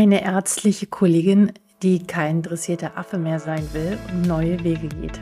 Eine 0.00 0.24
ärztliche 0.24 0.86
Kollegin, 0.86 1.52
die 1.82 2.06
kein 2.06 2.40
dressierter 2.40 2.96
Affe 2.96 3.18
mehr 3.18 3.38
sein 3.38 3.68
will 3.74 3.98
und 4.10 4.22
neue 4.22 4.64
Wege 4.64 4.88
geht. 4.88 5.20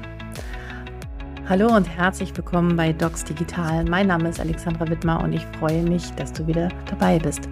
Hallo 1.48 1.74
und 1.74 1.88
herzlich 1.88 2.36
willkommen 2.36 2.76
bei 2.76 2.92
Docs 2.92 3.24
Digital. 3.24 3.84
Mein 3.86 4.06
Name 4.06 4.28
ist 4.28 4.38
Alexandra 4.38 4.88
Wittmer 4.88 5.20
und 5.20 5.32
ich 5.32 5.44
freue 5.58 5.82
mich, 5.82 6.12
dass 6.12 6.32
du 6.32 6.46
wieder 6.46 6.68
dabei 6.88 7.18
bist. 7.18 7.48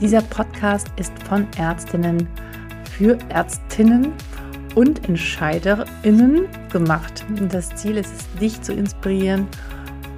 Dieser 0.00 0.22
Podcast 0.22 0.86
ist 0.98 1.12
von 1.24 1.48
Ärztinnen 1.58 2.28
für 2.92 3.18
Ärztinnen 3.30 4.12
und 4.76 5.08
EntscheiderInnen 5.08 6.46
gemacht. 6.70 7.24
Das 7.50 7.74
Ziel 7.74 7.96
ist 7.96 8.12
es, 8.16 8.40
dich 8.40 8.62
zu 8.62 8.72
inspirieren 8.72 9.48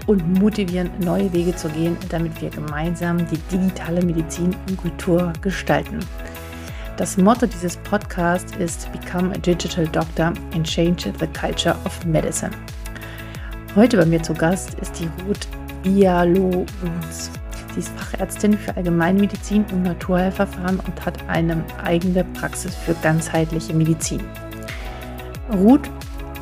und 0.06 0.38
motivieren, 0.38 0.90
neue 1.00 1.32
Wege 1.32 1.56
zu 1.56 1.70
gehen, 1.70 1.96
damit 2.10 2.38
wir 2.42 2.50
gemeinsam 2.50 3.26
die 3.30 3.38
digitale 3.50 4.04
Medizin 4.04 4.54
und 4.68 4.76
Kultur 4.76 5.32
gestalten. 5.40 6.00
Das 6.96 7.16
Motto 7.16 7.46
dieses 7.46 7.76
Podcasts 7.78 8.54
ist 8.58 8.88
Become 8.92 9.34
a 9.34 9.38
Digital 9.38 9.84
Doctor 9.88 10.32
and 10.54 10.64
Change 10.64 11.12
the 11.18 11.26
Culture 11.26 11.76
of 11.84 12.04
Medicine. 12.04 12.52
Heute 13.74 13.96
bei 13.96 14.06
mir 14.06 14.22
zu 14.22 14.32
Gast 14.32 14.74
ist 14.74 15.00
die 15.00 15.10
Ruth 15.26 15.48
Bialo-Bruns. 15.82 17.32
Sie 17.72 17.80
ist 17.80 17.88
Fachärztin 17.98 18.56
für 18.56 18.76
Allgemeinmedizin 18.76 19.64
und 19.72 19.82
Naturheilverfahren 19.82 20.78
und 20.78 21.04
hat 21.04 21.18
eine 21.28 21.64
eigene 21.82 22.22
Praxis 22.22 22.76
für 22.76 22.94
ganzheitliche 23.02 23.74
Medizin. 23.74 24.22
Ruth 25.52 25.90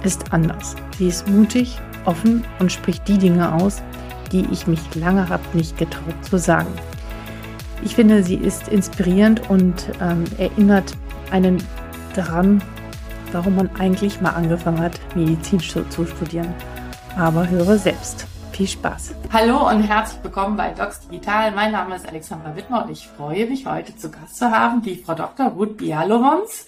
ist 0.04 0.34
anders. 0.34 0.76
Sie 0.98 1.08
ist 1.08 1.26
mutig, 1.28 1.78
offen 2.04 2.44
und 2.58 2.70
spricht 2.70 3.08
die 3.08 3.16
Dinge 3.16 3.54
aus, 3.54 3.80
die 4.32 4.46
ich 4.52 4.66
mich 4.66 4.94
lange 4.96 5.30
habe 5.30 5.44
nicht 5.54 5.78
getraut 5.78 6.22
zu 6.22 6.36
sagen. 6.36 6.68
Ich 7.84 7.96
finde, 7.96 8.22
sie 8.22 8.36
ist 8.36 8.68
inspirierend 8.68 9.50
und 9.50 9.90
ähm, 10.00 10.22
erinnert 10.38 10.96
einen 11.32 11.60
daran, 12.14 12.62
warum 13.32 13.56
man 13.56 13.74
eigentlich 13.74 14.20
mal 14.20 14.30
angefangen 14.30 14.78
hat, 14.78 15.00
Medizin 15.16 15.58
zu, 15.58 15.88
zu 15.88 16.06
studieren. 16.06 16.54
Aber 17.16 17.48
höre 17.48 17.76
selbst. 17.78 18.26
Viel 18.52 18.68
Spaß. 18.68 19.16
Hallo 19.32 19.68
und 19.68 19.82
herzlich 19.82 20.22
willkommen 20.22 20.56
bei 20.56 20.70
Docs 20.70 21.08
Digital. 21.08 21.50
Mein 21.50 21.72
Name 21.72 21.96
ist 21.96 22.06
Alexandra 22.06 22.54
Wittmer 22.54 22.84
und 22.84 22.92
ich 22.92 23.08
freue 23.08 23.46
mich, 23.46 23.66
heute 23.66 23.96
zu 23.96 24.12
Gast 24.12 24.36
zu 24.36 24.50
haben, 24.50 24.82
die 24.82 24.96
Frau 24.96 25.14
Dr. 25.14 25.46
Ruth 25.46 25.76
Bialowons. 25.76 26.66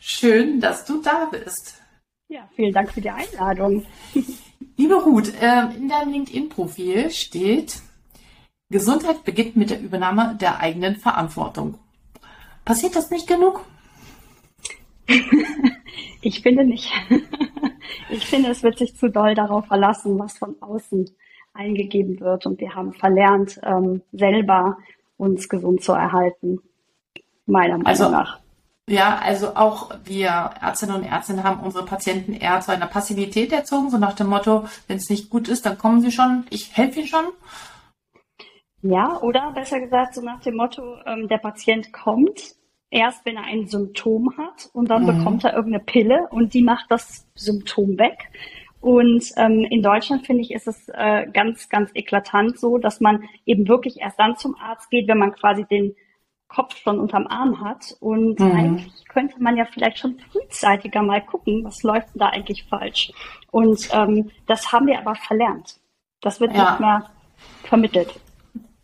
Schön, 0.00 0.60
dass 0.60 0.84
du 0.84 1.00
da 1.00 1.28
bist. 1.30 1.80
Ja, 2.28 2.40
vielen 2.56 2.72
Dank 2.72 2.90
für 2.90 3.00
die 3.00 3.10
Einladung. 3.10 3.86
Liebe 4.76 4.94
Ruth, 4.96 5.32
ähm, 5.40 5.70
in 5.76 5.88
deinem 5.88 6.10
LinkedIn-Profil 6.10 7.10
steht, 7.10 7.82
Gesundheit 8.68 9.24
beginnt 9.24 9.56
mit 9.56 9.70
der 9.70 9.80
Übernahme 9.80 10.36
der 10.40 10.60
eigenen 10.60 10.96
Verantwortung. 10.96 11.78
Passiert 12.64 12.96
das 12.96 13.10
nicht 13.10 13.28
genug? 13.28 13.64
ich 16.20 16.42
finde 16.42 16.64
nicht. 16.64 16.92
ich 18.10 18.26
finde, 18.26 18.50
es 18.50 18.62
wird 18.62 18.78
sich 18.78 18.96
zu 18.96 19.08
doll 19.08 19.34
darauf 19.34 19.66
verlassen, 19.66 20.18
was 20.18 20.38
von 20.38 20.56
außen 20.60 21.08
eingegeben 21.54 22.18
wird. 22.18 22.44
Und 22.46 22.60
wir 22.60 22.74
haben 22.74 22.92
verlernt, 22.92 23.60
ähm, 23.62 24.02
selber 24.12 24.78
uns 25.16 25.48
gesund 25.48 25.82
zu 25.82 25.92
erhalten. 25.92 26.60
Meiner 27.46 27.74
Meinung 27.74 27.86
also, 27.86 28.10
nach. 28.10 28.40
Ja, 28.88 29.18
also 29.18 29.54
auch 29.56 29.90
wir 30.04 30.28
Ärztinnen 30.28 30.96
und 30.96 31.04
Ärzte 31.04 31.42
haben 31.42 31.60
unsere 31.60 31.84
Patienten 31.84 32.34
eher 32.34 32.60
zu 32.60 32.72
einer 32.72 32.86
Passivität 32.86 33.52
erzogen, 33.52 33.90
so 33.90 33.98
nach 33.98 34.14
dem 34.14 34.28
Motto, 34.28 34.66
wenn 34.86 34.96
es 34.96 35.10
nicht 35.10 35.30
gut 35.30 35.48
ist, 35.48 35.66
dann 35.66 35.78
kommen 35.78 36.00
sie 36.00 36.12
schon, 36.12 36.46
ich 36.50 36.76
helfe 36.76 37.00
ihnen 37.00 37.08
schon. 37.08 37.24
Ja, 38.88 39.20
oder 39.20 39.52
besser 39.52 39.80
gesagt, 39.80 40.14
so 40.14 40.22
nach 40.22 40.40
dem 40.40 40.56
Motto, 40.56 40.96
ähm, 41.06 41.28
der 41.28 41.38
Patient 41.38 41.92
kommt 41.92 42.54
erst, 42.90 43.24
wenn 43.26 43.36
er 43.36 43.44
ein 43.44 43.66
Symptom 43.66 44.36
hat 44.36 44.70
und 44.72 44.90
dann 44.90 45.02
mhm. 45.02 45.18
bekommt 45.18 45.44
er 45.44 45.54
irgendeine 45.54 45.84
Pille 45.84 46.28
und 46.30 46.54
die 46.54 46.62
macht 46.62 46.86
das 46.90 47.26
Symptom 47.34 47.98
weg. 47.98 48.30
Und 48.80 49.32
ähm, 49.36 49.66
in 49.68 49.82
Deutschland 49.82 50.26
finde 50.26 50.42
ich, 50.42 50.52
ist 50.52 50.68
es 50.68 50.88
äh, 50.90 51.26
ganz, 51.32 51.68
ganz 51.68 51.90
eklatant 51.94 52.58
so, 52.58 52.78
dass 52.78 53.00
man 53.00 53.24
eben 53.44 53.66
wirklich 53.66 54.00
erst 54.00 54.18
dann 54.18 54.36
zum 54.36 54.54
Arzt 54.56 54.90
geht, 54.90 55.08
wenn 55.08 55.18
man 55.18 55.32
quasi 55.32 55.64
den 55.64 55.96
Kopf 56.46 56.76
schon 56.76 57.00
unterm 57.00 57.26
Arm 57.26 57.60
hat. 57.60 57.96
Und 57.98 58.38
mhm. 58.38 58.52
eigentlich 58.52 59.04
könnte 59.08 59.42
man 59.42 59.56
ja 59.56 59.64
vielleicht 59.64 59.98
schon 59.98 60.18
frühzeitiger 60.30 61.02
mal 61.02 61.20
gucken, 61.20 61.64
was 61.64 61.82
läuft 61.82 62.14
denn 62.14 62.20
da 62.20 62.28
eigentlich 62.28 62.64
falsch. 62.64 63.10
Und 63.50 63.88
ähm, 63.92 64.30
das 64.46 64.72
haben 64.72 64.86
wir 64.86 64.98
aber 64.98 65.16
verlernt. 65.16 65.80
Das 66.20 66.40
wird 66.40 66.54
ja. 66.54 66.70
nicht 66.70 66.80
mehr 66.80 67.10
vermittelt. 67.64 68.20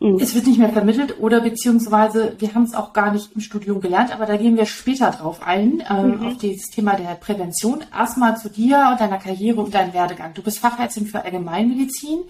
Mhm. 0.03 0.19
Es 0.19 0.35
wird 0.35 0.49
nicht 0.49 0.59
mehr 0.59 0.73
vermittelt 0.73 1.21
oder 1.21 1.41
beziehungsweise 1.41 2.35
wir 2.39 2.53
haben 2.55 2.65
es 2.65 2.75
auch 2.75 2.93
gar 2.93 3.13
nicht 3.13 3.31
im 3.37 3.41
Studium 3.41 3.81
gelernt, 3.81 4.13
aber 4.13 4.27
da 4.27 4.37
gehen 4.37 4.57
wir 4.57 4.67
später 4.67 5.13
drauf 5.13 5.41
ein, 5.47 5.79
äh, 5.79 6.03
mhm. 6.03 6.27
auf 6.27 6.39
dieses 6.39 6.71
Thema 6.71 6.97
der 6.97 7.15
Prävention. 7.15 7.85
Erstmal 7.97 8.37
zu 8.37 8.51
dir 8.51 8.89
und 8.91 9.01
deiner 9.01 9.19
Karriere 9.19 9.61
und 9.61 9.73
deinem 9.73 9.95
Werdegang. 9.95 10.35
Du 10.35 10.43
bist 10.43 10.59
Fachärztin 10.59 11.07
für 11.07 11.25
Allgemeinmedizin, 11.25 12.25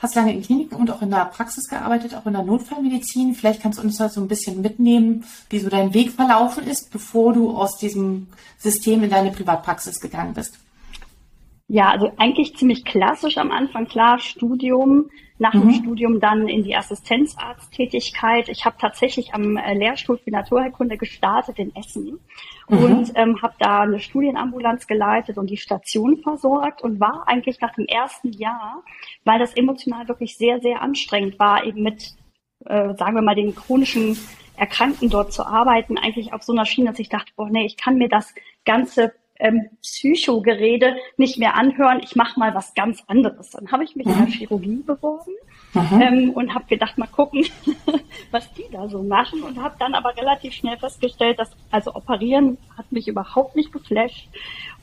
hast 0.00 0.14
lange 0.14 0.34
in 0.34 0.42
Kliniken 0.42 0.76
und 0.76 0.88
auch 0.88 1.02
in 1.02 1.10
der 1.10 1.24
Praxis 1.24 1.68
gearbeitet, 1.68 2.14
auch 2.14 2.26
in 2.26 2.34
der 2.34 2.44
Notfallmedizin. 2.44 3.34
Vielleicht 3.34 3.60
kannst 3.60 3.80
du 3.80 3.82
uns 3.82 3.98
halt 3.98 4.12
so 4.12 4.20
ein 4.20 4.28
bisschen 4.28 4.62
mitnehmen, 4.62 5.24
wie 5.50 5.58
so 5.58 5.68
dein 5.68 5.94
Weg 5.94 6.12
verlaufen 6.12 6.64
ist, 6.64 6.92
bevor 6.92 7.32
du 7.32 7.56
aus 7.56 7.76
diesem 7.76 8.28
System 8.56 9.02
in 9.02 9.10
deine 9.10 9.32
Privatpraxis 9.32 9.98
gegangen 9.98 10.34
bist. 10.34 10.60
Ja, 11.68 11.90
also 11.90 12.12
eigentlich 12.16 12.56
ziemlich 12.56 12.84
klassisch 12.84 13.38
am 13.38 13.50
Anfang, 13.50 13.88
klar, 13.88 14.20
Studium, 14.20 15.10
nach 15.38 15.52
mhm. 15.52 15.62
dem 15.62 15.70
Studium 15.72 16.20
dann 16.20 16.48
in 16.48 16.62
die 16.62 16.76
Assistenzarzttätigkeit. 16.76 18.48
Ich 18.48 18.64
habe 18.64 18.76
tatsächlich 18.78 19.34
am 19.34 19.56
äh, 19.56 19.74
Lehrstuhl 19.74 20.16
für 20.16 20.30
Naturheilkunde 20.30 20.96
gestartet 20.96 21.58
in 21.58 21.74
Essen 21.74 22.20
mhm. 22.68 22.78
und 22.78 23.12
ähm, 23.16 23.42
habe 23.42 23.54
da 23.58 23.80
eine 23.80 23.98
Studienambulanz 23.98 24.86
geleitet 24.86 25.38
und 25.38 25.50
die 25.50 25.56
Station 25.56 26.18
versorgt 26.18 26.82
und 26.82 27.00
war 27.00 27.24
eigentlich 27.26 27.60
nach 27.60 27.74
dem 27.74 27.86
ersten 27.86 28.32
Jahr, 28.32 28.84
weil 29.24 29.40
das 29.40 29.54
emotional 29.54 30.06
wirklich 30.06 30.36
sehr, 30.36 30.60
sehr 30.60 30.80
anstrengend 30.80 31.38
war, 31.40 31.64
eben 31.64 31.82
mit, 31.82 32.14
äh, 32.64 32.94
sagen 32.94 33.16
wir 33.16 33.22
mal, 33.22 33.34
den 33.34 33.56
chronischen 33.56 34.16
Erkrankten 34.56 35.10
dort 35.10 35.32
zu 35.32 35.44
arbeiten, 35.44 35.98
eigentlich 35.98 36.32
auf 36.32 36.44
so 36.44 36.52
einer 36.52 36.64
Schiene, 36.64 36.90
dass 36.90 37.00
ich 37.00 37.08
dachte, 37.08 37.32
boah, 37.36 37.50
nee, 37.50 37.66
ich 37.66 37.76
kann 37.76 37.98
mir 37.98 38.08
das 38.08 38.34
ganze 38.64 39.12
ähm, 39.38 39.68
Psychogerede 39.82 40.96
nicht 41.16 41.38
mehr 41.38 41.54
anhören, 41.54 42.00
ich 42.02 42.16
mache 42.16 42.38
mal 42.38 42.54
was 42.54 42.74
ganz 42.74 43.02
anderes. 43.06 43.50
Dann 43.50 43.70
habe 43.70 43.84
ich 43.84 43.96
mich 43.96 44.06
mhm. 44.06 44.12
in 44.12 44.18
der 44.18 44.26
Chirurgie 44.28 44.82
beworben 44.86 45.32
mhm. 45.74 46.00
ähm, 46.00 46.30
und 46.30 46.54
habe 46.54 46.64
gedacht, 46.66 46.98
mal 46.98 47.06
gucken, 47.06 47.44
was 48.30 48.52
die 48.54 48.64
da 48.70 48.88
so 48.88 49.02
machen 49.02 49.42
und 49.42 49.62
habe 49.62 49.76
dann 49.78 49.94
aber 49.94 50.16
relativ 50.16 50.54
schnell 50.54 50.76
festgestellt, 50.78 51.38
dass 51.38 51.50
also 51.70 51.94
operieren 51.94 52.58
hat 52.76 52.90
mich 52.92 53.08
überhaupt 53.08 53.56
nicht 53.56 53.72
geflasht 53.72 54.28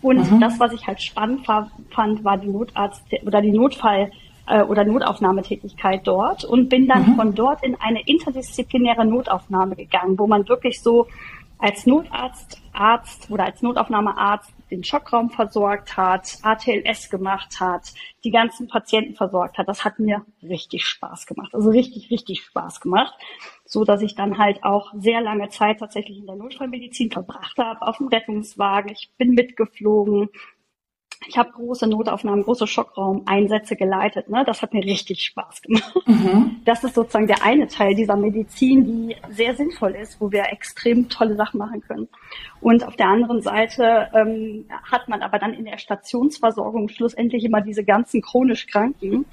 und 0.01 0.31
mhm. 0.31 0.39
das, 0.39 0.59
was 0.59 0.73
ich 0.73 0.85
halt 0.85 1.01
spannend 1.01 1.45
fand, 1.45 2.23
war 2.23 2.37
die 2.37 2.49
Notarzt 2.49 3.03
oder 3.25 3.41
die 3.41 3.51
Notfall 3.51 4.11
äh, 4.47 4.61
oder 4.61 4.83
Notaufnahmetätigkeit 4.83 6.01
dort 6.05 6.43
und 6.43 6.69
bin 6.69 6.87
dann 6.87 7.11
mhm. 7.11 7.15
von 7.15 7.35
dort 7.35 7.63
in 7.63 7.75
eine 7.79 8.01
interdisziplinäre 8.05 9.05
Notaufnahme 9.05 9.75
gegangen, 9.75 10.19
wo 10.19 10.27
man 10.27 10.47
wirklich 10.47 10.81
so 10.81 11.07
als 11.63 11.85
Notarzt, 11.85 12.61
Arzt 12.73 13.31
oder 13.31 13.45
als 13.45 13.61
Notaufnahmearzt 13.61 14.53
den 14.69 14.83
Schockraum 14.83 15.29
versorgt 15.29 15.95
hat, 15.95 16.37
ATLS 16.41 17.09
gemacht 17.09 17.61
hat, 17.61 17.93
die 18.25 18.31
ganzen 18.31 18.67
Patienten 18.67 19.15
versorgt 19.15 19.57
hat. 19.57 19.69
Das 19.69 19.85
hat 19.85 19.97
mir 19.97 20.25
richtig 20.41 20.85
Spaß 20.85 21.25
gemacht. 21.25 21.55
Also 21.55 21.69
richtig, 21.69 22.11
richtig 22.11 22.41
Spaß 22.43 22.81
gemacht. 22.81 23.13
So 23.63 23.85
dass 23.85 24.01
ich 24.01 24.13
dann 24.13 24.39
halt 24.39 24.61
auch 24.65 24.91
sehr 24.97 25.21
lange 25.21 25.47
Zeit 25.47 25.79
tatsächlich 25.79 26.17
in 26.17 26.25
der 26.25 26.35
Notfallmedizin 26.35 27.11
verbracht 27.11 27.57
habe, 27.57 27.81
auf 27.81 27.97
dem 27.97 28.09
Rettungswagen. 28.09 28.91
Ich 28.91 29.11
bin 29.17 29.29
mitgeflogen, 29.29 30.27
ich 31.27 31.37
habe 31.37 31.51
große 31.51 31.87
Notaufnahmen, 31.87 32.43
große 32.43 32.67
Schockraumeinsätze 32.67 33.75
geleitet. 33.75 34.29
Ne? 34.29 34.43
Das 34.45 34.61
hat 34.61 34.73
mir 34.73 34.83
richtig 34.83 35.23
Spaß 35.23 35.61
gemacht. 35.61 35.95
Mhm. 36.05 36.61
Das 36.65 36.83
ist 36.83 36.95
sozusagen 36.95 37.27
der 37.27 37.43
eine 37.43 37.67
Teil 37.67 37.95
dieser 37.95 38.15
Medizin, 38.15 38.85
die 38.85 39.15
sehr 39.29 39.55
sinnvoll 39.55 39.91
ist, 39.91 40.19
wo 40.19 40.31
wir 40.31 40.51
extrem 40.51 41.09
tolle 41.09 41.35
Sachen 41.35 41.57
machen 41.57 41.81
können. 41.81 42.07
Und 42.61 42.85
auf 42.85 42.95
der 42.95 43.07
anderen 43.07 43.41
Seite 43.41 44.09
ähm, 44.13 44.65
hat 44.91 45.07
man 45.07 45.21
aber 45.21 45.39
dann 45.39 45.53
in 45.53 45.65
der 45.65 45.77
Stationsversorgung 45.77 46.89
schlussendlich 46.89 47.43
immer 47.43 47.61
diese 47.61 47.83
ganzen 47.83 48.21
chronisch 48.21 48.67
Kranken, 48.67 49.25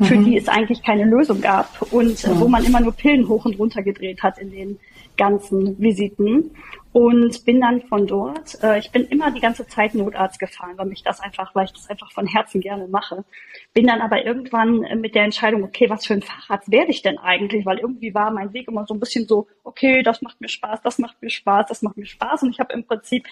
für 0.00 0.16
mhm. 0.16 0.24
die 0.24 0.36
es 0.36 0.48
eigentlich 0.48 0.82
keine 0.82 1.04
Lösung 1.04 1.40
gab 1.40 1.82
und 1.92 2.26
mhm. 2.26 2.40
wo 2.40 2.48
man 2.48 2.64
immer 2.64 2.80
nur 2.80 2.92
Pillen 2.92 3.28
hoch 3.28 3.44
und 3.44 3.58
runter 3.58 3.82
gedreht 3.82 4.22
hat 4.22 4.38
in 4.38 4.50
den 4.50 4.78
ganzen 5.16 5.78
Visiten 5.78 6.50
und 6.94 7.44
bin 7.44 7.60
dann 7.60 7.82
von 7.82 8.06
dort, 8.06 8.62
äh, 8.62 8.78
ich 8.78 8.92
bin 8.92 9.04
immer 9.08 9.32
die 9.32 9.40
ganze 9.40 9.66
Zeit 9.66 9.96
Notarzt 9.96 10.38
gefahren, 10.38 10.74
weil 10.76 10.86
mich 10.86 11.02
das 11.02 11.18
einfach, 11.18 11.52
weil 11.52 11.64
ich 11.64 11.72
das 11.72 11.90
einfach 11.90 12.12
von 12.12 12.24
Herzen 12.24 12.60
gerne 12.60 12.86
mache. 12.86 13.24
Bin 13.72 13.88
dann 13.88 14.00
aber 14.00 14.24
irgendwann 14.24 14.84
äh, 14.84 14.94
mit 14.94 15.16
der 15.16 15.24
Entscheidung, 15.24 15.64
okay, 15.64 15.90
was 15.90 16.06
für 16.06 16.14
ein 16.14 16.22
Facharzt 16.22 16.70
werde 16.70 16.92
ich 16.92 17.02
denn 17.02 17.18
eigentlich? 17.18 17.66
Weil 17.66 17.80
irgendwie 17.80 18.14
war 18.14 18.30
mein 18.30 18.52
Weg 18.52 18.68
immer 18.68 18.86
so 18.86 18.94
ein 18.94 19.00
bisschen 19.00 19.26
so, 19.26 19.48
okay, 19.64 20.04
das 20.04 20.22
macht 20.22 20.40
mir 20.40 20.48
Spaß, 20.48 20.82
das 20.82 21.00
macht 21.00 21.20
mir 21.20 21.30
Spaß, 21.30 21.66
das 21.66 21.82
macht 21.82 21.96
mir 21.96 22.06
Spaß. 22.06 22.44
Und 22.44 22.50
ich 22.50 22.60
habe 22.60 22.72
im 22.72 22.86
Prinzip 22.86 23.26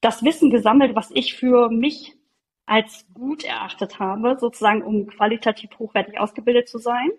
das 0.00 0.24
Wissen 0.24 0.50
gesammelt, 0.50 0.96
was 0.96 1.12
ich 1.12 1.34
für 1.34 1.70
mich 1.70 2.16
als 2.66 3.06
gut 3.14 3.44
erachtet 3.44 4.00
habe, 4.00 4.36
sozusagen 4.40 4.82
um 4.82 5.06
qualitativ 5.06 5.70
hochwertig 5.78 6.18
ausgebildet 6.18 6.68
zu 6.68 6.78
sein. 6.78 7.12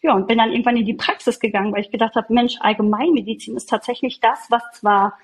Ja, 0.00 0.14
und 0.14 0.26
bin 0.26 0.38
dann 0.38 0.52
irgendwann 0.52 0.78
in 0.78 0.86
die 0.86 0.94
Praxis 0.94 1.38
gegangen, 1.38 1.74
weil 1.74 1.82
ich 1.82 1.90
gedacht 1.90 2.14
habe, 2.14 2.32
Mensch, 2.32 2.56
Allgemeinmedizin 2.60 3.54
ist 3.58 3.68
tatsächlich 3.68 4.20
das, 4.20 4.46
was 4.48 4.62
zwar 4.72 5.18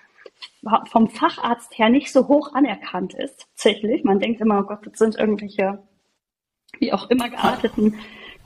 vom 0.90 1.08
Facharzt 1.08 1.78
her 1.78 1.88
nicht 1.88 2.12
so 2.12 2.28
hoch 2.28 2.52
anerkannt 2.54 3.14
ist, 3.14 3.40
tatsächlich. 3.40 4.04
Man 4.04 4.18
denkt 4.18 4.40
immer, 4.40 4.60
oh 4.60 4.62
Gott, 4.64 4.86
das 4.86 4.98
sind 4.98 5.16
irgendwelche, 5.16 5.82
wie 6.78 6.92
auch 6.92 7.08
immer 7.10 7.28
gearteten 7.28 7.98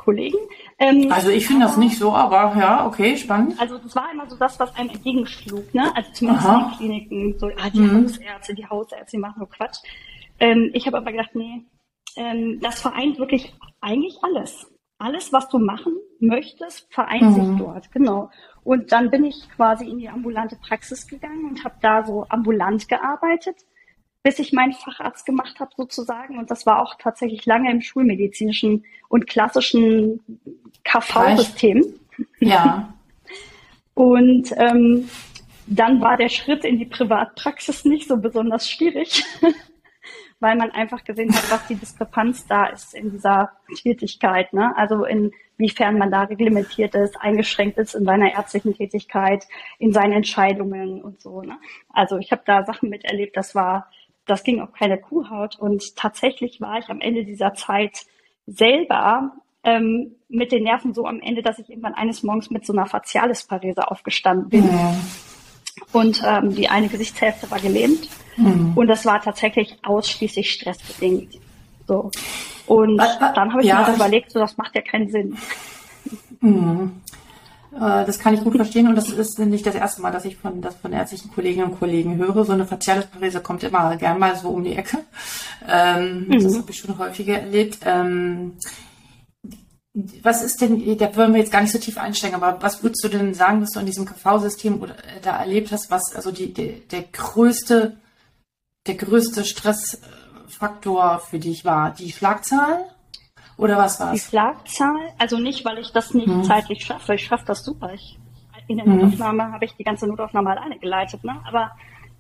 Kollegen. 0.04 0.38
Ähm, 0.78 1.10
also 1.10 1.30
ich 1.30 1.46
finde 1.46 1.64
das 1.64 1.76
nicht 1.76 1.98
so, 1.98 2.12
aber 2.12 2.56
ja, 2.58 2.86
okay, 2.86 3.16
spannend. 3.16 3.58
Also 3.58 3.78
das 3.78 3.96
war 3.96 4.12
immer 4.12 4.28
so 4.28 4.36
das, 4.36 4.60
was 4.60 4.74
einem 4.76 4.90
entgegenschlug, 4.90 5.72
ne? 5.74 5.94
Also 5.96 6.10
zumindest 6.12 6.46
Aha. 6.46 6.58
in 6.58 6.68
den 6.68 6.76
Kliniken, 6.76 7.38
so, 7.38 7.46
ah, 7.46 7.70
die 7.70 7.80
mhm. 7.80 8.04
Hausärzte, 8.04 8.54
die 8.54 8.66
Hausärzte, 8.66 9.16
die 9.16 9.18
machen 9.18 9.38
nur 9.38 9.48
Quatsch. 9.48 9.78
Ähm, 10.40 10.70
ich 10.74 10.86
habe 10.86 10.98
aber 10.98 11.10
gedacht, 11.12 11.34
nee, 11.34 11.64
ähm, 12.16 12.60
das 12.60 12.80
vereint 12.80 13.18
wirklich 13.18 13.54
eigentlich 13.80 14.18
alles. 14.22 14.66
Alles, 14.98 15.32
was 15.32 15.48
du 15.48 15.58
machen 15.58 15.94
möchtest, 16.20 16.86
vereint 16.92 17.22
mhm. 17.22 17.34
sich 17.34 17.58
dort, 17.58 17.92
genau. 17.92 18.30
Und 18.62 18.92
dann 18.92 19.10
bin 19.10 19.24
ich 19.24 19.48
quasi 19.54 19.88
in 19.88 19.98
die 19.98 20.08
ambulante 20.08 20.56
Praxis 20.56 21.06
gegangen 21.06 21.44
und 21.44 21.64
habe 21.64 21.74
da 21.82 22.04
so 22.04 22.26
ambulant 22.28 22.88
gearbeitet, 22.88 23.56
bis 24.22 24.38
ich 24.38 24.52
meinen 24.52 24.72
Facharzt 24.72 25.26
gemacht 25.26 25.60
habe 25.60 25.72
sozusagen. 25.76 26.38
Und 26.38 26.50
das 26.50 26.64
war 26.64 26.80
auch 26.80 26.94
tatsächlich 26.98 27.44
lange 27.44 27.70
im 27.70 27.82
schulmedizinischen 27.82 28.84
und 29.08 29.26
klassischen 29.26 30.20
KV-System. 30.84 31.84
Ja. 32.40 32.94
und 33.94 34.52
ähm, 34.56 35.08
dann 35.66 36.00
war 36.00 36.16
der 36.16 36.28
Schritt 36.28 36.64
in 36.64 36.78
die 36.78 36.86
Privatpraxis 36.86 37.84
nicht 37.84 38.08
so 38.08 38.16
besonders 38.16 38.68
schwierig 38.68 39.24
weil 40.40 40.56
man 40.56 40.70
einfach 40.70 41.04
gesehen 41.04 41.34
hat, 41.34 41.50
was 41.50 41.66
die 41.66 41.76
Diskrepanz 41.76 42.46
da 42.46 42.66
ist 42.66 42.94
in 42.94 43.10
dieser 43.10 43.52
Tätigkeit. 43.76 44.52
Ne? 44.52 44.76
Also 44.76 45.04
inwiefern 45.04 45.98
man 45.98 46.10
da 46.10 46.22
reglementiert 46.22 46.94
ist, 46.94 47.20
eingeschränkt 47.20 47.78
ist 47.78 47.94
in 47.94 48.04
seiner 48.04 48.32
ärztlichen 48.32 48.74
Tätigkeit, 48.74 49.46
in 49.78 49.92
seinen 49.92 50.12
Entscheidungen 50.12 51.02
und 51.02 51.20
so. 51.20 51.42
Ne? 51.42 51.58
Also 51.92 52.18
ich 52.18 52.32
habe 52.32 52.42
da 52.44 52.64
Sachen 52.64 52.90
miterlebt, 52.90 53.36
das 53.36 53.54
war, 53.54 53.90
das 54.26 54.42
ging 54.42 54.60
auf 54.60 54.72
keine 54.72 54.98
Kuhhaut. 54.98 55.58
Und 55.58 55.96
tatsächlich 55.96 56.60
war 56.60 56.78
ich 56.78 56.88
am 56.88 57.00
Ende 57.00 57.24
dieser 57.24 57.54
Zeit 57.54 58.06
selber 58.46 59.32
ähm, 59.62 60.16
mit 60.28 60.52
den 60.52 60.64
Nerven 60.64 60.92
so 60.92 61.06
am 61.06 61.20
Ende, 61.20 61.42
dass 61.42 61.58
ich 61.58 61.70
irgendwann 61.70 61.94
eines 61.94 62.22
Morgens 62.22 62.50
mit 62.50 62.66
so 62.66 62.72
einer 62.72 62.86
Facialisparese 62.86 63.90
aufgestanden 63.90 64.48
bin. 64.50 64.66
Ja. 64.66 64.94
Und 65.92 66.22
ähm, 66.24 66.54
die 66.54 66.68
eine 66.68 66.88
Gesichtshälfte 66.88 67.50
war 67.50 67.58
gelähmt. 67.60 68.08
Mhm. 68.36 68.72
Und 68.74 68.86
das 68.86 69.04
war 69.04 69.20
tatsächlich 69.20 69.76
ausschließlich 69.82 70.50
stressbedingt. 70.50 71.34
So. 71.86 72.10
Und 72.66 72.98
äh, 72.98 73.04
äh, 73.04 73.34
dann 73.34 73.52
habe 73.52 73.62
ich 73.62 73.68
ja, 73.68 73.86
mir 73.86 73.94
überlegt, 73.94 74.32
so 74.32 74.38
das 74.38 74.56
macht 74.56 74.74
ja 74.74 74.82
keinen 74.82 75.10
Sinn. 75.10 75.36
Mhm. 76.40 76.92
Äh, 77.74 78.04
das 78.04 78.18
kann 78.18 78.34
ich 78.34 78.42
gut 78.42 78.56
verstehen 78.56 78.88
und 78.88 78.94
das 78.94 79.10
ist 79.10 79.38
nicht 79.38 79.66
das 79.66 79.74
erste 79.74 80.02
Mal, 80.02 80.12
dass 80.12 80.24
ich 80.24 80.36
von, 80.36 80.60
das 80.60 80.76
von 80.76 80.92
ärztlichen 80.92 81.30
Kolleginnen 81.32 81.70
und 81.70 81.78
Kollegen 81.78 82.16
höre. 82.16 82.44
So 82.44 82.52
eine 82.52 82.66
Facialisparese 82.66 83.40
kommt 83.40 83.62
immer 83.64 83.96
gern 83.96 84.18
mal 84.18 84.36
so 84.36 84.48
um 84.48 84.64
die 84.64 84.76
Ecke. 84.76 84.98
Ähm, 85.68 86.26
mhm. 86.28 86.42
Das 86.42 86.58
habe 86.58 86.70
ich 86.70 86.78
schon 86.78 86.98
häufiger 86.98 87.38
erlebt. 87.38 87.78
Ähm, 87.84 88.54
was 90.22 90.42
ist 90.42 90.60
denn, 90.60 90.98
da 90.98 91.14
wollen 91.14 91.32
wir 91.32 91.40
jetzt 91.40 91.52
gar 91.52 91.60
nicht 91.60 91.70
so 91.70 91.78
tief 91.78 91.98
einsteigen, 91.98 92.34
aber 92.34 92.60
was 92.60 92.82
würdest 92.82 93.04
du 93.04 93.08
denn 93.08 93.32
sagen, 93.32 93.60
dass 93.60 93.70
du 93.70 93.80
in 93.80 93.86
diesem 93.86 94.04
KV-System 94.06 94.84
da 95.22 95.36
erlebt 95.36 95.70
hast, 95.70 95.88
was 95.88 96.16
also 96.16 96.32
die, 96.32 96.52
der, 96.52 96.72
der 96.90 97.02
größte 97.12 97.96
der 98.86 98.94
größte 98.96 99.44
Stressfaktor 99.44 101.20
für 101.20 101.38
dich 101.38 101.64
war? 101.64 101.92
Die 101.94 102.12
Schlagzahl? 102.12 102.84
Oder 103.56 103.78
was 103.78 104.00
war 104.00 104.12
es? 104.12 104.22
Die 104.22 104.28
Schlagzahl, 104.28 105.12
also 105.18 105.38
nicht, 105.38 105.64
weil 105.64 105.78
ich 105.78 105.92
das 105.92 106.12
nicht 106.14 106.26
hm. 106.26 106.44
zeitlich 106.44 106.84
schaffe. 106.84 107.14
Ich 107.14 107.24
schaffe 107.24 107.44
das 107.46 107.64
super. 107.64 107.92
Ich, 107.94 108.18
in 108.66 108.78
der 108.78 108.86
hm. 108.86 108.96
Notaufnahme 108.96 109.52
habe 109.52 109.64
ich 109.64 109.74
die 109.74 109.84
ganze 109.84 110.06
Notaufnahme 110.06 110.50
alleine 110.50 110.78
geleitet. 110.78 111.22
Ne? 111.24 111.40
Aber 111.46 111.70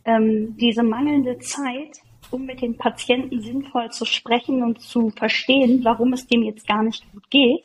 ähm, 0.04 0.56
diese 0.56 0.82
mangelnde 0.82 1.38
Zeit, 1.38 1.98
um 2.30 2.46
mit 2.46 2.62
den 2.62 2.76
Patienten 2.76 3.40
sinnvoll 3.40 3.90
zu 3.90 4.04
sprechen 4.04 4.62
und 4.62 4.80
zu 4.80 5.10
verstehen, 5.10 5.84
warum 5.84 6.12
es 6.12 6.26
dem 6.26 6.42
jetzt 6.42 6.66
gar 6.66 6.82
nicht 6.82 7.10
gut 7.12 7.28
geht. 7.30 7.64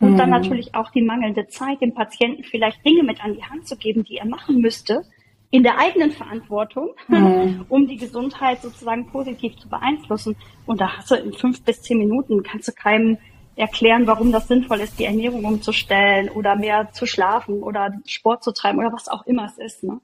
Und 0.00 0.10
hm. 0.10 0.16
dann 0.16 0.30
natürlich 0.30 0.74
auch 0.74 0.90
die 0.92 1.02
mangelnde 1.02 1.48
Zeit, 1.48 1.80
dem 1.80 1.94
Patienten 1.94 2.44
vielleicht 2.44 2.84
Dinge 2.84 3.02
mit 3.02 3.22
an 3.22 3.34
die 3.34 3.44
Hand 3.44 3.66
zu 3.66 3.76
geben, 3.76 4.04
die 4.04 4.18
er 4.18 4.26
machen 4.26 4.60
müsste, 4.60 5.02
in 5.50 5.62
der 5.62 5.78
eigenen 5.78 6.10
Verantwortung, 6.10 6.90
mhm. 7.08 7.64
um 7.68 7.86
die 7.86 7.96
Gesundheit 7.96 8.62
sozusagen 8.62 9.06
positiv 9.06 9.56
zu 9.56 9.68
beeinflussen. 9.68 10.36
Und 10.66 10.80
da 10.80 10.96
hast 10.96 11.10
du 11.10 11.14
in 11.14 11.32
fünf 11.32 11.62
bis 11.62 11.82
zehn 11.82 11.98
Minuten, 11.98 12.42
kannst 12.42 12.68
du 12.68 12.72
keinem 12.72 13.18
erklären, 13.56 14.06
warum 14.06 14.30
das 14.30 14.46
sinnvoll 14.46 14.80
ist, 14.80 14.98
die 14.98 15.04
Ernährung 15.04 15.44
umzustellen 15.44 16.28
oder 16.28 16.54
mehr 16.54 16.92
zu 16.92 17.06
schlafen 17.06 17.62
oder 17.62 17.92
Sport 18.06 18.44
zu 18.44 18.52
treiben 18.52 18.78
oder 18.78 18.92
was 18.92 19.08
auch 19.08 19.26
immer 19.26 19.46
es 19.46 19.58
ist. 19.58 19.82
Ne? 19.82 20.00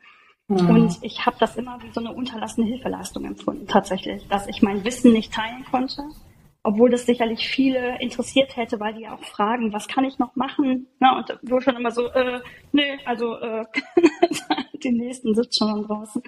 Mhm. 0.49 0.70
Und 0.70 0.99
ich 1.02 1.25
habe 1.25 1.37
das 1.38 1.56
immer 1.56 1.79
wie 1.82 1.90
so 1.93 2.00
eine 2.00 2.12
unterlassene 2.12 2.67
Hilfeleistung 2.67 3.25
empfunden, 3.25 3.67
tatsächlich, 3.67 4.26
dass 4.29 4.49
ich 4.49 4.61
mein 4.61 4.85
Wissen 4.85 5.12
nicht 5.12 5.32
teilen 5.32 5.64
konnte, 5.70 6.02
obwohl 6.66 6.88
das 6.88 7.05
sicherlich 7.05 7.46
viele 7.46 8.00
interessiert 8.00 8.56
hätte, 8.56 8.81
weil 8.81 8.94
die 8.94 9.02
ja 9.02 9.14
auch 9.14 9.22
fragen, 9.22 9.75
was 9.75 9.87
kann 9.87 10.05
ich 10.05 10.19
noch 10.19 10.34
machen? 10.34 10.87
Na, 10.99 11.19
und 11.19 11.38
wo 11.43 11.61
schon 11.61 11.76
immer 11.76 11.90
so, 11.90 12.08
äh, 12.08 12.40
nee, 12.72 12.99
also 13.05 13.37
äh, 13.37 13.66
die 14.82 14.90
nächsten 14.90 15.34
sitzen 15.34 15.69
schon 15.69 15.87
draußen. 15.87 16.22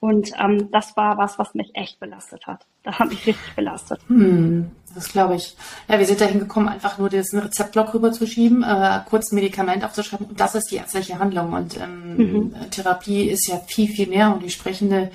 Und 0.00 0.32
ähm, 0.40 0.70
das 0.70 0.96
war 0.96 1.18
was, 1.18 1.38
was 1.38 1.54
mich 1.54 1.70
echt 1.74 2.00
belastet 2.00 2.46
hat. 2.46 2.64
Das 2.82 2.98
hat 2.98 3.10
mich 3.10 3.26
richtig 3.26 3.54
belastet. 3.54 4.00
Hm, 4.08 4.70
das 4.94 5.12
glaube 5.12 5.34
ich. 5.34 5.54
Ja, 5.86 5.98
wir 5.98 6.06
sind 6.06 6.20
dahin 6.20 6.38
gekommen, 6.38 6.68
einfach 6.68 6.96
nur 6.96 7.10
diesen 7.10 7.40
Rezeptblock 7.40 7.92
rüberzuschieben, 7.92 8.62
äh, 8.62 9.00
kurz 9.06 9.32
ein 9.32 9.34
Medikament 9.34 9.84
aufzuschreiben 9.84 10.28
und 10.28 10.40
das 10.40 10.54
ist 10.54 10.70
die 10.70 10.76
ärztliche 10.76 11.18
Handlung. 11.18 11.52
Und 11.52 11.78
ähm, 11.78 12.16
mhm. 12.16 12.70
Therapie 12.70 13.28
ist 13.28 13.48
ja 13.48 13.58
viel, 13.66 13.88
viel 13.88 14.08
mehr 14.08 14.32
und 14.32 14.42
die 14.42 14.50
sprechende 14.50 15.10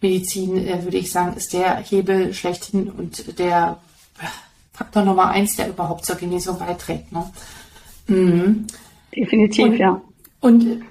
Medizin, 0.00 0.64
äh, 0.64 0.84
würde 0.84 0.98
ich 0.98 1.10
sagen, 1.10 1.36
ist 1.36 1.52
der 1.52 1.78
Hebel 1.78 2.32
schlechthin 2.34 2.88
und 2.88 3.40
der 3.40 3.78
Faktor 4.72 5.04
Nummer 5.04 5.28
eins, 5.28 5.56
der 5.56 5.68
überhaupt 5.68 6.04
zur 6.04 6.16
Genesung 6.16 6.58
beiträgt. 6.58 7.12
Ne? 7.12 7.30
Mhm. 8.06 8.66
Definitiv, 9.14 9.64
und, 9.66 9.76
ja. 9.76 10.00
Und 10.40 10.82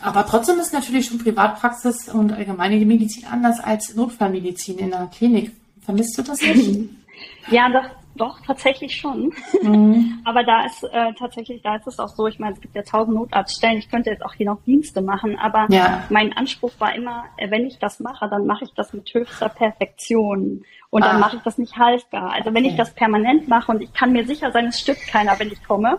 aber 0.00 0.26
trotzdem 0.26 0.58
ist 0.58 0.72
natürlich 0.72 1.06
schon 1.06 1.18
Privatpraxis 1.18 2.08
und 2.08 2.32
allgemeine 2.32 2.84
Medizin 2.84 3.24
anders 3.26 3.60
als 3.60 3.94
Notfallmedizin 3.94 4.78
in 4.78 4.90
der 4.90 5.10
Klinik. 5.12 5.52
Vermisst 5.82 6.16
du 6.18 6.22
das 6.22 6.40
nicht? 6.40 6.90
Ja, 7.48 7.70
doch, 7.70 7.88
doch, 8.16 8.40
tatsächlich 8.40 8.96
schon. 8.96 9.32
Mhm. 9.62 10.20
Aber 10.24 10.44
da 10.44 10.64
ist 10.64 10.82
äh, 10.84 11.12
tatsächlich, 11.18 11.62
da 11.62 11.76
ist 11.76 11.86
es 11.86 11.98
auch 11.98 12.08
so, 12.08 12.26
ich 12.26 12.38
meine, 12.38 12.54
es 12.54 12.60
gibt 12.60 12.74
ja 12.74 12.82
tausend 12.82 13.16
Notarztstellen, 13.16 13.78
ich 13.78 13.90
könnte 13.90 14.10
jetzt 14.10 14.24
auch 14.24 14.34
hier 14.34 14.46
noch 14.46 14.62
Dienste 14.62 15.00
machen, 15.02 15.38
aber 15.38 15.66
ja. 15.70 16.04
mein 16.10 16.32
Anspruch 16.32 16.72
war 16.78 16.94
immer, 16.94 17.24
äh, 17.36 17.50
wenn 17.50 17.66
ich 17.66 17.78
das 17.78 18.00
mache, 18.00 18.28
dann 18.28 18.46
mache 18.46 18.64
ich 18.64 18.72
das 18.74 18.92
mit 18.92 19.12
höchster 19.12 19.48
Perfektion. 19.48 20.64
Und 20.90 21.04
dann 21.04 21.16
ah. 21.16 21.18
mache 21.18 21.36
ich 21.36 21.42
das 21.42 21.58
nicht 21.58 21.76
halbgar. 21.76 22.32
Also 22.32 22.54
wenn 22.54 22.64
okay. 22.64 22.70
ich 22.70 22.76
das 22.76 22.94
permanent 22.94 23.48
mache 23.48 23.72
und 23.72 23.82
ich 23.82 23.92
kann 23.92 24.12
mir 24.12 24.24
sicher 24.26 24.50
sein, 24.52 24.66
es 24.66 24.80
stirbt 24.80 25.06
keiner, 25.08 25.38
wenn 25.38 25.48
ich 25.48 25.62
komme, 25.64 25.98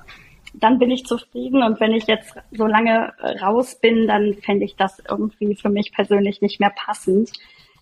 dann 0.54 0.80
bin 0.80 0.92
ich 0.92 1.06
zufrieden. 1.06 1.62
Und 1.62 1.80
wenn 1.80 1.92
ich 1.92 2.08
jetzt 2.08 2.36
so 2.52 2.66
lange 2.66 3.14
raus 3.42 3.80
bin, 3.80 4.08
dann 4.08 4.34
fände 4.36 4.66
ich 4.66 4.76
das 4.76 5.02
irgendwie 5.08 5.56
für 5.56 5.70
mich 5.70 5.92
persönlich 5.94 6.42
nicht 6.42 6.60
mehr 6.60 6.74
passend. 6.76 7.32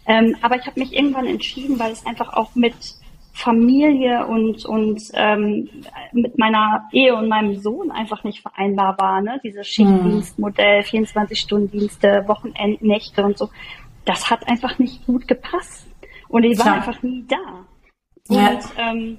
Ähm, 0.07 0.35
aber 0.41 0.55
ich 0.57 0.65
habe 0.65 0.79
mich 0.79 0.93
irgendwann 0.93 1.25
entschieden, 1.25 1.79
weil 1.79 1.91
es 1.91 2.05
einfach 2.05 2.33
auch 2.33 2.53
mit 2.55 2.75
Familie 3.35 4.25
und, 4.27 4.65
und 4.65 5.01
ähm, 5.13 5.69
mit 6.13 6.37
meiner 6.37 6.87
Ehe 6.93 7.13
und 7.13 7.27
meinem 7.27 7.55
Sohn 7.55 7.91
einfach 7.91 8.23
nicht 8.23 8.41
vereinbar 8.41 8.97
war. 8.97 9.21
Ne? 9.21 9.41
Dieses 9.43 9.67
Schichtdienstmodell, 9.67 10.81
24-Stunden-Dienste, 10.83 12.23
Wochenendnächte 12.27 13.25
und 13.25 13.37
so. 13.37 13.49
Das 14.05 14.31
hat 14.31 14.47
einfach 14.47 14.79
nicht 14.79 15.05
gut 15.05 15.27
gepasst. 15.27 15.85
Und 16.29 16.45
ich 16.45 16.57
war 16.57 16.67
ja. 16.67 16.73
einfach 16.75 17.03
nie 17.03 17.25
da. 17.27 17.65
Und, 18.29 18.37
ja. 18.37 18.59
ähm, 18.77 19.17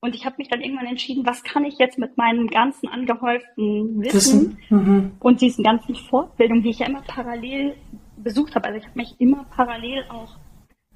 und 0.00 0.14
ich 0.14 0.24
habe 0.24 0.36
mich 0.38 0.48
dann 0.48 0.62
irgendwann 0.62 0.86
entschieden, 0.86 1.26
was 1.26 1.42
kann 1.42 1.66
ich 1.66 1.76
jetzt 1.78 1.98
mit 1.98 2.16
meinem 2.16 2.48
ganzen 2.48 2.88
angehäuften 2.88 4.02
Wissen 4.02 4.58
mhm. 4.70 5.12
und 5.20 5.42
diesen 5.42 5.62
ganzen 5.62 5.94
Fortbildungen, 5.94 6.62
die 6.62 6.70
ich 6.70 6.78
ja 6.78 6.86
immer 6.86 7.02
parallel 7.02 7.76
besucht 8.16 8.54
habe. 8.54 8.68
Also 8.68 8.78
ich 8.78 8.86
habe 8.86 8.98
mich 8.98 9.14
immer 9.18 9.44
parallel 9.54 10.06
auch, 10.08 10.36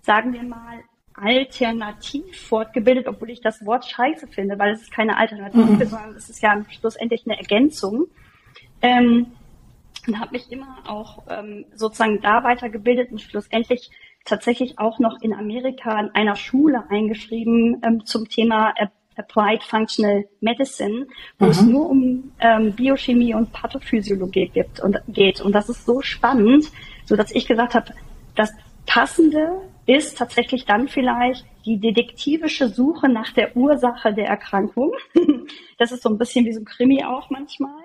sagen 0.00 0.32
wir 0.32 0.42
mal, 0.42 0.82
alternativ 1.16 2.40
fortgebildet, 2.48 3.08
obwohl 3.08 3.30
ich 3.30 3.40
das 3.40 3.64
Wort 3.64 3.86
scheiße 3.86 4.26
finde, 4.28 4.58
weil 4.58 4.74
es 4.74 4.82
ist 4.82 4.92
keine 4.92 5.16
Alternative, 5.16 5.64
mhm. 5.64 5.86
sondern 5.86 6.14
es 6.16 6.28
ist 6.28 6.42
ja 6.42 6.62
schlussendlich 6.68 7.24
eine 7.26 7.38
Ergänzung. 7.38 8.06
Ähm, 8.82 9.26
und 10.06 10.20
habe 10.20 10.32
mich 10.32 10.52
immer 10.52 10.78
auch 10.86 11.24
ähm, 11.28 11.64
sozusagen 11.74 12.20
da 12.20 12.44
weitergebildet 12.44 13.10
und 13.10 13.20
schlussendlich 13.20 13.90
tatsächlich 14.24 14.78
auch 14.78 14.98
noch 14.98 15.20
in 15.20 15.32
Amerika 15.32 15.98
in 15.98 16.10
einer 16.10 16.36
Schule 16.36 16.84
eingeschrieben 16.90 17.80
ähm, 17.82 18.04
zum 18.04 18.28
Thema 18.28 18.72
Applied 19.16 19.62
Functional 19.62 20.26
Medicine, 20.40 21.06
wo 21.38 21.46
mhm. 21.46 21.50
es 21.50 21.62
nur 21.62 21.90
um 21.90 22.32
ähm, 22.40 22.72
Biochemie 22.72 23.34
und 23.34 23.52
Pathophysiologie 23.52 24.48
gibt 24.48 24.80
und 24.80 24.98
geht. 25.08 25.40
Und 25.40 25.52
das 25.52 25.68
ist 25.68 25.86
so 25.86 26.02
spannend, 26.02 26.70
so 27.04 27.16
dass 27.16 27.30
ich 27.30 27.46
gesagt 27.46 27.74
habe, 27.74 27.92
das 28.34 28.52
passende 28.84 29.60
ist 29.86 30.18
tatsächlich 30.18 30.64
dann 30.64 30.88
vielleicht 30.88 31.46
die 31.64 31.78
detektivische 31.78 32.68
Suche 32.68 33.08
nach 33.08 33.32
der 33.32 33.56
Ursache 33.56 34.12
der 34.12 34.26
Erkrankung. 34.26 34.92
Das 35.78 35.92
ist 35.92 36.02
so 36.02 36.08
ein 36.08 36.16
bisschen 36.16 36.46
wie 36.46 36.54
so 36.54 36.60
ein 36.60 36.64
Krimi 36.64 37.04
auch 37.04 37.28
manchmal 37.28 37.84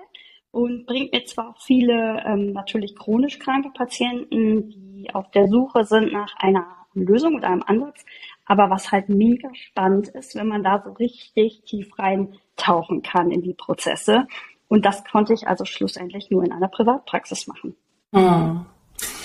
und 0.50 0.86
bringt 0.86 1.12
mir 1.12 1.24
zwar 1.24 1.54
viele 1.60 2.22
ähm, 2.24 2.52
natürlich 2.52 2.96
chronisch 2.96 3.38
kranke 3.38 3.70
Patienten, 3.70 4.70
die 4.70 5.10
auf 5.12 5.30
der 5.32 5.46
Suche 5.48 5.84
sind 5.84 6.12
nach 6.12 6.34
einer 6.38 6.66
Lösung 6.94 7.36
oder 7.36 7.48
einem 7.48 7.62
Ansatz, 7.66 8.04
aber 8.46 8.70
was 8.70 8.92
halt 8.92 9.08
mega 9.08 9.48
spannend 9.54 10.08
ist, 10.08 10.34
wenn 10.34 10.48
man 10.48 10.62
da 10.62 10.82
so 10.84 10.92
richtig 10.92 11.62
tief 11.64 11.98
reintauchen 11.98 13.02
kann 13.02 13.30
in 13.30 13.42
die 13.42 13.54
Prozesse. 13.54 14.26
Und 14.68 14.84
das 14.84 15.04
konnte 15.04 15.32
ich 15.32 15.48
also 15.48 15.64
schlussendlich 15.64 16.30
nur 16.30 16.44
in 16.44 16.52
einer 16.52 16.68
Privatpraxis 16.68 17.46
machen. 17.46 17.74
Mhm. 18.12 18.66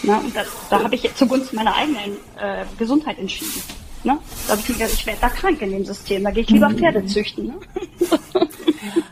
Na, 0.03 0.17
und 0.19 0.35
das, 0.35 0.47
da 0.69 0.83
habe 0.83 0.95
ich 0.95 1.13
zugunsten 1.15 1.55
meiner 1.55 1.75
eigenen 1.75 2.13
äh, 2.39 2.65
Gesundheit 2.77 3.19
entschieden. 3.19 3.61
Ne? 4.03 4.17
Da 4.45 4.51
habe 4.51 4.61
ich 4.61 4.69
mir 4.69 4.75
gedacht, 4.75 4.93
ich 4.93 5.05
werde 5.05 5.19
da 5.21 5.29
krank 5.29 5.61
in 5.61 5.71
dem 5.71 5.85
System, 5.85 6.23
da 6.23 6.31
gehe 6.31 6.43
ich 6.43 6.49
lieber 6.49 6.69
mhm. 6.69 6.77
Pferde 6.77 7.05
züchten. 7.05 7.47
Ne? 7.47 7.53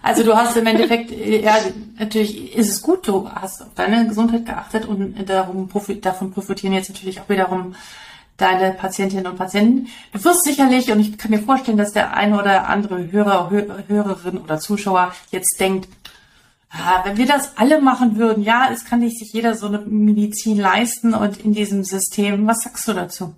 Also 0.02 0.24
du 0.24 0.36
hast 0.36 0.56
im 0.56 0.68
Endeffekt, 0.68 1.12
ja, 1.12 1.58
natürlich 1.98 2.56
ist 2.56 2.70
es 2.70 2.82
gut, 2.82 3.08
du 3.08 3.28
hast 3.28 3.62
auf 3.64 3.74
deine 3.74 4.08
Gesundheit 4.08 4.46
geachtet 4.46 4.86
und 4.86 5.16
darum, 5.28 5.68
davon 6.02 6.32
profitieren 6.32 6.74
jetzt 6.74 6.90
natürlich 6.90 7.20
auch 7.20 7.28
wiederum 7.28 7.76
deine 8.38 8.74
Patientinnen 8.74 9.28
und 9.28 9.38
Patienten. 9.38 9.88
Du 10.14 10.24
wirst 10.24 10.44
sicherlich, 10.44 10.92
und 10.92 11.00
ich 11.00 11.18
kann 11.18 11.32
mir 11.32 11.40
vorstellen, 11.40 11.78
dass 11.78 11.92
der 11.92 12.16
eine 12.16 12.40
oder 12.40 12.68
andere 12.70 13.12
Hörer, 13.12 13.50
Hörerin 13.88 14.38
oder 14.38 14.60
Zuschauer 14.60 15.14
jetzt 15.32 15.60
denkt, 15.60 15.88
wenn 17.04 17.18
wir 17.18 17.26
das 17.26 17.58
alle 17.58 17.82
machen 17.82 18.18
würden, 18.18 18.44
ja, 18.44 18.70
es 18.72 18.86
kann 18.86 19.00
nicht 19.00 19.18
sich 19.18 19.34
jeder 19.34 19.56
so 19.56 19.68
eine 19.68 19.80
Medizin 19.80 20.58
leisten 20.58 21.14
und 21.14 21.38
in 21.38 21.54
diesem 21.54 21.84
System. 21.84 22.48
Was 22.48 22.62
sagst 22.64 22.88
du 22.88 22.94
dazu? 22.94 23.36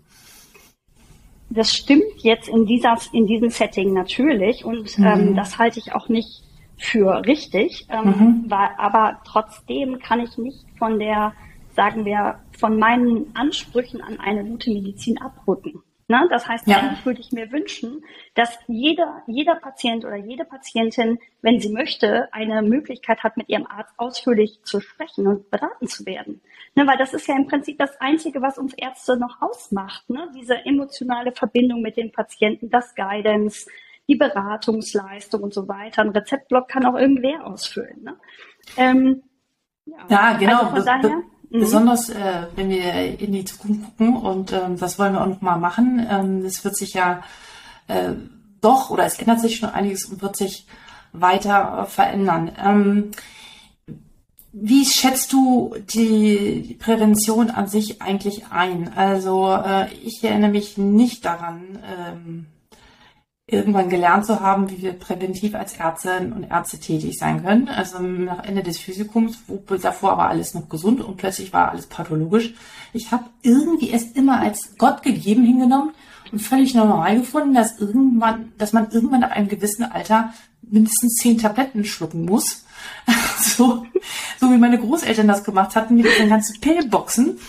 Das 1.50 1.72
stimmt 1.74 2.04
jetzt 2.18 2.50
in 2.50 2.66
dieser, 2.66 2.98
in 3.14 3.26
diesem 3.26 3.50
Setting 3.50 3.94
natürlich 3.94 4.66
und 4.66 4.98
mhm. 4.98 5.06
ähm, 5.06 5.36
das 5.36 5.58
halte 5.58 5.80
ich 5.80 5.94
auch 5.94 6.10
nicht 6.10 6.44
für 6.78 7.26
richtig, 7.26 7.88
ähm, 7.90 8.06
mhm. 8.06 8.46
weil, 8.48 8.70
aber 8.78 9.22
trotzdem 9.26 10.00
kann 10.00 10.20
ich 10.20 10.38
nicht 10.38 10.66
von 10.78 11.00
der 11.00 11.34
sagen 11.78 12.06
wir, 12.06 12.40
von 12.58 12.78
meinen 12.78 13.28
Ansprüchen 13.36 14.02
an 14.02 14.20
eine 14.20 14.44
gute 14.44 14.72
Medizin 14.72 15.18
abrücken. 15.20 15.84
Ne? 16.10 16.26
Das 16.30 16.48
heißt, 16.48 16.68
ja. 16.68 16.78
eigentlich 16.78 17.06
würde 17.06 17.20
ich 17.20 17.32
mir 17.34 17.52
wünschen, 17.52 18.06
dass 18.34 18.58
jeder, 18.68 19.24
jeder 19.28 19.56
Patient 19.56 20.06
oder 20.06 20.16
jede 20.16 20.46
Patientin, 20.46 21.20
wenn 21.42 21.60
sie 21.60 21.70
möchte, 21.70 22.32
eine 22.34 22.62
Möglichkeit 22.62 23.24
hat, 23.24 23.36
mit 23.36 23.50
ihrem 23.50 23.68
Arzt 23.68 23.94
ausführlich 23.98 24.62
zu 24.64 24.80
sprechen 24.80 25.28
und 25.28 25.50
beraten 25.50 25.88
zu 25.88 26.06
werden. 26.06 26.42
Ne? 26.76 26.88
Weil 26.88 26.98
das 26.98 27.14
ist 27.14 27.28
ja 27.28 27.36
im 27.36 27.48
Prinzip 27.48 27.78
das 27.78 28.00
Einzige, 28.00 28.42
was 28.42 28.58
uns 28.58 28.74
Ärzte 28.74 29.18
noch 29.18 29.42
ausmacht. 29.42 30.10
Ne? 30.10 30.32
Diese 30.34 30.66
emotionale 30.66 31.34
Verbindung 31.34 31.82
mit 31.82 31.98
den 31.98 32.14
Patienten, 32.14 32.70
das 32.70 32.96
Guidance, 32.96 33.70
die 34.08 34.16
Beratungsleistung 34.16 35.44
und 35.44 35.54
so 35.54 35.68
weiter. 35.68 36.04
Ein 36.04 36.10
Rezeptblock 36.10 36.70
kann 36.70 36.86
auch 36.86 36.96
irgendwer 36.96 37.46
ausfüllen. 37.46 38.04
Ne? 38.04 38.18
Ähm, 38.78 39.24
ja. 39.86 39.98
ja, 40.10 40.38
genau. 40.38 40.60
Also 40.60 40.76
von 40.76 40.86
daher, 40.86 41.24
Mhm. 41.50 41.60
Besonders 41.60 42.10
äh, 42.10 42.48
wenn 42.56 42.70
wir 42.70 43.20
in 43.20 43.32
die 43.32 43.46
Zukunft 43.46 43.84
gucken 43.84 44.18
und 44.18 44.52
ähm, 44.54 44.78
das 44.78 45.00
wollen 45.00 45.14
wir 45.14 45.22
auch 45.22 45.28
noch 45.28 45.42
mal 45.42 45.58
machen. 45.58 46.06
Ähm, 46.10 46.46
es 46.46 46.64
wird 46.64 46.76
sich 46.76 46.94
ja 46.94 47.24
äh, 47.88 48.14
doch 48.62 48.90
oder 48.90 49.06
es 49.06 49.20
ändert 49.20 49.40
sich 49.40 49.58
schon 49.58 49.70
einiges 49.70 50.06
und 50.06 50.22
wird 50.22 50.36
sich 50.36 50.68
weiter 51.14 51.86
verändern. 51.90 52.52
Ähm, 52.64 53.12
wie 54.52 54.86
schätzt 54.86 55.34
du 55.34 55.76
die 55.94 56.78
Prävention 56.80 57.52
an 57.52 57.68
sich 57.68 58.02
eigentlich 58.02 58.48
ein? 58.50 58.92
Also 58.96 59.52
äh, 59.52 59.94
ich 60.04 60.24
erinnere 60.24 60.52
mich 60.52 60.78
nicht 60.78 61.26
daran, 61.26 61.80
ähm, 61.86 62.46
irgendwann 63.50 63.90
gelernt 63.90 64.26
zu 64.26 64.42
haben, 64.42 64.70
wie 64.70 64.82
wir 64.82 64.92
präventiv 64.92 65.56
als 65.56 65.74
Ärztinnen 65.78 66.34
und 66.34 66.44
Ärzte 66.44 66.80
tätig 66.80 67.18
sein 67.18 67.44
können. 67.44 67.70
Also 67.70 68.00
nach 68.00 68.44
Ende 68.44 68.62
des 68.62 68.78
Physikums, 68.78 69.40
wo 69.48 69.58
davor 69.78 70.18
war 70.18 70.30
alles 70.30 70.54
noch 70.54 70.68
gesund 70.68 71.00
und 71.00 71.16
plötzlich 71.16 71.54
war 71.54 71.72
alles 71.72 71.88
pathologisch. 71.88 72.54
Ich 72.92 73.12
habe 73.12 73.24
irgendwie 73.44 73.94
es 73.94 74.12
immer 74.12 74.42
als 74.42 74.76
Gott 74.78 75.02
gegeben 75.02 75.46
hingenommen 75.46 75.92
und 76.34 76.40
völlig 76.40 76.76
normal 76.76 77.20
gefunden, 77.20 77.54
dass 77.54 77.80
irgendwann, 77.80 78.52
dass 78.58 78.74
man 78.74 78.92
irgendwann 78.92 79.24
ab 79.24 79.32
einem 79.32 79.48
gewissen 79.48 79.84
Alter 79.86 80.34
mindestens 80.62 81.14
zehn 81.14 81.38
Tabletten 81.38 81.86
schlucken 81.86 82.26
muss. 82.26 82.66
so, 83.40 83.86
so 84.42 84.52
wie 84.52 84.58
meine 84.58 84.78
Großeltern 84.78 85.28
das 85.28 85.46
gemacht 85.46 85.74
hatten 85.78 85.96
mit 85.96 86.06
den 86.20 86.30
ganzen 86.30 86.60
Pillboxen. 86.60 87.40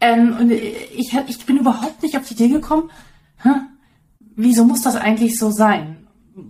Ähm, 0.00 0.36
und 0.40 0.50
ich, 0.50 1.14
ich 1.26 1.44
bin 1.44 1.58
überhaupt 1.58 2.02
nicht 2.02 2.16
auf 2.16 2.26
die 2.26 2.32
Idee 2.32 2.48
gekommen, 2.48 2.90
hm, 3.38 3.68
wieso 4.36 4.64
muss 4.64 4.82
das 4.82 4.96
eigentlich 4.96 5.38
so 5.38 5.50
sein? 5.50 5.96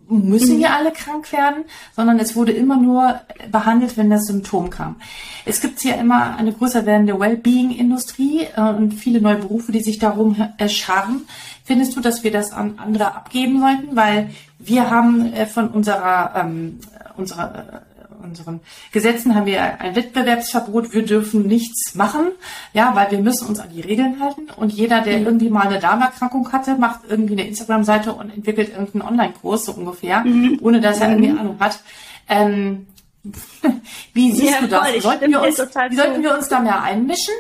Müssen 0.08 0.58
wir 0.58 0.72
alle 0.72 0.92
krank 0.92 1.30
werden, 1.30 1.64
sondern 1.94 2.18
es 2.18 2.34
wurde 2.34 2.52
immer 2.52 2.78
nur 2.78 3.20
behandelt, 3.52 3.98
wenn 3.98 4.08
das 4.08 4.24
Symptom 4.24 4.70
kam. 4.70 4.96
Es 5.44 5.60
gibt 5.60 5.84
ja 5.84 5.96
immer 5.96 6.36
eine 6.36 6.54
größer 6.54 6.86
werdende 6.86 7.20
Wellbeing-Industrie 7.20 8.46
äh, 8.56 8.62
und 8.62 8.92
viele 8.92 9.20
neue 9.20 9.36
Berufe, 9.36 9.72
die 9.72 9.82
sich 9.82 9.98
darum 9.98 10.36
erscharen. 10.56 11.26
Findest 11.64 11.96
du, 11.96 12.00
dass 12.00 12.24
wir 12.24 12.32
das 12.32 12.52
an 12.52 12.78
andere 12.78 13.14
abgeben 13.14 13.60
sollten? 13.60 13.94
Weil 13.94 14.30
wir 14.58 14.90
haben 14.90 15.32
äh, 15.34 15.44
von 15.44 15.68
unserer, 15.68 16.32
ähm, 16.34 16.78
unserer 17.18 17.84
äh, 17.84 17.93
unseren 18.24 18.60
Gesetzen 18.92 19.34
haben 19.34 19.46
wir 19.46 19.80
ein 19.80 19.94
Wettbewerbsverbot. 19.94 20.92
Wir 20.92 21.04
dürfen 21.04 21.46
nichts 21.46 21.94
machen, 21.94 22.32
ja, 22.72 22.94
weil 22.94 23.10
wir 23.10 23.18
müssen 23.18 23.48
uns 23.48 23.60
an 23.60 23.70
die 23.70 23.80
Regeln 23.80 24.20
halten. 24.20 24.48
Und 24.56 24.72
jeder, 24.72 25.00
der 25.00 25.18
mhm. 25.18 25.26
irgendwie 25.26 25.50
mal 25.50 25.68
eine 25.68 25.78
Darmerkrankung 25.78 26.50
hatte, 26.52 26.76
macht 26.76 27.00
irgendwie 27.08 27.34
eine 27.34 27.46
Instagram-Seite 27.46 28.12
und 28.12 28.30
entwickelt 28.30 28.70
irgendeinen 28.70 29.02
Online-Kurs 29.02 29.66
so 29.66 29.72
ungefähr, 29.72 30.20
mhm. 30.20 30.58
ohne 30.60 30.80
dass 30.80 31.00
er 31.00 31.10
irgendwie 31.10 31.30
mhm. 31.30 31.38
Ahnung 31.38 31.56
hat. 31.60 31.80
Ähm, 32.28 32.86
wie 34.12 34.32
siehst 34.32 34.54
ja, 34.54 34.60
du 34.60 34.68
das? 34.68 34.90
Voll, 34.90 35.00
sollten 35.00 35.30
wir 35.30 35.42
uns, 35.42 35.56
sollten 35.56 36.22
wir 36.22 36.34
uns 36.34 36.48
da 36.48 36.60
mehr 36.60 36.82
einmischen? 36.82 37.34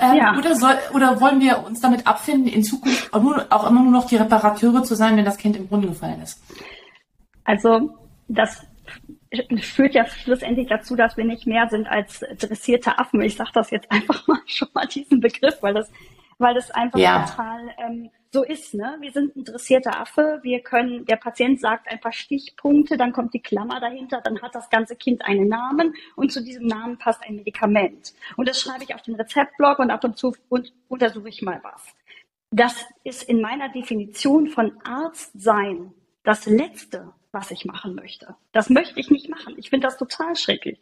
Ähm, 0.00 0.16
ja. 0.16 0.36
oder, 0.38 0.56
soll, 0.56 0.78
oder 0.94 1.20
wollen 1.20 1.40
wir 1.40 1.64
uns 1.66 1.80
damit 1.80 2.06
abfinden, 2.06 2.46
in 2.46 2.64
Zukunft 2.64 3.12
auch, 3.12 3.22
nur, 3.22 3.46
auch 3.50 3.68
immer 3.68 3.82
nur 3.82 3.92
noch 3.92 4.06
die 4.06 4.16
Reparateure 4.16 4.82
zu 4.82 4.94
sein, 4.94 5.16
wenn 5.16 5.26
das 5.26 5.36
Kind 5.36 5.56
im 5.56 5.68
Brunnen 5.68 5.88
gefallen 5.88 6.22
ist? 6.22 6.40
Also 7.44 7.90
das 8.28 8.62
führt 9.60 9.94
ja 9.94 10.06
schlussendlich 10.06 10.68
dazu, 10.68 10.96
dass 10.96 11.16
wir 11.16 11.24
nicht 11.24 11.46
mehr 11.46 11.68
sind 11.68 11.86
als 11.86 12.24
dressierte 12.38 12.98
Affen. 12.98 13.22
Ich 13.22 13.36
sage 13.36 13.50
das 13.54 13.70
jetzt 13.70 13.90
einfach 13.90 14.26
mal 14.26 14.40
schon 14.46 14.68
mal 14.74 14.86
diesen 14.86 15.20
Begriff, 15.20 15.58
weil 15.60 15.74
das, 15.74 15.90
weil 16.38 16.54
das 16.54 16.70
einfach 16.70 16.98
ja. 16.98 17.24
total 17.24 17.70
ähm, 17.78 18.10
so 18.32 18.44
ist. 18.44 18.74
Ne? 18.74 18.96
Wir 19.00 19.12
sind 19.12 19.36
ein 19.36 19.44
dressierter 19.44 20.00
Affe. 20.00 20.40
Wir 20.42 20.60
können, 20.60 21.04
der 21.04 21.16
Patient 21.16 21.60
sagt 21.60 21.90
einfach 21.90 22.12
Stichpunkte, 22.12 22.96
dann 22.96 23.12
kommt 23.12 23.34
die 23.34 23.42
Klammer 23.42 23.80
dahinter, 23.80 24.20
dann 24.20 24.40
hat 24.42 24.54
das 24.54 24.70
ganze 24.70 24.96
Kind 24.96 25.24
einen 25.24 25.48
Namen 25.48 25.94
und 26.16 26.32
zu 26.32 26.42
diesem 26.42 26.66
Namen 26.66 26.98
passt 26.98 27.22
ein 27.22 27.36
Medikament. 27.36 28.14
Und 28.36 28.48
das 28.48 28.60
schreibe 28.60 28.84
ich 28.84 28.94
auf 28.94 29.02
den 29.02 29.14
Rezeptblock 29.14 29.78
und 29.78 29.90
ab 29.90 30.04
und 30.04 30.16
zu 30.16 30.34
und, 30.48 30.72
untersuche 30.88 31.28
ich 31.28 31.42
mal 31.42 31.60
was. 31.62 31.94
Das 32.50 32.84
ist 33.04 33.22
in 33.22 33.40
meiner 33.40 33.68
Definition 33.68 34.48
von 34.48 34.72
Arzt 34.82 35.30
sein 35.40 35.92
das 36.24 36.46
Letzte, 36.46 37.12
was 37.32 37.50
ich 37.50 37.64
machen 37.64 37.94
möchte. 37.94 38.34
Das 38.52 38.70
möchte 38.70 38.98
ich 38.98 39.10
nicht 39.10 39.28
machen. 39.28 39.54
Ich 39.56 39.70
finde 39.70 39.86
das 39.86 39.96
total 39.96 40.36
schrecklich. 40.36 40.80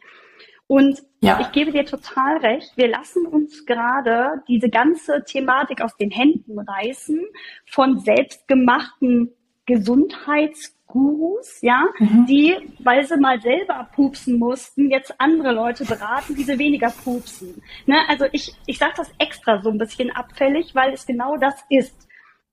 Und 0.68 1.02
ja. 1.20 1.40
ich 1.40 1.50
gebe 1.52 1.72
dir 1.72 1.86
total 1.86 2.36
recht, 2.38 2.76
wir 2.76 2.88
lassen 2.88 3.26
uns 3.26 3.64
gerade 3.64 4.42
diese 4.48 4.68
ganze 4.68 5.24
Thematik 5.24 5.80
aus 5.80 5.96
den 5.96 6.10
Händen 6.10 6.58
reißen 6.58 7.24
von 7.64 7.98
selbstgemachten 8.00 9.32
Gesundheitsgurus, 9.64 11.62
ja, 11.62 11.86
mhm. 11.98 12.26
die, 12.26 12.54
weil 12.80 13.06
sie 13.06 13.16
mal 13.16 13.40
selber 13.40 13.88
pupsen 13.94 14.38
mussten, 14.38 14.90
jetzt 14.90 15.18
andere 15.18 15.52
Leute 15.52 15.86
beraten, 15.86 16.34
die 16.34 16.44
sie 16.44 16.58
weniger 16.58 16.90
pupsen. 16.90 17.62
Ne? 17.86 17.96
Also 18.06 18.26
ich, 18.32 18.54
ich 18.66 18.76
sage 18.76 18.92
das 18.98 19.10
extra 19.18 19.62
so 19.62 19.70
ein 19.70 19.78
bisschen 19.78 20.10
abfällig, 20.10 20.74
weil 20.74 20.92
es 20.92 21.06
genau 21.06 21.38
das 21.38 21.64
ist. 21.70 22.08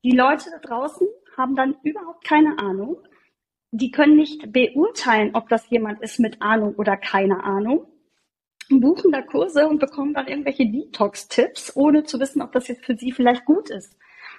Die 0.05 0.15
Leute 0.15 0.45
da 0.51 0.59
draußen 0.65 1.05
haben 1.37 1.55
dann 1.57 1.75
überhaupt 1.83 2.23
keine 2.23 2.57
Ahnung 2.59 2.97
die 3.77 3.91
können 3.91 4.15
nicht 4.15 4.51
beurteilen, 4.53 5.31
ob 5.33 5.49
das 5.49 5.69
jemand 5.69 6.01
ist 6.01 6.19
mit 6.19 6.41
Ahnung 6.41 6.75
oder 6.75 6.95
keine 6.95 7.43
Ahnung, 7.43 7.85
buchen 8.69 9.11
da 9.11 9.21
Kurse 9.21 9.67
und 9.67 9.79
bekommen 9.79 10.13
dann 10.13 10.27
irgendwelche 10.27 10.65
Detox-Tipps, 10.65 11.75
ohne 11.75 12.03
zu 12.03 12.19
wissen, 12.19 12.41
ob 12.41 12.51
das 12.53 12.67
jetzt 12.67 12.85
für 12.85 12.95
sie 12.95 13.11
vielleicht 13.11 13.45
gut 13.45 13.69
ist. 13.69 13.97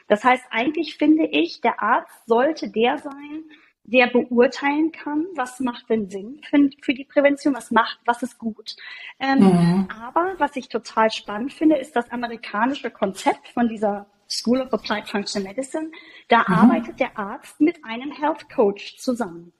Das 0.08 0.24
heißt, 0.24 0.44
eigentlich 0.50 0.96
finde 0.96 1.26
ich, 1.26 1.60
der 1.60 1.82
Arzt 1.82 2.26
sollte 2.26 2.70
der 2.70 2.98
sein, 2.98 3.44
der 3.84 4.08
beurteilen 4.08 4.90
kann, 4.90 5.26
was 5.34 5.60
macht 5.60 5.90
denn 5.90 6.08
Sinn 6.08 6.40
für, 6.48 6.70
für 6.80 6.94
die 6.94 7.04
Prävention, 7.04 7.54
was 7.54 7.70
macht, 7.70 8.00
was 8.04 8.22
ist 8.22 8.38
gut. 8.38 8.74
Ähm, 9.20 9.38
mhm. 9.38 9.88
Aber 10.04 10.34
was 10.38 10.56
ich 10.56 10.68
total 10.68 11.10
spannend 11.10 11.52
finde, 11.52 11.76
ist 11.76 11.94
das 11.94 12.10
amerikanische 12.10 12.90
Konzept 12.90 13.48
von 13.48 13.68
dieser 13.68 14.06
School 14.28 14.60
of 14.60 14.72
Applied 14.72 15.08
Functional 15.08 15.48
Medicine. 15.48 15.90
Da 16.28 16.44
mhm. 16.46 16.54
arbeitet 16.54 17.00
der 17.00 17.16
Arzt 17.18 17.60
mit 17.60 17.84
einem 17.84 18.12
Health 18.12 18.48
Coach 18.48 18.96
zusammen. 18.98 19.52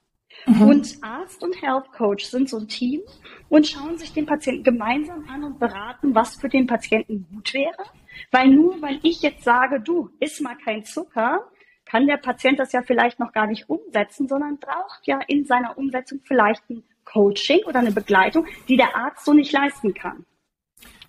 Mhm. 0.45 0.61
Und 0.61 0.97
Arzt 1.01 1.43
und 1.43 1.61
Health 1.61 1.91
Coach 1.91 2.25
sind 2.25 2.49
so 2.49 2.57
ein 2.57 2.67
Team 2.67 3.01
und 3.49 3.67
schauen 3.67 3.97
sich 3.97 4.13
den 4.13 4.25
Patienten 4.25 4.63
gemeinsam 4.63 5.27
an 5.29 5.43
und 5.43 5.59
beraten, 5.59 6.13
was 6.13 6.35
für 6.35 6.49
den 6.49 6.67
Patienten 6.67 7.25
gut 7.33 7.53
wäre. 7.53 7.83
Weil 8.31 8.49
nur 8.49 8.81
weil 8.81 8.99
ich 9.03 9.21
jetzt 9.21 9.43
sage, 9.43 9.79
du, 9.79 10.09
iss 10.19 10.39
mal 10.41 10.57
kein 10.57 10.83
Zucker, 10.83 11.49
kann 11.85 12.07
der 12.07 12.17
Patient 12.17 12.59
das 12.59 12.73
ja 12.73 12.81
vielleicht 12.81 13.19
noch 13.19 13.31
gar 13.31 13.47
nicht 13.47 13.69
umsetzen, 13.69 14.27
sondern 14.27 14.57
braucht 14.57 15.05
ja 15.05 15.19
in 15.27 15.45
seiner 15.45 15.77
Umsetzung 15.77 16.19
vielleicht 16.23 16.69
ein 16.69 16.83
Coaching 17.05 17.63
oder 17.65 17.79
eine 17.79 17.91
Begleitung, 17.91 18.45
die 18.67 18.75
der 18.75 18.95
Arzt 18.95 19.25
so 19.25 19.33
nicht 19.33 19.53
leisten 19.53 19.93
kann. 19.93 20.25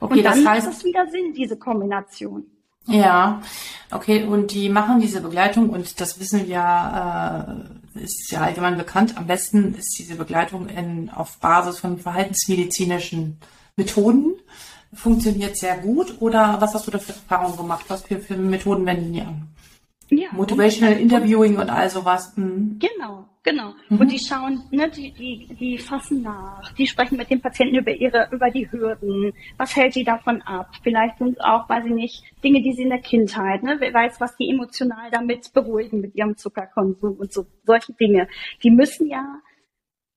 Okay, 0.00 0.18
und 0.18 0.24
dann 0.24 0.44
das 0.44 0.46
heißt, 0.46 0.66
macht 0.66 0.76
es 0.76 0.84
wieder 0.84 1.06
Sinn, 1.08 1.32
diese 1.32 1.58
Kombination. 1.58 2.46
Ja, 2.88 3.42
okay, 3.90 4.25
und 4.25 4.52
die 4.52 4.68
machen 4.68 5.00
diese 5.00 5.21
Begleitung 5.21 5.71
und 5.71 6.00
das 6.00 6.18
wissen 6.18 6.49
wir, 6.49 7.62
äh, 7.95 8.02
ist 8.02 8.30
ja 8.30 8.40
allgemein 8.40 8.78
bekannt. 8.78 9.16
Am 9.16 9.26
besten 9.26 9.75
ist 9.75 9.97
diese 9.99 10.16
Begleitung 10.16 10.68
in, 10.68 11.11
auf 11.11 11.38
Basis 11.38 11.78
von 11.78 11.99
verhaltensmedizinischen 11.99 13.38
Methoden. 13.76 14.35
Funktioniert 14.95 15.59
sehr 15.59 15.76
gut 15.76 16.16
oder 16.21 16.57
was 16.61 16.75
hast 16.75 16.87
du 16.87 16.90
da 16.90 16.99
für 16.99 17.12
Erfahrungen 17.12 17.59
gemacht? 17.59 17.85
Was 17.88 18.02
für, 18.02 18.21
für 18.21 18.37
Methoden 18.37 18.87
wenden 18.87 19.12
die 19.12 19.21
an? 19.21 19.49
Ja, 20.11 20.28
Motivational 20.33 20.95
Interviewing 20.95 21.59
und 21.59 21.68
all 21.68 21.90
sowas. 21.90 22.33
Mhm. 22.37 22.78
Genau, 22.78 23.26
genau. 23.50 23.74
Mhm. 23.88 24.00
Und 24.00 24.12
die 24.12 24.18
schauen, 24.18 24.62
ne, 24.70 24.90
die, 24.90 25.12
die, 25.12 25.54
die 25.54 25.78
fassen 25.78 26.22
nach, 26.22 26.72
die 26.74 26.86
sprechen 26.86 27.16
mit 27.16 27.30
den 27.30 27.40
Patienten 27.40 27.76
über 27.76 27.92
ihre, 27.92 28.28
über 28.32 28.50
die 28.50 28.70
Hürden. 28.70 29.32
Was 29.56 29.76
hält 29.76 29.94
sie 29.94 30.04
davon 30.04 30.42
ab? 30.42 30.70
Vielleicht 30.82 31.18
sind 31.18 31.38
es 31.38 31.40
auch, 31.40 31.68
weiß 31.68 31.86
ich 31.86 31.92
nicht, 31.92 32.24
Dinge, 32.42 32.62
die 32.62 32.72
sie 32.72 32.82
in 32.82 32.90
der 32.90 33.00
Kindheit, 33.00 33.62
ne, 33.62 33.76
wer 33.78 33.92
weiß, 33.92 34.20
was 34.20 34.36
die 34.36 34.50
emotional 34.50 35.10
damit 35.10 35.52
beruhigen 35.52 36.00
mit 36.00 36.14
ihrem 36.14 36.36
Zuckerkonsum 36.36 37.16
und 37.16 37.32
so, 37.32 37.46
solche 37.64 37.92
Dinge. 37.94 38.28
Die 38.62 38.70
müssen 38.70 39.08
ja 39.08 39.40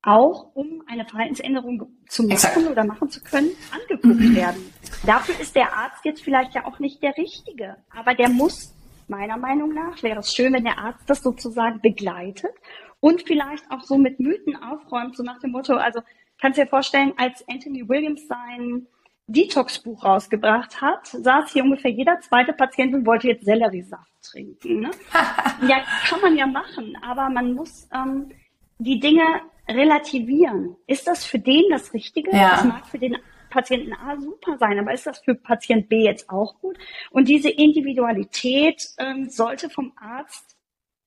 auch, 0.04 0.56
um 0.56 0.82
eine 0.88 1.06
Verhaltensänderung 1.06 1.84
zu 2.08 2.24
machen 2.24 2.32
Exakt. 2.32 2.72
oder 2.72 2.84
machen 2.84 3.10
zu 3.10 3.22
können, 3.22 3.52
angeguckt 3.72 4.20
mhm. 4.20 4.36
werden. 4.36 4.74
Dafür 5.06 5.40
ist 5.40 5.56
der 5.56 5.74
Arzt 5.74 6.04
jetzt 6.06 6.24
vielleicht 6.24 6.56
ja 6.56 6.66
auch 6.66 6.80
nicht 6.80 7.04
der 7.04 7.16
Richtige, 7.18 7.78
aber 7.92 8.16
der 8.16 8.30
muss 8.30 8.76
meiner 9.08 9.38
Meinung 9.38 9.74
nach 9.74 10.02
wäre 10.02 10.20
es 10.20 10.34
schön, 10.34 10.54
wenn 10.54 10.64
der 10.64 10.80
Arzt 10.80 11.08
das 11.08 11.22
sozusagen 11.22 11.82
begleitet 11.82 12.54
und 13.02 13.24
vielleicht 13.24 13.70
auch 13.70 13.82
so 13.84 13.98
mit 13.98 14.20
Mythen 14.20 14.56
aufräumt, 14.56 15.18
so 15.18 15.24
nach 15.24 15.40
dem 15.40 15.52
Motto, 15.52 15.76
also 15.76 16.00
kannst 16.40 16.58
dir 16.58 16.68
vorstellen, 16.68 17.14
als 17.18 17.46
Anthony 17.50 17.88
Williams 17.90 18.28
sein 18.28 18.88
Detox-Buch 19.28 20.04
rausgebracht 20.04 20.82
hat, 20.82 21.08
saß 21.08 21.52
hier 21.52 21.64
ungefähr 21.64 21.92
jeder 21.92 22.20
zweite 22.22 22.54
Patient 22.54 22.94
und 22.94 23.06
wollte 23.06 23.28
jetzt 23.28 23.46
Selleriesaft 23.46 24.12
trinken. 24.22 24.82
Ne? 24.82 24.92
ja, 25.68 25.84
kann 26.08 26.22
man 26.22 26.38
ja 26.38 26.48
machen, 26.48 26.98
aber 27.02 27.30
man 27.30 27.54
muss 27.54 27.88
ähm, 27.94 28.30
die 28.78 29.00
Dinge 29.00 29.24
relativieren. 29.68 30.76
Ist 30.88 31.08
das 31.08 31.26
für 31.26 31.40
den 31.40 31.64
das 31.70 31.94
Richtige? 31.94 32.32
Ja. 32.32 32.52
Das 32.52 32.64
mag 32.66 32.88
für 32.88 33.00
den 33.00 33.18
Patienten 33.50 33.94
A 33.94 34.20
super 34.20 34.58
sein, 34.58 34.80
aber 34.80 34.94
ist 34.94 35.08
das 35.08 35.20
für 35.20 35.36
Patient 35.36 35.90
B 35.90 36.04
jetzt 36.04 36.30
auch 36.30 36.60
gut? 36.60 36.78
Und 37.12 37.28
diese 37.28 37.50
Individualität 37.50 38.88
ähm, 38.98 39.30
sollte 39.30 39.70
vom 39.70 39.94
Arzt 39.98 40.58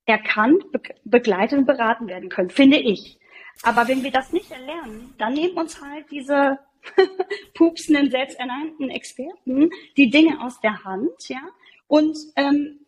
erkannt, 0.07 0.71
be 0.73 0.81
begleitet 1.05 1.59
und 1.59 1.67
beraten 1.67 2.09
werden 2.09 2.29
können, 2.29 2.51
finde 2.51 2.79
ich. 2.79 3.19
Aber 3.63 3.89
wenn 3.89 4.03
wir 4.03 4.11
das 4.11 4.33
nicht 4.33 4.51
erlernen, 4.51 5.15
dann 5.19 5.35
nehmen 5.35 5.57
uns 5.57 5.81
halt 5.81 6.11
diese 6.11 6.59
pupsenden, 7.55 8.11
selbsternannten 8.11 8.91
Experten 8.91 9.71
die 9.97 10.11
Dinge 10.11 10.43
aus 10.43 10.61
der 10.61 10.85
Hand, 10.85 11.29
ja, 11.29 11.41
und 11.87 12.17
ähm, 12.37 12.81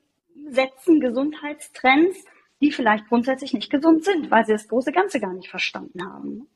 setzen 0.48 1.00
Gesundheitstrends, 1.00 2.24
die 2.60 2.72
vielleicht 2.72 3.08
grundsätzlich 3.08 3.52
nicht 3.52 3.70
gesund 3.70 4.04
sind, 4.04 4.30
weil 4.30 4.44
sie 4.46 4.52
das 4.52 4.68
große 4.68 4.92
Ganze 4.92 5.20
gar 5.20 5.32
nicht 5.32 5.48
verstanden 5.48 6.04
haben. 6.04 6.48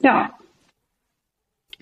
Ja. 0.00 0.38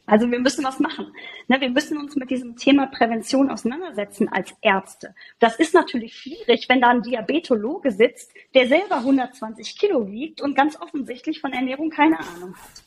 Also 0.06 0.30
wir 0.30 0.38
müssen 0.38 0.64
was 0.64 0.80
machen. 0.80 1.12
Ne, 1.48 1.60
wir 1.60 1.70
müssen 1.70 1.98
uns 1.98 2.14
mit 2.14 2.30
diesem 2.30 2.56
Thema 2.56 2.86
Prävention 2.86 3.50
auseinandersetzen 3.50 4.28
als 4.28 4.54
Ärzte. 4.60 5.14
Das 5.38 5.56
ist 5.56 5.72
natürlich 5.72 6.14
schwierig, 6.14 6.68
wenn 6.68 6.80
da 6.80 6.90
ein 6.90 7.02
Diabetologe 7.02 7.90
sitzt, 7.90 8.32
der 8.54 8.68
selber 8.68 8.96
120 8.96 9.78
Kilo 9.78 10.10
wiegt 10.10 10.42
und 10.42 10.56
ganz 10.56 10.80
offensichtlich 10.80 11.40
von 11.40 11.52
Ernährung 11.52 11.90
keine 11.90 12.18
Ahnung 12.18 12.54
hat. 12.54 12.84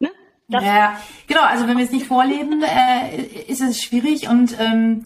Ne? 0.00 0.10
ja, 0.48 1.00
genau. 1.26 1.42
Also 1.42 1.68
wenn 1.68 1.78
wir 1.78 1.84
es 1.84 1.92
nicht 1.92 2.06
vorleben, 2.06 2.62
äh, 2.62 3.22
ist 3.48 3.60
es 3.60 3.80
schwierig 3.82 4.28
und 4.28 4.58
ähm, 4.58 5.04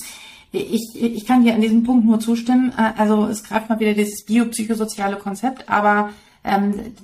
ich, 0.52 1.00
ich 1.00 1.26
kann 1.26 1.45
dir 1.45 1.55
an 1.55 1.61
diesem 1.61 1.85
Punkt 1.85 2.07
nur 2.07 2.21
zustimmen. 2.21 2.73
Äh, 2.76 2.93
also 2.97 3.26
es 3.26 3.45
greift 3.45 3.69
mal 3.69 3.78
wieder 3.78 3.95
dieses 3.95 4.25
biopsychosoziale 4.25 5.17
Konzept, 5.17 5.69
aber 5.69 6.13
ähm, 6.43 6.95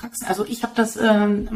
Praxen, 0.00 0.26
also 0.26 0.44
ich 0.46 0.62
habe 0.62 0.72
das 0.74 0.96
ähm, 0.96 1.48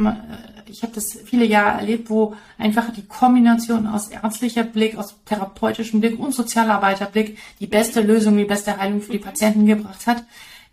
ich 0.75 0.83
habe 0.83 0.93
das 0.93 1.19
viele 1.25 1.45
Jahre 1.45 1.81
erlebt, 1.81 2.11
wo 2.11 2.35
einfach 2.59 2.91
die 2.93 3.07
Kombination 3.07 3.87
aus 3.87 4.09
ärztlicher 4.09 4.65
Blick, 4.65 4.97
aus 4.97 5.15
therapeutischem 5.25 6.01
Blick 6.01 6.19
und 6.19 6.35
Sozialarbeiterblick 6.35 7.39
die 7.61 7.67
beste 7.67 8.01
Lösung, 8.01 8.37
die 8.37 8.45
beste 8.45 8.77
Heilung 8.77 9.01
für 9.01 9.13
die 9.13 9.19
Patienten 9.19 9.67
gebracht 9.67 10.07
hat. 10.07 10.25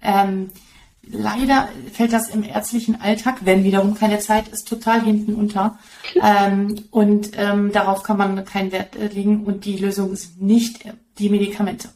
Ähm, 0.01 0.49
leider 1.03 1.69
fällt 1.93 2.13
das 2.13 2.29
im 2.29 2.43
ärztlichen 2.43 2.99
Alltag, 3.01 3.39
wenn 3.41 3.63
wiederum 3.63 3.95
keine 3.95 4.19
Zeit 4.19 4.47
ist, 4.47 4.67
total 4.67 5.01
hinten 5.01 5.35
unter. 5.35 5.77
Ähm, 6.21 6.83
und 6.91 7.31
ähm, 7.35 7.71
darauf 7.71 8.03
kann 8.03 8.17
man 8.17 8.43
keinen 8.45 8.71
Wert 8.71 8.95
legen 9.13 9.43
und 9.43 9.65
die 9.65 9.77
Lösung 9.77 10.11
ist 10.13 10.41
nicht 10.41 10.85
die 11.19 11.29
Medikamente. 11.29 11.89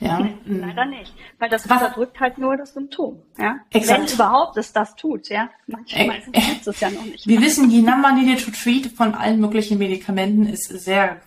Ja. 0.00 0.26
Leider 0.46 0.86
nicht. 0.86 1.14
Weil 1.38 1.50
das 1.50 1.68
Was? 1.68 1.82
unterdrückt 1.82 2.20
halt 2.20 2.38
nur 2.38 2.56
das 2.56 2.72
Symptom. 2.72 3.22
Ja? 3.38 3.56
Exakt. 3.70 4.00
Wenn 4.00 4.14
überhaupt 4.14 4.56
es 4.56 4.72
das 4.72 4.96
tut, 4.96 5.28
ja. 5.28 5.50
Manchmal 5.66 6.22
äh, 6.32 6.40
tut 6.40 6.74
es 6.74 6.80
ja 6.80 6.90
noch 6.90 7.04
nicht. 7.04 7.26
Wir 7.26 7.40
wissen, 7.40 7.68
die 7.68 7.82
Number 7.82 8.12
needed 8.12 8.44
to 8.44 8.50
treat 8.50 8.86
von 8.86 9.14
allen 9.14 9.40
möglichen 9.40 9.78
Medikamenten 9.78 10.46
ist 10.46 10.64
sehr, 10.64 11.20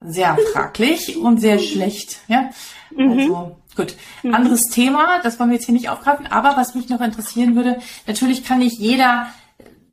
sehr 0.00 0.36
fraglich 0.52 1.16
und 1.16 1.40
sehr 1.40 1.58
schlecht. 1.58 2.20
Ja. 2.28 2.50
Mhm. 2.90 3.12
Also, 3.12 3.56
gut. 3.74 3.96
Mhm. 4.22 4.34
Anderes 4.34 4.62
Thema, 4.64 5.20
das 5.22 5.40
wollen 5.40 5.50
wir 5.50 5.56
jetzt 5.56 5.66
hier 5.66 5.74
nicht 5.74 5.88
aufgreifen, 5.88 6.26
aber 6.26 6.56
was 6.56 6.74
mich 6.74 6.88
noch 6.88 7.00
interessieren 7.00 7.56
würde, 7.56 7.80
natürlich 8.06 8.44
kann 8.44 8.58
nicht 8.58 8.78
jeder 8.78 9.28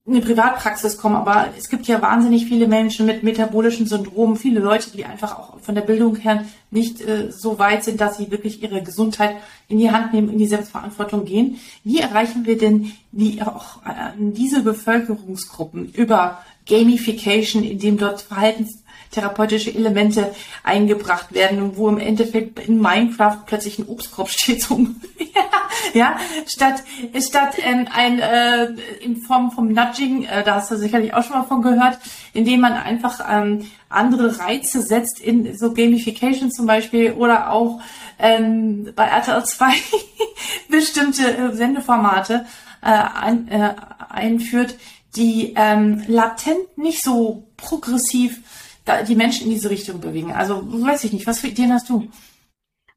eine 0.10 0.22
Privatpraxis 0.22 0.98
kommen, 0.98 1.16
aber 1.16 1.50
es 1.58 1.70
gibt 1.70 1.88
ja 1.88 2.02
wahnsinnig 2.02 2.46
viele 2.46 2.68
Menschen 2.68 3.06
mit 3.06 3.22
metabolischen 3.22 3.86
Syndromen, 3.86 4.38
viele 4.38 4.60
Leute, 4.60 4.92
die 4.92 5.06
einfach 5.06 5.38
auch 5.38 5.60
von 5.60 5.76
der 5.76 5.82
Bildung 5.82 6.16
her 6.16 6.46
nicht 6.72 7.02
äh, 7.02 7.32
so 7.32 7.60
weit 7.60 7.84
sind, 7.84 8.02
dass 8.02 8.18
sie 8.18 8.32
wirklich 8.32 8.64
ihre 8.64 8.82
Gesundheit 8.82 9.36
in 9.68 9.78
die 9.78 9.92
Hand 9.92 10.14
nehmen, 10.14 10.30
in 10.30 10.38
die 10.38 10.48
Selbstverantwortung 10.48 11.26
gehen. 11.26 11.60
Wie 11.84 12.00
erreichen 12.00 12.46
wir 12.46 12.58
denn 12.58 12.92
die, 13.12 13.42
auch 13.42 13.84
äh, 13.86 14.12
diese 14.18 14.64
Bevölkerungsgruppen 14.64 15.92
über 15.94 16.40
Gamification, 16.68 17.64
indem 17.64 17.98
dort 17.98 18.22
Verhaltens 18.22 18.84
therapeutische 19.12 19.74
Elemente 19.74 20.34
eingebracht 20.64 21.34
werden, 21.34 21.78
wo 21.78 21.90
im 21.90 21.98
Endeffekt 21.98 22.60
in 22.60 22.80
Minecraft 22.80 23.38
plötzlich 23.46 23.80
ein 23.80 23.88
Obstkorb 23.88 24.30
steht, 24.30 24.62
so, 24.62 24.86
ja, 25.94 26.18
statt, 26.46 26.84
statt 27.20 27.56
ähm, 27.64 27.88
ein, 27.92 28.20
äh, 28.20 28.66
in 29.02 29.18
Form 29.18 29.52
vom 29.52 29.74
Nudging, 29.74 30.26
äh, 30.26 30.44
da 30.44 30.56
hast 30.56 30.72
du 30.72 30.78
sicherlich 30.78 31.14
auch 31.14 31.24
schon 31.24 31.38
mal 31.38 31.44
von 31.44 31.62
gehört, 31.62 32.00
indem 32.34 32.62
man 32.62 32.74
einfach 32.74 33.20
ähm, 33.30 33.66
andere 33.90 34.40
Reize 34.40 34.82
setzt 34.82 35.20
in 35.20 35.58
so 35.58 35.74
Gamification 35.74 36.52
zum 36.52 36.68
Beispiel 36.68 37.14
oder 37.14 37.52
auch 37.52 37.82
ähm, 38.20 38.92
bei 38.96 39.06
RTL 39.06 39.44
2 39.44 39.72
bestimmte 40.70 41.36
äh, 41.36 41.56
Sendeformate 41.56 42.46
äh, 42.82 42.88
ein, 42.90 43.48
äh, 43.48 43.74
einführt, 44.10 44.76
die 45.16 45.54
ähm, 45.56 46.04
latent 46.08 46.78
nicht 46.78 47.04
so 47.04 47.48
progressiv 47.58 48.42
die 49.08 49.16
Menschen 49.16 49.46
in 49.48 49.52
diese 49.52 49.70
Richtung 49.70 50.00
bewegen. 50.00 50.32
Also 50.32 50.62
weiß 50.66 51.04
ich 51.06 51.14
nicht, 51.14 51.28
was 51.28 51.40
für 51.40 51.48
Ideen 51.48 51.74
hast 51.74 51.90
du? 51.90 52.08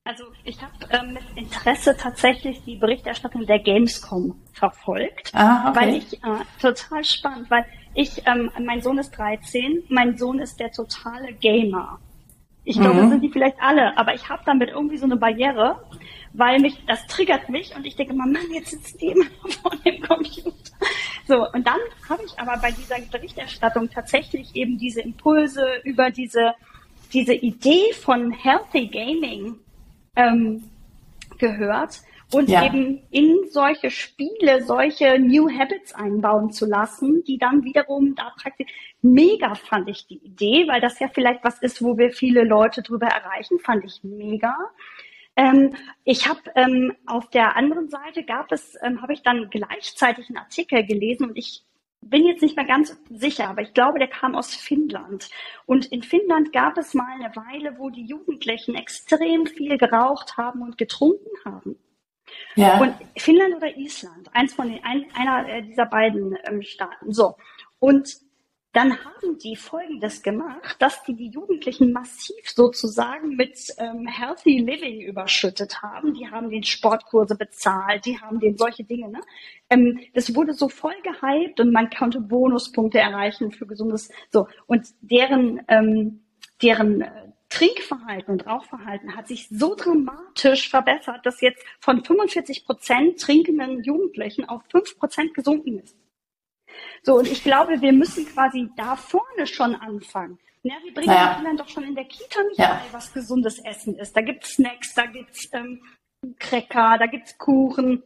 Also 0.05 0.25
ich 0.43 0.61
habe 0.61 0.73
ähm, 0.91 1.15
mit 1.15 1.23
Interesse 1.37 1.97
tatsächlich 1.97 2.61
die 2.65 2.77
Berichterstattung 2.77 3.47
der 3.47 3.61
Gamescom 3.61 4.35
verfolgt, 4.53 5.33
ah, 5.33 5.71
okay. 5.71 5.81
weil 5.81 5.95
ich 5.95 6.15
äh, 6.15 6.45
total 6.61 7.05
spannend, 7.05 7.49
weil 7.51 7.65
ich, 7.95 8.23
ähm, 8.27 8.51
mein 8.65 8.83
Sohn 8.83 8.99
ist 8.99 9.13
13, 9.13 9.85
mein 9.89 10.17
Sohn 10.19 10.41
ist 10.41 10.59
der 10.59 10.73
totale 10.73 11.33
Gamer. 11.35 12.01
Ich 12.65 12.79
glaube, 12.79 12.95
mhm. 12.95 13.01
das 13.01 13.11
sind 13.11 13.21
die 13.23 13.29
vielleicht 13.29 13.61
alle, 13.61 13.97
aber 13.97 14.15
ich 14.15 14.29
habe 14.29 14.43
damit 14.45 14.71
irgendwie 14.71 14.97
so 14.97 15.05
eine 15.05 15.17
Barriere, 15.17 15.85
weil 16.35 16.61
mich, 16.61 16.79
das 16.87 17.07
triggert 17.07 17.49
mich 17.49 17.75
und 17.77 17.87
ich 17.87 17.97
denke 17.97 18.13
immer, 18.15 18.27
Mann, 18.27 18.51
jetzt 18.53 18.71
sitzen 18.71 18.99
die 18.99 19.07
immer 19.07 19.27
vor 19.63 19.73
dem 19.85 20.01
Computer. 20.01 20.53
So, 21.27 21.49
und 21.53 21.67
dann 21.67 21.79
habe 22.09 22.23
ich 22.25 22.39
aber 22.39 22.57
bei 22.61 22.71
dieser 22.73 22.97
Berichterstattung 23.11 23.91
tatsächlich 23.91 24.55
eben 24.55 24.79
diese 24.79 25.03
Impulse 25.03 25.67
über 25.85 26.11
diese, 26.11 26.55
diese 27.13 27.35
Idee 27.35 27.93
von 27.93 28.33
Healthy 28.33 28.89
Gaming 28.89 29.57
ähm, 30.17 30.65
gehört 31.39 32.01
und 32.33 32.49
ja. 32.49 32.65
eben 32.65 33.03
in 33.11 33.51
solche 33.51 33.91
Spiele 33.91 34.65
solche 34.65 35.19
New 35.19 35.51
Habits 35.51 35.95
einbauen 35.95 36.51
zu 36.51 36.67
lassen, 36.67 37.23
die 37.25 37.39
dann 37.39 37.63
wiederum 37.63 38.15
da 38.15 38.33
praktisch 38.41 38.69
mega 39.03 39.55
fand 39.55 39.89
ich 39.89 40.07
die 40.07 40.19
Idee, 40.25 40.67
weil 40.67 40.81
das 40.81 40.99
ja 40.99 41.09
vielleicht 41.13 41.45
was 41.45 41.61
ist, 41.61 41.83
wo 41.83 41.99
wir 41.99 42.11
viele 42.11 42.45
Leute 42.45 42.83
drüber 42.83 43.07
erreichen, 43.07 43.59
fand 43.59 43.85
ich 43.85 44.01
mega. 44.03 44.57
Ähm, 45.37 45.75
ich 46.05 46.29
habe 46.29 46.41
ähm, 46.55 46.95
auf 47.07 47.31
der 47.31 47.57
anderen 47.57 47.89
Seite 47.89 48.25
gab 48.25 48.53
es, 48.53 48.77
ähm, 48.83 49.01
habe 49.01 49.15
ich 49.15 49.23
dann 49.23 49.49
gleichzeitig 49.51 50.29
einen 50.29 50.39
Artikel 50.39 50.85
gelesen 50.85 51.31
und 51.31 51.37
ich 51.39 51.65
bin 52.03 52.27
jetzt 52.27 52.43
nicht 52.43 52.57
mehr 52.57 52.67
ganz 52.67 52.97
sicher, 53.11 53.49
aber 53.49 53.63
ich 53.63 53.75
glaube, 53.75 53.99
der 53.99 54.09
kam 54.09 54.35
aus 54.35 54.55
Finnland. 54.55 55.31
Und 55.67 55.87
in 55.87 56.03
Finnland 56.03 56.53
gab 56.53 56.77
es 56.77 56.95
mal 56.95 57.07
eine 57.15 57.35
Weile, 57.37 57.79
wo 57.79 57.91
die 57.91 58.05
Jugendlichen 58.05 58.75
extrem 58.75 59.47
viel 59.47 59.79
geraucht 59.79 60.37
haben 60.37 60.63
und 60.63 60.77
getrunken 60.77 61.31
haben. 61.45 61.79
Ja. 62.57 62.81
Und 62.81 62.95
Finnland 63.17 63.55
oder 63.57 63.77
Island, 63.77 64.29
eins 64.35 64.55
von 64.55 64.69
den, 64.69 64.83
ein, 64.85 65.07
einer 65.15 65.49
äh, 65.49 65.63
dieser 65.63 65.87
beiden 65.87 66.37
ähm, 66.45 66.63
Staaten. 66.63 67.13
So. 67.13 67.37
Und 67.79 68.21
dann 68.73 68.97
haben 69.05 69.39
die 69.39 69.55
Folgendes 69.55 70.23
gemacht, 70.23 70.77
dass 70.79 71.03
die 71.05 71.15
die 71.15 71.29
Jugendlichen 71.29 71.93
massiv 71.93 72.49
sozusagen 72.49 73.37
mit 73.37 73.59
ähm, 73.77 74.07
Healthy 74.07 74.59
Living 74.59 75.03
überschüttet 75.03 75.83
haben. 75.83 76.15
Die 76.15 76.31
haben 76.31 76.49
den 76.49 76.65
Sportkurse 76.65 77.37
bezahlt, 77.37 78.07
die 78.07 78.19
haben 78.19 78.41
den 78.41 78.57
solche 78.57 78.85
Dinge. 78.85 79.11
Ne? 79.11 79.21
Ähm, 79.69 80.01
das 80.15 80.35
wurde 80.35 80.55
so 80.55 80.69
voll 80.69 80.95
gehypt 81.03 81.61
und 81.61 81.71
man 81.71 81.91
konnte 81.91 82.21
Bonuspunkte 82.21 82.99
erreichen 82.99 83.53
für 83.53 83.67
gesundes. 83.67 84.11
So 84.31 84.49
und 84.67 84.87
deren 85.03 85.61
ähm, 85.69 86.23
deren 86.63 87.03
äh, 87.03 87.11
Trinkverhalten 87.51 88.33
und 88.33 88.47
Rauchverhalten 88.47 89.15
hat 89.15 89.29
sich 89.29 89.49
so 89.51 89.75
dramatisch 89.75 90.71
verbessert, 90.71 91.27
dass 91.27 91.43
jetzt 91.43 91.63
von 91.81 92.03
45 92.03 92.65
Prozent 92.65 93.21
trinkenden 93.21 93.83
Jugendlichen 93.85 94.49
auf 94.49 94.63
5 94.71 94.99
Prozent 94.99 95.35
gesunken 95.35 95.79
ist. 95.81 95.95
So, 97.03 97.17
und 97.17 97.27
ich 97.27 97.43
glaube, 97.43 97.81
wir 97.81 97.93
müssen 97.93 98.27
quasi 98.27 98.69
da 98.77 98.97
vorne 98.97 99.47
schon 99.47 99.75
anfangen. 99.75 100.39
Ja, 100.63 100.75
wir 100.83 100.95
bringen 100.95 101.09
naja. 101.09 101.35
Kindern 101.35 101.57
doch 101.57 101.69
schon 101.69 101.85
in 101.85 101.95
der 101.95 102.05
Kita 102.05 102.43
nicht 102.45 102.59
ja. 102.59 102.81
bei, 102.85 102.93
was 102.93 103.13
gesundes 103.13 103.59
Essen 103.59 103.97
ist. 103.97 104.17
Da 104.17 104.21
gibt's 104.21 104.55
Snacks, 104.55 104.95
da 104.95 105.07
gibt's 105.07 105.49
ähm, 105.53 105.83
Cracker, 106.39 106.99
da 106.99 107.07
gibt's 107.07 107.37
Kuchen. 107.37 108.05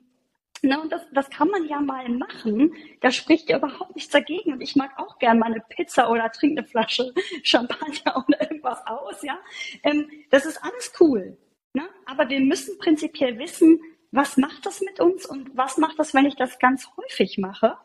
Ne, 0.62 0.80
und 0.80 0.90
das, 0.90 1.02
das 1.12 1.28
kann 1.28 1.48
man 1.48 1.68
ja 1.68 1.80
mal 1.80 2.08
machen. 2.08 2.72
Da 3.02 3.10
spricht 3.10 3.50
ja 3.50 3.58
überhaupt 3.58 3.94
nichts 3.94 4.10
dagegen. 4.10 4.54
Und 4.54 4.62
ich 4.62 4.74
mag 4.74 4.98
auch 4.98 5.18
gerne 5.18 5.38
mal 5.38 5.52
eine 5.52 5.62
Pizza 5.68 6.10
oder 6.10 6.32
trinke 6.32 6.60
eine 6.60 6.68
Flasche 6.68 7.12
Champagner 7.42 8.24
oder 8.26 8.40
irgendwas 8.40 8.84
aus. 8.86 9.22
Ja, 9.22 9.38
ähm, 9.82 10.08
Das 10.30 10.46
ist 10.46 10.62
alles 10.64 10.92
cool. 10.98 11.36
Ne? 11.74 11.86
Aber 12.06 12.28
wir 12.30 12.40
müssen 12.40 12.78
prinzipiell 12.78 13.38
wissen, 13.38 13.78
was 14.12 14.38
macht 14.38 14.64
das 14.64 14.80
mit 14.80 14.98
uns 14.98 15.26
und 15.26 15.54
was 15.54 15.76
macht 15.76 15.98
das, 15.98 16.14
wenn 16.14 16.24
ich 16.24 16.36
das 16.36 16.58
ganz 16.58 16.88
häufig 16.96 17.36
mache. 17.36 17.76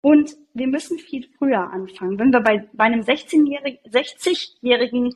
Und 0.00 0.32
wir 0.54 0.68
müssen 0.68 0.98
viel 0.98 1.26
früher 1.38 1.70
anfangen. 1.72 2.18
Wenn 2.18 2.32
wir 2.32 2.40
bei, 2.40 2.68
bei 2.72 2.84
einem 2.84 3.00
16-jährigen, 3.00 3.80
60-jährigen 3.90 5.14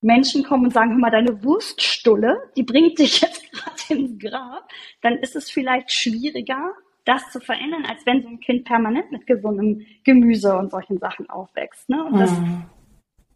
Menschen 0.00 0.44
kommen 0.44 0.66
und 0.66 0.72
sagen, 0.72 0.92
hör 0.92 0.98
mal, 0.98 1.10
deine 1.10 1.42
Wurststulle, 1.44 2.50
die 2.56 2.62
bringt 2.62 2.98
dich 2.98 3.20
jetzt 3.20 3.50
gerade 3.52 4.00
ins 4.00 4.18
Grab, 4.18 4.68
dann 5.02 5.18
ist 5.18 5.36
es 5.36 5.50
vielleicht 5.50 5.92
schwieriger, 5.92 6.72
das 7.04 7.30
zu 7.32 7.40
verändern, 7.40 7.84
als 7.86 8.06
wenn 8.06 8.22
so 8.22 8.28
ein 8.28 8.40
Kind 8.40 8.64
permanent 8.64 9.10
mit 9.10 9.26
gesundem 9.26 9.84
Gemüse 10.04 10.56
und 10.56 10.70
solchen 10.70 10.98
Sachen 10.98 11.28
aufwächst. 11.28 11.88
Ne? 11.88 12.04
Und 12.04 12.18
das, 12.18 12.30
mhm 12.30 12.64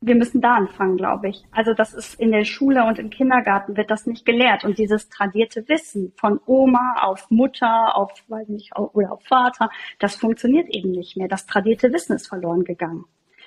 wir 0.07 0.15
müssen 0.15 0.43
da 0.43 0.55
anfangen, 0.55 0.97
glaube 0.97 1.29
ich. 1.29 1.45
Also 1.51 1.73
das 1.73 1.95
ist 1.95 2.21
in 2.21 2.31
der 2.31 2.45
Schule 2.45 2.85
und 2.85 2.99
im 2.99 3.09
Kindergarten 3.09 3.77
wird 3.77 3.91
das 3.91 4.07
nicht 4.07 4.27
gelehrt. 4.27 4.65
Und 4.65 4.79
dieses 4.79 5.09
tradierte 5.09 5.67
Wissen 5.69 6.13
von 6.17 6.41
Oma 6.45 6.97
auf 7.01 7.31
Mutter, 7.31 7.97
auf, 7.97 8.13
weiß 8.29 8.49
nicht, 8.49 8.77
oder 8.77 9.13
auf 9.13 9.23
Vater, 9.25 9.71
das 9.99 10.17
funktioniert 10.17 10.69
eben 10.69 10.91
nicht 10.91 11.17
mehr. 11.17 11.29
Das 11.29 11.47
tradierte 11.47 11.93
Wissen 11.93 12.17
ist 12.17 12.29
verloren 12.29 12.65
gegangen. 12.65 13.05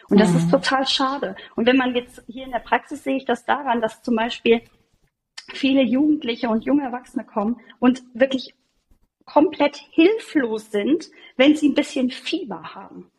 Und 0.09 0.19
das 0.19 0.31
mhm. 0.31 0.37
ist 0.37 0.51
total 0.51 0.87
schade. 0.87 1.35
Und 1.55 1.67
wenn 1.67 1.77
man 1.77 1.93
jetzt 1.93 2.23
hier 2.27 2.45
in 2.45 2.51
der 2.51 2.59
Praxis 2.59 3.03
sehe 3.03 3.17
ich 3.17 3.25
das 3.25 3.45
daran, 3.45 3.79
dass 3.79 4.01
zum 4.01 4.15
Beispiel 4.15 4.61
viele 5.53 5.83
Jugendliche 5.83 6.49
und 6.49 6.65
junge 6.65 6.83
Erwachsene 6.83 7.23
kommen 7.23 7.57
und 7.79 8.03
wirklich 8.13 8.55
komplett 9.25 9.75
hilflos 9.91 10.71
sind, 10.71 11.09
wenn 11.35 11.55
sie 11.55 11.69
ein 11.69 11.75
bisschen 11.75 12.09
Fieber 12.09 12.73
haben 12.73 13.11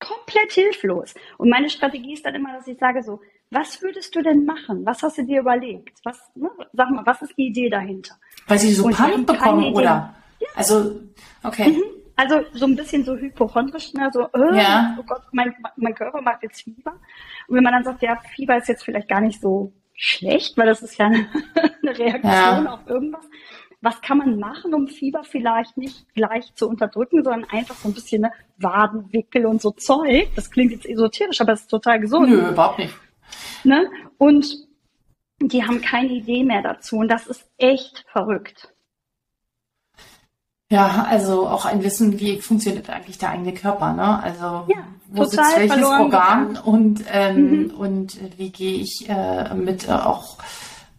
komplett 0.00 0.52
hilflos. 0.52 1.14
Und 1.38 1.50
meine 1.50 1.70
Strategie 1.70 2.14
ist 2.14 2.24
dann 2.26 2.34
immer, 2.34 2.52
dass 2.54 2.66
ich 2.66 2.78
sage 2.78 3.02
so, 3.02 3.20
was 3.50 3.82
würdest 3.82 4.14
du 4.14 4.22
denn 4.22 4.44
machen? 4.44 4.84
Was 4.86 5.02
hast 5.02 5.18
du 5.18 5.24
dir 5.24 5.40
überlegt? 5.40 5.98
Was, 6.04 6.18
ne? 6.34 6.50
sag 6.72 6.90
mal, 6.90 7.04
was 7.04 7.22
ist 7.22 7.36
die 7.36 7.48
Idee 7.48 7.68
dahinter? 7.68 8.14
Weil 8.46 8.58
sie 8.58 8.72
so 8.72 8.88
Panik 8.88 9.26
bekommen, 9.26 9.74
oder? 9.74 10.14
Ja. 10.38 10.48
Also, 10.54 11.00
okay. 11.42 11.70
Mhm. 11.70 11.82
Also 12.16 12.42
so 12.52 12.66
ein 12.66 12.76
bisschen 12.76 13.04
so 13.04 13.16
hypochondrisch, 13.16 13.94
ne? 13.94 14.10
so, 14.12 14.20
äh, 14.20 14.56
ja. 14.56 14.96
oh 15.00 15.02
Gott, 15.04 15.22
mein, 15.32 15.54
mein 15.76 15.94
Körper 15.94 16.20
macht 16.20 16.42
jetzt 16.42 16.62
Fieber. 16.62 16.92
Und 17.48 17.56
wenn 17.56 17.64
man 17.64 17.72
dann 17.72 17.84
sagt, 17.84 18.02
ja, 18.02 18.20
Fieber 18.34 18.56
ist 18.58 18.68
jetzt 18.68 18.84
vielleicht 18.84 19.08
gar 19.08 19.22
nicht 19.22 19.40
so 19.40 19.72
schlecht, 19.94 20.56
weil 20.58 20.66
das 20.66 20.82
ist 20.82 20.98
ja 20.98 21.06
eine, 21.06 21.26
eine 21.82 21.98
Reaktion 21.98 22.64
ja. 22.64 22.72
auf 22.72 22.86
irgendwas, 22.86 23.24
was 23.80 24.00
kann 24.02 24.18
man 24.18 24.38
machen, 24.38 24.74
um 24.74 24.88
Fieber 24.88 25.24
vielleicht 25.24 25.76
nicht 25.76 26.06
gleich 26.14 26.54
zu 26.54 26.68
unterdrücken, 26.68 27.24
sondern 27.24 27.48
einfach 27.50 27.74
so 27.76 27.88
ein 27.88 27.94
bisschen 27.94 28.22
ne, 28.22 28.32
Wadenwickel 28.58 29.46
und 29.46 29.62
so 29.62 29.70
Zeug. 29.70 30.28
Das 30.36 30.50
klingt 30.50 30.72
jetzt 30.72 30.86
esoterisch, 30.86 31.40
aber 31.40 31.52
es 31.52 31.62
ist 31.62 31.70
total 31.70 32.00
gesund. 32.00 32.28
Nö, 32.28 32.50
überhaupt 32.50 32.78
nicht. 32.78 32.94
Ne? 33.64 33.90
Und 34.18 34.68
die 35.40 35.64
haben 35.64 35.80
keine 35.80 36.10
Idee 36.10 36.44
mehr 36.44 36.62
dazu 36.62 36.96
und 36.96 37.08
das 37.08 37.26
ist 37.26 37.46
echt 37.56 38.04
verrückt. 38.12 38.72
Ja, 40.72 41.06
also 41.08 41.48
auch 41.48 41.64
ein 41.64 41.82
Wissen, 41.82 42.20
wie 42.20 42.40
funktioniert 42.40 42.88
eigentlich 42.90 43.18
der 43.18 43.30
eigene 43.30 43.52
Körper, 43.54 43.92
ne? 43.92 44.22
Also 44.22 44.66
ja, 44.68 44.84
wo 45.08 45.24
sitzt 45.24 45.56
welches 45.56 45.82
Organ 45.84 46.56
und 46.56 47.02
ähm, 47.10 47.64
mhm. 47.64 47.70
und 47.70 48.38
wie 48.38 48.50
gehe 48.50 48.80
ich 48.80 49.08
äh, 49.08 49.52
mit 49.54 49.88
äh, 49.88 49.92
auch 49.92 50.38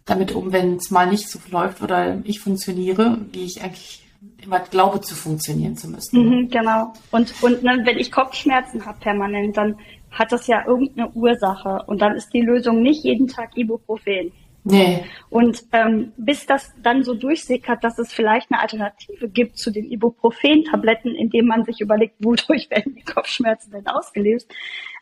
damit 0.04 0.32
um, 0.32 0.52
wenn 0.52 0.76
es 0.76 0.90
mal 0.90 1.06
nicht 1.06 1.28
so 1.28 1.38
läuft 1.50 1.82
oder 1.82 2.20
ich 2.24 2.40
funktioniere, 2.40 3.18
wie 3.32 3.44
ich 3.44 3.62
eigentlich 3.62 4.02
immer 4.42 4.60
glaube 4.60 5.00
zu 5.00 5.14
funktionieren 5.14 5.76
zu 5.76 5.88
müssen. 5.88 6.18
Mhm, 6.18 6.48
genau. 6.48 6.92
Und, 7.10 7.34
und 7.42 7.62
ne, 7.62 7.80
wenn 7.84 7.98
ich 7.98 8.10
Kopfschmerzen 8.10 8.84
habe 8.86 8.98
permanent, 9.00 9.56
dann 9.56 9.76
hat 10.10 10.32
das 10.32 10.46
ja 10.46 10.66
irgendeine 10.66 11.10
Ursache. 11.10 11.84
Und 11.86 12.02
dann 12.02 12.14
ist 12.14 12.32
die 12.34 12.42
Lösung 12.42 12.82
nicht 12.82 13.04
jeden 13.04 13.28
Tag 13.28 13.56
Ibuprofen. 13.56 14.32
Nee. 14.64 15.04
Und 15.28 15.64
ähm, 15.72 16.12
bis 16.16 16.46
das 16.46 16.72
dann 16.82 17.02
so 17.02 17.14
durchsickert, 17.14 17.82
dass 17.82 17.98
es 17.98 18.12
vielleicht 18.12 18.52
eine 18.52 18.60
Alternative 18.60 19.28
gibt 19.28 19.58
zu 19.58 19.72
den 19.72 19.90
Ibuprofen-Tabletten, 19.90 21.16
indem 21.16 21.46
man 21.46 21.64
sich 21.64 21.80
überlegt, 21.80 22.14
wodurch 22.20 22.70
werden 22.70 22.94
die 22.94 23.02
Kopfschmerzen 23.02 23.72
denn 23.72 23.88
ausgelöst, 23.88 24.48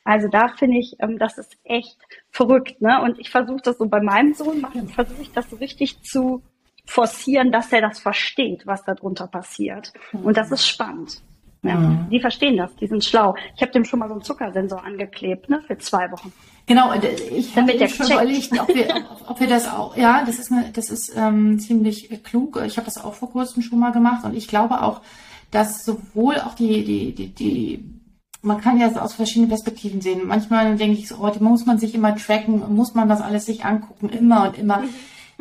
also 0.04 0.28
da 0.28 0.48
finde 0.48 0.78
ich, 0.78 0.96
ähm, 1.00 1.18
das 1.18 1.38
ist 1.38 1.56
echt 1.64 1.98
verrückt. 2.30 2.80
Ne? 2.80 3.02
Und 3.02 3.18
ich 3.18 3.30
versuche 3.30 3.60
das 3.62 3.78
so 3.78 3.86
bei 3.86 4.00
meinem 4.00 4.34
Sohn, 4.34 4.66
versuche 4.94 5.22
ich 5.22 5.32
das 5.32 5.50
so 5.50 5.56
richtig 5.56 6.02
zu 6.02 6.42
forcieren, 6.86 7.52
dass 7.52 7.72
er 7.72 7.82
das 7.82 8.00
versteht, 8.00 8.66
was 8.66 8.84
darunter 8.84 9.26
passiert. 9.26 9.92
Und 10.12 10.36
das 10.36 10.50
ist 10.50 10.66
spannend. 10.66 11.22
Ja, 11.62 11.74
mhm. 11.74 12.08
Die 12.10 12.20
verstehen 12.20 12.56
das, 12.56 12.74
die 12.76 12.86
sind 12.86 13.04
schlau. 13.04 13.34
Ich 13.54 13.60
habe 13.60 13.70
dem 13.70 13.84
schon 13.84 13.98
mal 13.98 14.08
so 14.08 14.14
einen 14.14 14.22
Zuckersensor 14.22 14.82
angeklebt, 14.82 15.50
ne, 15.50 15.60
für 15.66 15.76
zwei 15.76 16.10
Wochen. 16.10 16.32
Genau, 16.66 16.94
ich 16.94 17.54
habe 17.54 17.88
schon 17.88 18.06
überlegt, 18.06 18.58
ob 18.58 18.68
wir, 18.68 18.94
ob, 19.10 19.30
ob 19.30 19.40
wir 19.40 19.46
das 19.46 19.68
auch, 19.68 19.94
ja, 19.96 20.24
das 20.24 20.38
ist, 20.38 20.50
eine, 20.50 20.70
das 20.72 20.88
ist 20.88 21.12
ähm, 21.14 21.58
ziemlich 21.58 22.08
klug. 22.24 22.62
Ich 22.64 22.78
habe 22.78 22.86
das 22.86 22.96
auch 22.96 23.12
vor 23.12 23.30
kurzem 23.30 23.62
schon 23.62 23.78
mal 23.78 23.92
gemacht 23.92 24.24
und 24.24 24.34
ich 24.34 24.48
glaube 24.48 24.82
auch, 24.82 25.02
dass 25.50 25.84
sowohl 25.84 26.36
auch 26.36 26.54
die, 26.54 26.84
die, 26.84 27.14
die, 27.14 27.34
die 27.34 27.99
man 28.42 28.60
kann 28.60 28.78
ja 28.78 28.88
das 28.88 28.96
aus 28.96 29.14
verschiedenen 29.14 29.50
Perspektiven 29.50 30.00
sehen. 30.00 30.26
Manchmal 30.26 30.76
denke 30.76 30.98
ich 30.98 31.08
so, 31.08 31.16
oh, 31.20 31.32
muss 31.40 31.66
man 31.66 31.78
sich 31.78 31.94
immer 31.94 32.16
tracken, 32.16 32.74
muss 32.74 32.94
man 32.94 33.08
das 33.08 33.20
alles 33.20 33.46
sich 33.46 33.64
angucken, 33.64 34.08
immer 34.08 34.48
und 34.48 34.58
immer. 34.58 34.78
Mhm. 34.78 34.88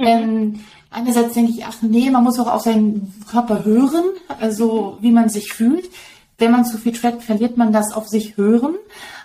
Ähm, 0.05 0.59
einerseits 0.91 1.33
denke 1.33 1.51
ich, 1.51 1.65
ach 1.65 1.81
nee, 1.81 2.09
man 2.09 2.23
muss 2.23 2.39
auch 2.39 2.51
auf 2.51 2.61
seinen 2.61 3.13
Körper 3.29 3.63
hören, 3.63 4.05
also 4.39 4.97
wie 5.01 5.11
man 5.11 5.29
sich 5.29 5.53
fühlt. 5.53 5.89
Wenn 6.37 6.51
man 6.51 6.65
zu 6.65 6.77
viel 6.77 6.93
trackt, 6.93 7.23
verliert 7.23 7.57
man 7.57 7.73
das 7.73 7.91
auf 7.91 8.07
sich 8.07 8.37
hören. 8.37 8.75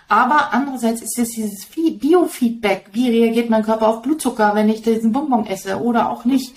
Aber 0.08 0.52
andererseits 0.52 1.00
ist 1.00 1.18
es 1.18 1.30
dieses 1.30 1.66
Biofeedback. 1.66 2.90
Wie 2.92 3.08
reagiert 3.08 3.50
mein 3.50 3.62
Körper 3.62 3.88
auf 3.88 4.02
Blutzucker, 4.02 4.54
wenn 4.54 4.68
ich 4.68 4.82
diesen 4.82 5.12
Bonbon 5.12 5.46
esse 5.46 5.80
oder 5.80 6.10
auch 6.10 6.24
nicht? 6.24 6.54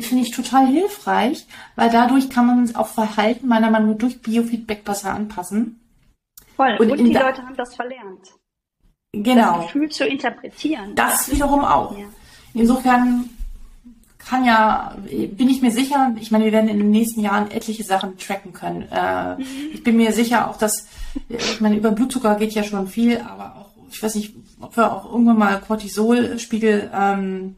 Finde 0.00 0.24
ich 0.24 0.32
total 0.32 0.66
hilfreich, 0.66 1.46
weil 1.76 1.90
dadurch 1.90 2.28
kann 2.28 2.46
man 2.46 2.74
auch 2.74 2.88
Verhalten 2.88 3.46
meiner 3.46 3.70
Meinung 3.70 3.90
nach 3.90 3.98
durch 3.98 4.20
Biofeedback 4.20 4.84
besser 4.84 5.12
anpassen. 5.12 5.81
Voll. 6.62 6.76
Und, 6.78 6.90
und 6.92 7.04
die 7.04 7.12
Leute 7.12 7.42
haben 7.42 7.56
das 7.56 7.74
verlernt. 7.74 8.32
Genau. 9.12 9.58
Das 9.58 9.66
Gefühl 9.66 9.88
zu 9.90 10.06
interpretieren. 10.06 10.94
Das 10.94 11.30
wiederum 11.30 11.64
auch. 11.64 11.96
Ja. 11.96 12.06
Insofern 12.54 13.28
kann 14.18 14.44
ja, 14.44 14.96
bin 15.06 15.48
ich 15.48 15.60
mir 15.62 15.70
sicher, 15.70 16.14
ich 16.20 16.30
meine, 16.30 16.44
wir 16.44 16.52
werden 16.52 16.68
in 16.68 16.78
den 16.78 16.90
nächsten 16.90 17.20
Jahren 17.20 17.50
etliche 17.50 17.82
Sachen 17.82 18.16
tracken 18.18 18.52
können. 18.52 18.86
Äh, 18.90 19.36
mhm. 19.36 19.44
Ich 19.72 19.82
bin 19.82 19.96
mir 19.96 20.12
sicher 20.12 20.48
auch, 20.48 20.56
dass, 20.56 20.86
ich 21.28 21.60
meine, 21.60 21.76
über 21.76 21.90
Blutzucker 21.90 22.36
geht 22.36 22.52
ja 22.52 22.62
schon 22.62 22.86
viel, 22.86 23.18
aber 23.18 23.56
auch, 23.56 23.70
ich 23.90 24.02
weiß 24.02 24.14
nicht, 24.14 24.34
ob 24.60 24.76
wir 24.76 24.92
auch 24.92 25.10
irgendwann 25.12 25.38
mal 25.38 25.60
Cortisolspiegel 25.60 26.90
ähm, 26.94 27.56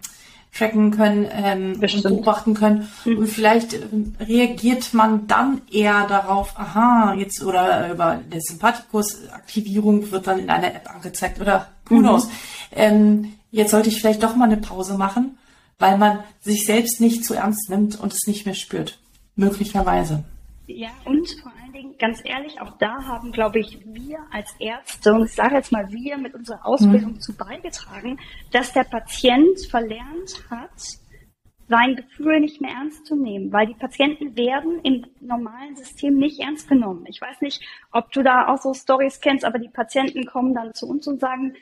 tracken 0.57 0.91
können, 0.93 1.27
ähm, 1.33 1.81
beobachten 1.81 2.55
können. 2.55 2.89
Mhm. 3.05 3.19
Und 3.19 3.27
vielleicht 3.27 3.75
ähm, 3.75 4.15
reagiert 4.21 4.95
man 4.95 5.27
dann 5.27 5.63
eher 5.71 6.07
darauf, 6.07 6.59
aha, 6.59 7.15
jetzt 7.15 7.43
oder 7.43 7.91
über 7.91 8.21
der 8.33 8.41
Sympathikus-Aktivierung 8.41 10.11
wird 10.11 10.27
dann 10.27 10.39
in 10.39 10.51
einer 10.51 10.69
App 10.69 10.89
angezeigt 10.95 11.41
oder 11.41 11.69
who 11.89 11.99
knows. 11.99 12.27
Mhm. 12.27 12.31
Ähm, 12.73 13.33
jetzt 13.51 13.73
sollte 13.73 13.89
ich 13.89 13.99
vielleicht 14.01 14.23
doch 14.23 14.37
mal 14.37 14.45
eine 14.45 14.59
Pause 14.59 14.95
machen. 14.97 15.39
weil 15.79 15.99
man 15.99 16.21
sich 16.41 16.65
selbst 16.67 17.01
nicht 17.01 17.25
zu 17.25 17.35
ernst 17.35 17.69
nimmt 17.69 17.99
und 17.99 18.13
es 18.13 18.27
nicht 18.27 18.47
mehr 18.47 18.55
spürt. 18.55 18.99
Möglicherweise. 19.37 20.23
Ja, 20.67 20.91
und 21.05 21.29
vor 21.43 21.53
allen 21.61 21.64
Dingen, 21.75 21.99
ganz 21.99 22.23
ehrlich, 22.25 22.61
auch 22.61 22.79
da 22.79 23.05
haben, 23.05 23.33
glaube 23.33 23.59
ich, 23.59 23.85
wir 23.85 24.21
als 24.31 24.55
Ärzte, 24.59 25.13
und 25.13 25.27
ich 25.27 25.35
sage 25.35 25.57
jetzt 25.57 25.73
mal 25.73 25.91
wir 25.91 26.17
mit 26.17 26.35
unserer 26.35 26.65
Ausbildung 26.65 27.13
mhm. 27.13 27.21
zu 27.21 27.37
beigetragen, 27.37 28.19
dass 28.53 28.73
der 28.73 28.85
Patient 28.85 29.59
verlernt 29.69 30.45
hat, 30.51 30.71
sein 31.69 31.97
Gefühl 31.97 32.41
nicht 32.41 32.61
mehr 32.61 32.73
ernst 32.73 33.07
zu 33.07 33.17
nehmen, 33.17 33.53
weil 33.53 33.67
die 33.67 33.75
Patienten 33.75 34.37
werden 34.37 34.81
im 34.83 35.07
normalen 35.21 35.75
System 35.77 36.17
nicht 36.17 36.41
ernst 36.41 36.69
genommen. 36.69 37.05
Ich 37.09 37.21
weiß 37.21 37.41
nicht, 37.41 37.63
ob 37.91 38.13
du 38.13 38.23
da 38.23 38.49
auch 38.49 38.59
so 38.59 38.75
Stories 38.75 39.21
kennst, 39.21 39.45
aber 39.45 39.59
die 39.59 39.71
Patienten 39.71 40.27
kommen 40.27 40.55
dann 40.55 40.75
zu 40.75 40.87
uns 40.87 41.07
und 41.07 41.21
sagen, 41.21 41.55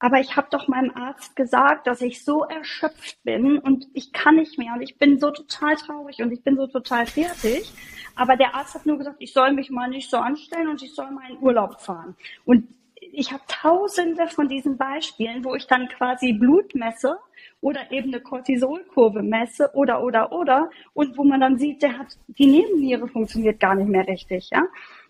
aber 0.00 0.20
ich 0.20 0.36
habe 0.36 0.48
doch 0.50 0.68
meinem 0.68 0.92
Arzt 0.94 1.34
gesagt, 1.34 1.86
dass 1.86 2.00
ich 2.00 2.24
so 2.24 2.44
erschöpft 2.44 3.22
bin 3.24 3.58
und 3.58 3.86
ich 3.94 4.12
kann 4.12 4.36
nicht 4.36 4.58
mehr 4.58 4.74
und 4.74 4.82
ich 4.82 4.96
bin 4.96 5.18
so 5.18 5.30
total 5.30 5.74
traurig 5.76 6.22
und 6.22 6.32
ich 6.32 6.42
bin 6.42 6.56
so 6.56 6.66
total 6.66 7.06
fertig. 7.06 7.72
Aber 8.14 8.36
der 8.36 8.54
Arzt 8.54 8.74
hat 8.74 8.86
nur 8.86 8.98
gesagt, 8.98 9.16
ich 9.18 9.32
soll 9.32 9.52
mich 9.52 9.70
mal 9.70 9.88
nicht 9.88 10.10
so 10.10 10.16
anstellen 10.18 10.68
und 10.68 10.82
ich 10.82 10.94
soll 10.94 11.10
mal 11.10 11.30
in 11.30 11.38
Urlaub 11.40 11.80
fahren. 11.80 12.16
Und 12.44 12.68
ich 13.12 13.32
habe 13.32 13.42
tausende 13.48 14.28
von 14.28 14.48
diesen 14.48 14.76
Beispielen, 14.76 15.44
wo 15.44 15.54
ich 15.54 15.66
dann 15.66 15.88
quasi 15.88 16.32
Blut 16.32 16.74
messe 16.74 17.18
oder 17.60 17.90
eben 17.90 18.12
eine 18.12 18.20
Cortisolkurve 18.20 19.22
messe 19.22 19.70
oder, 19.74 20.02
oder, 20.02 20.32
oder 20.32 20.70
und 20.94 21.16
wo 21.16 21.24
man 21.24 21.40
dann 21.40 21.58
sieht, 21.58 21.82
der 21.82 21.98
hat, 21.98 22.18
die 22.26 22.46
Nebenniere 22.46 23.08
funktioniert 23.08 23.60
gar 23.60 23.74
nicht 23.74 23.88
mehr 23.88 24.06
richtig, 24.06 24.50
ja. 24.50 24.66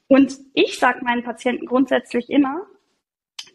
Und 0.07 0.39
ich 0.55 0.79
sage 0.79 1.05
meinen 1.05 1.23
Patienten 1.23 1.67
grundsätzlich 1.67 2.31
immer, 2.31 2.63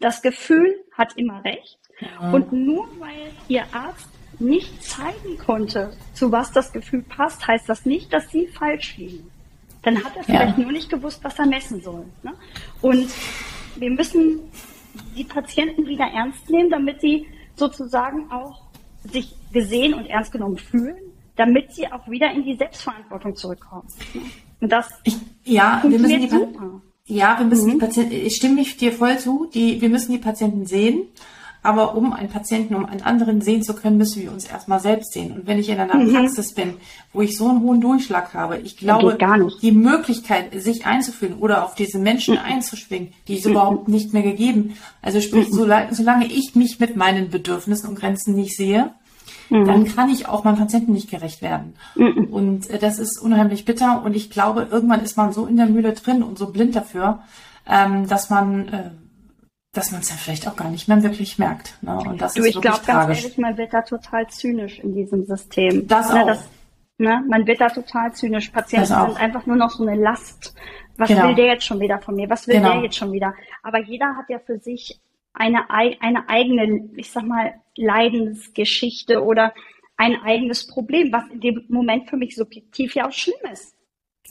das 0.00 0.22
Gefühl 0.22 0.84
hat 0.92 1.16
immer 1.16 1.44
recht. 1.44 1.78
Ja. 2.00 2.32
Und 2.32 2.52
nur 2.52 2.88
weil 2.98 3.30
ihr 3.48 3.64
Arzt 3.72 4.08
nicht 4.40 4.82
zeigen 4.82 5.38
konnte, 5.38 5.96
zu 6.12 6.32
was 6.32 6.52
das 6.52 6.72
Gefühl 6.72 7.02
passt, 7.02 7.46
heißt 7.46 7.68
das 7.68 7.86
nicht, 7.86 8.12
dass 8.12 8.30
sie 8.30 8.48
falsch 8.48 8.96
liegen. 8.96 9.30
Dann 9.82 10.02
hat 10.02 10.16
er 10.16 10.24
vielleicht 10.24 10.58
ja. 10.58 10.64
nur 10.64 10.72
nicht 10.72 10.88
gewusst, 10.88 11.22
was 11.22 11.38
er 11.38 11.46
messen 11.46 11.82
soll. 11.82 12.06
Ne? 12.22 12.32
Und 12.80 13.08
wir 13.76 13.90
müssen 13.90 14.40
die 15.16 15.24
Patienten 15.24 15.86
wieder 15.86 16.06
ernst 16.06 16.48
nehmen, 16.50 16.70
damit 16.70 17.00
sie 17.00 17.26
sozusagen 17.56 18.30
auch 18.30 18.62
sich 19.12 19.34
gesehen 19.52 19.94
und 19.94 20.06
ernst 20.06 20.32
genommen 20.32 20.56
fühlen, 20.56 20.96
damit 21.36 21.72
sie 21.72 21.90
auch 21.92 22.08
wieder 22.08 22.30
in 22.32 22.44
die 22.44 22.56
Selbstverantwortung 22.56 23.36
zurückkommen. 23.36 23.86
Und 24.60 24.72
das 24.72 24.88
ich, 25.04 25.16
ja, 25.44 25.82
wir 25.86 25.98
müssen 25.98 26.20
die, 26.20 26.28
super. 26.28 26.80
Ja, 27.06 27.38
wir 27.38 27.46
müssen 27.46 27.66
mhm. 27.66 27.72
die 27.72 27.78
Patienten, 27.78 28.12
ich 28.14 28.36
stimme 28.36 28.62
dir 28.62 28.92
voll 28.92 29.18
zu, 29.18 29.46
die, 29.52 29.80
wir 29.80 29.90
müssen 29.90 30.12
die 30.12 30.18
Patienten 30.18 30.66
sehen. 30.66 31.02
Aber 31.62 31.96
um 31.96 32.12
einen 32.12 32.28
Patienten, 32.28 32.74
um 32.74 32.84
einen 32.84 33.00
anderen 33.00 33.40
sehen 33.40 33.62
zu 33.62 33.72
können, 33.74 33.96
müssen 33.96 34.22
wir 34.22 34.30
uns 34.30 34.44
erstmal 34.44 34.80
selbst 34.80 35.14
sehen. 35.14 35.32
Und 35.32 35.46
wenn 35.46 35.58
ich 35.58 35.70
in 35.70 35.80
einer 35.80 35.96
mhm. 35.96 36.12
Praxis 36.12 36.52
bin, 36.52 36.74
wo 37.14 37.22
ich 37.22 37.38
so 37.38 37.48
einen 37.48 37.62
hohen 37.62 37.80
Durchschlag 37.80 38.34
habe, 38.34 38.58
ich 38.58 38.76
glaube, 38.76 39.16
die 39.62 39.72
Möglichkeit, 39.72 40.52
sich 40.62 40.84
einzufühlen 40.84 41.38
oder 41.38 41.64
auf 41.64 41.74
diese 41.74 41.98
Menschen 41.98 42.34
mhm. 42.34 42.40
einzuschwingen, 42.44 43.14
die 43.28 43.38
ist 43.38 43.46
überhaupt 43.46 43.88
nicht 43.88 44.12
mehr 44.12 44.22
gegeben. 44.22 44.76
Also 45.00 45.22
sprich, 45.22 45.50
mhm. 45.50 45.88
solange 45.90 46.26
ich 46.26 46.54
mich 46.54 46.80
mit 46.80 46.96
meinen 46.96 47.30
Bedürfnissen 47.30 47.88
und 47.88 47.98
Grenzen 47.98 48.34
nicht 48.34 48.54
sehe, 48.56 48.92
mhm. 49.50 49.64
dann 49.64 49.84
kann 49.84 50.10
ich 50.10 50.28
auch 50.28 50.44
meinem 50.44 50.58
Patienten 50.58 50.92
nicht 50.92 51.10
gerecht 51.10 51.42
werden. 51.42 51.74
Mhm. 51.94 52.28
Und 52.30 52.70
äh, 52.70 52.78
das 52.78 52.98
ist 52.98 53.20
unheimlich 53.20 53.64
bitter. 53.64 54.02
Und 54.04 54.14
ich 54.14 54.30
glaube, 54.30 54.68
irgendwann 54.70 55.02
ist 55.02 55.16
man 55.16 55.32
so 55.32 55.46
in 55.46 55.56
der 55.56 55.66
Mühle 55.66 55.92
drin 55.92 56.22
und 56.22 56.38
so 56.38 56.50
blind 56.50 56.76
dafür, 56.76 57.20
ähm, 57.66 58.06
dass 58.08 58.30
man 58.30 58.68
äh, 58.68 58.90
dass 59.74 59.90
man 59.90 60.00
es 60.00 60.10
ja 60.10 60.16
vielleicht 60.16 60.46
auch 60.48 60.56
gar 60.56 60.70
nicht 60.70 60.88
mehr 60.88 61.02
wirklich 61.02 61.38
merkt. 61.38 61.76
Ne? 61.82 61.98
Und 61.98 62.20
das 62.20 62.34
du, 62.34 62.42
ist 62.42 62.54
ich 62.54 62.60
glaube 62.60 62.80
ganz 62.86 63.08
ehrlich, 63.08 63.38
man 63.38 63.58
wird 63.58 63.74
da 63.74 63.82
total 63.82 64.26
zynisch 64.28 64.78
in 64.78 64.94
diesem 64.94 65.24
System. 65.26 65.86
Das 65.88 66.12
ne, 66.12 66.22
auch. 66.22 66.26
Das, 66.28 66.48
ne, 66.98 67.24
man 67.28 67.46
wird 67.46 67.60
da 67.60 67.68
total 67.68 68.12
zynisch. 68.12 68.50
Patienten 68.50 68.86
sind 68.86 69.20
einfach 69.20 69.46
nur 69.46 69.56
noch 69.56 69.70
so 69.70 69.86
eine 69.86 70.00
Last. 70.00 70.54
Was 70.96 71.08
genau. 71.08 71.28
will 71.28 71.34
der 71.34 71.46
jetzt 71.46 71.64
schon 71.64 71.80
wieder 71.80 71.98
von 71.98 72.14
mir? 72.14 72.30
Was 72.30 72.46
will 72.46 72.54
genau. 72.54 72.74
der 72.74 72.82
jetzt 72.82 72.96
schon 72.96 73.10
wieder? 73.10 73.34
Aber 73.62 73.80
jeder 73.80 74.16
hat 74.16 74.30
ja 74.30 74.38
für 74.38 74.58
sich 74.60 75.00
eine, 75.34 75.68
eine 75.70 76.28
eigene, 76.28 76.88
ich 76.96 77.10
sag 77.10 77.24
mal, 77.24 77.54
Leidensgeschichte 77.76 79.22
oder 79.22 79.52
ein 79.96 80.16
eigenes 80.22 80.66
Problem, 80.66 81.12
was 81.12 81.28
in 81.28 81.40
dem 81.40 81.64
Moment 81.68 82.08
für 82.08 82.16
mich 82.16 82.34
subjektiv 82.34 82.94
ja 82.94 83.06
auch 83.08 83.12
schlimm 83.12 83.34
ist. 83.52 83.76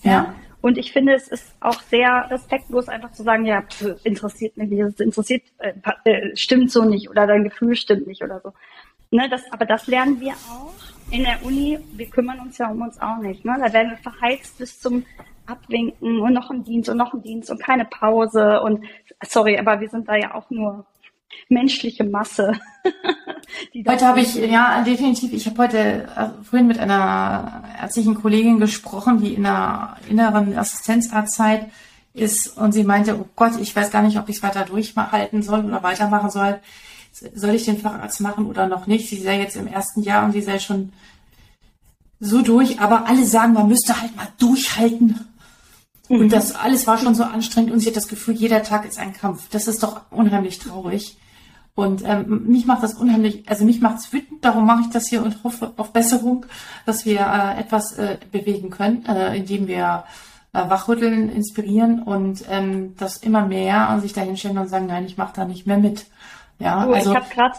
Ja. 0.02 0.12
ja? 0.12 0.36
Und 0.62 0.78
ich 0.78 0.94
finde, 0.94 1.14
es 1.14 1.28
ist 1.28 1.54
auch 1.60 1.82
sehr 1.82 2.28
respektlos, 2.32 2.88
einfach 2.88 3.12
zu 3.12 3.24
sagen, 3.24 3.46
ja, 3.46 3.62
pf, 3.64 3.98
interessiert 4.06 4.56
mich 4.56 4.70
nicht, 4.70 4.80
es 4.80 5.00
interessiert, 5.02 5.44
äh, 5.58 5.74
äh, 6.06 6.36
stimmt 6.38 6.72
so 6.72 6.86
nicht 6.86 7.10
oder 7.10 7.28
dein 7.28 7.44
Gefühl 7.44 7.76
stimmt 7.76 8.08
nicht 8.08 8.24
oder 8.24 8.40
so. 8.40 8.54
Ne, 9.12 9.28
das, 9.30 9.44
aber 9.52 9.66
das 9.66 9.88
lernen 9.88 10.22
wir 10.22 10.32
auch 10.32 10.74
in 11.12 11.24
der 11.24 11.44
Uni. 11.44 11.80
Wir 11.92 12.10
kümmern 12.10 12.40
uns 12.40 12.58
ja 12.58 12.72
um 12.72 12.82
uns 12.82 13.00
auch 13.00 13.18
nicht. 13.18 13.44
Ne? 13.46 13.56
Da 13.60 13.74
werden 13.74 13.92
wir 13.92 13.98
verheizt 13.98 14.58
bis 14.58 14.80
zum 14.80 15.06
Abwinken 15.46 16.20
und 16.20 16.34
noch 16.34 16.50
ein 16.50 16.64
Dienst 16.64 16.90
und 16.90 16.98
noch 16.98 17.14
ein 17.14 17.22
Dienst 17.22 17.50
und 17.52 17.62
keine 17.62 17.86
Pause 17.86 18.62
und 18.62 18.86
sorry, 19.26 19.58
aber 19.58 19.80
wir 19.82 19.90
sind 19.90 20.08
da 20.08 20.16
ja 20.16 20.36
auch 20.36 20.50
nur 20.50 20.86
menschliche 21.50 22.04
Masse. 22.04 22.54
heute 23.88 24.06
habe 24.06 24.22
ich, 24.22 24.36
ja, 24.36 24.84
definitiv, 24.84 25.34
ich 25.34 25.46
habe 25.48 25.64
heute 25.64 25.78
äh, 26.16 26.44
vorhin 26.44 26.68
mit 26.68 26.80
einer 26.80 27.64
ärztlichen 27.80 28.16
Kollegin 28.16 28.60
gesprochen, 28.60 29.20
die 29.20 29.34
in 29.34 29.44
der 29.44 29.98
inneren 30.10 30.58
Assistenzarztzeit 30.58 31.70
ist 32.14 32.58
und 32.58 32.72
sie 32.72 32.84
meinte, 32.84 33.20
oh 33.20 33.28
Gott, 33.36 33.60
ich 33.60 33.76
weiß 33.76 33.92
gar 33.92 34.04
nicht, 34.04 34.18
ob 34.18 34.30
ich 34.30 34.38
es 34.38 34.44
weiter 34.44 34.66
durchhalten 34.66 35.42
soll 35.42 35.66
oder 35.66 35.82
weitermachen 35.84 36.30
soll. 36.30 36.60
Soll 37.12 37.56
ich 37.56 37.66
den 37.66 37.78
Facharzt 37.78 38.22
machen 38.22 38.46
oder 38.46 38.68
noch 38.68 38.88
nicht? 38.88 39.10
Sie 39.10 39.20
sei 39.20 39.40
jetzt 39.40 39.56
im 39.56 39.68
ersten 39.68 40.02
Jahr 40.02 40.26
und 40.26 40.32
sie 40.32 40.42
sei 40.42 40.60
schon 40.60 40.94
so 42.20 42.42
durch, 42.42 42.80
aber 42.80 43.08
alle 43.08 43.26
sagen, 43.26 43.54
man 43.54 43.68
müsste 43.68 44.00
halt 44.00 44.16
mal 44.16 44.28
durchhalten. 44.40 45.20
Mhm. 46.10 46.20
Und 46.20 46.34
das 46.34 46.56
alles 46.56 46.88
war 46.88 46.98
schon 46.98 47.16
so 47.16 47.24
anstrengend 47.24 47.72
und 47.72 47.80
sie 47.80 47.90
hat 47.90 47.96
das 47.96 48.08
Gefühl, 48.08 48.36
jeder 48.36 48.64
Tag 48.64 48.86
ist 48.86 49.00
ein 49.00 49.14
Kampf. 49.14 49.50
Das 49.50 49.68
ist 49.68 49.84
doch 49.84 50.02
unheimlich 50.12 50.60
traurig. 50.60 51.18
Und 51.76 52.04
ähm, 52.06 52.46
mich 52.48 52.68
macht 52.68 52.84
das 52.84 52.94
unheimlich, 52.94 53.50
also 53.50 53.66
mich 53.66 53.82
macht 53.82 53.98
es 53.98 54.14
wütend, 54.14 54.46
darum 54.46 54.66
mache 54.66 54.82
ich 54.82 54.90
das 54.92 55.08
hier 55.08 55.24
und 55.24 55.44
hoffe 55.44 55.74
auf 55.78 55.92
Besserung, 55.92 56.46
dass 56.86 57.04
wir 57.06 57.20
äh, 57.22 57.60
etwas 57.60 57.98
äh, 57.98 58.18
bewegen 58.32 58.70
können, 58.70 59.04
äh, 59.08 59.36
indem 59.36 59.68
wir 59.68 60.04
äh, 60.54 60.70
wachrütteln, 60.70 61.30
inspirieren 61.30 62.04
und 62.04 62.46
ähm, 62.48 62.94
das 62.98 63.18
immer 63.18 63.48
mehr 63.48 63.98
sich 64.02 64.14
dahinstellen 64.14 64.60
und 64.60 64.68
sagen, 64.68 64.86
nein, 64.86 65.06
ich 65.06 65.18
mache 65.18 65.34
da 65.36 65.46
nicht 65.46 65.66
mehr 65.66 65.80
mit. 65.80 66.06
Ja, 66.60 66.88
oh, 66.88 66.94
also, 66.94 67.10
ich 67.10 67.18
habe 67.18 67.30
gerade 67.34 67.56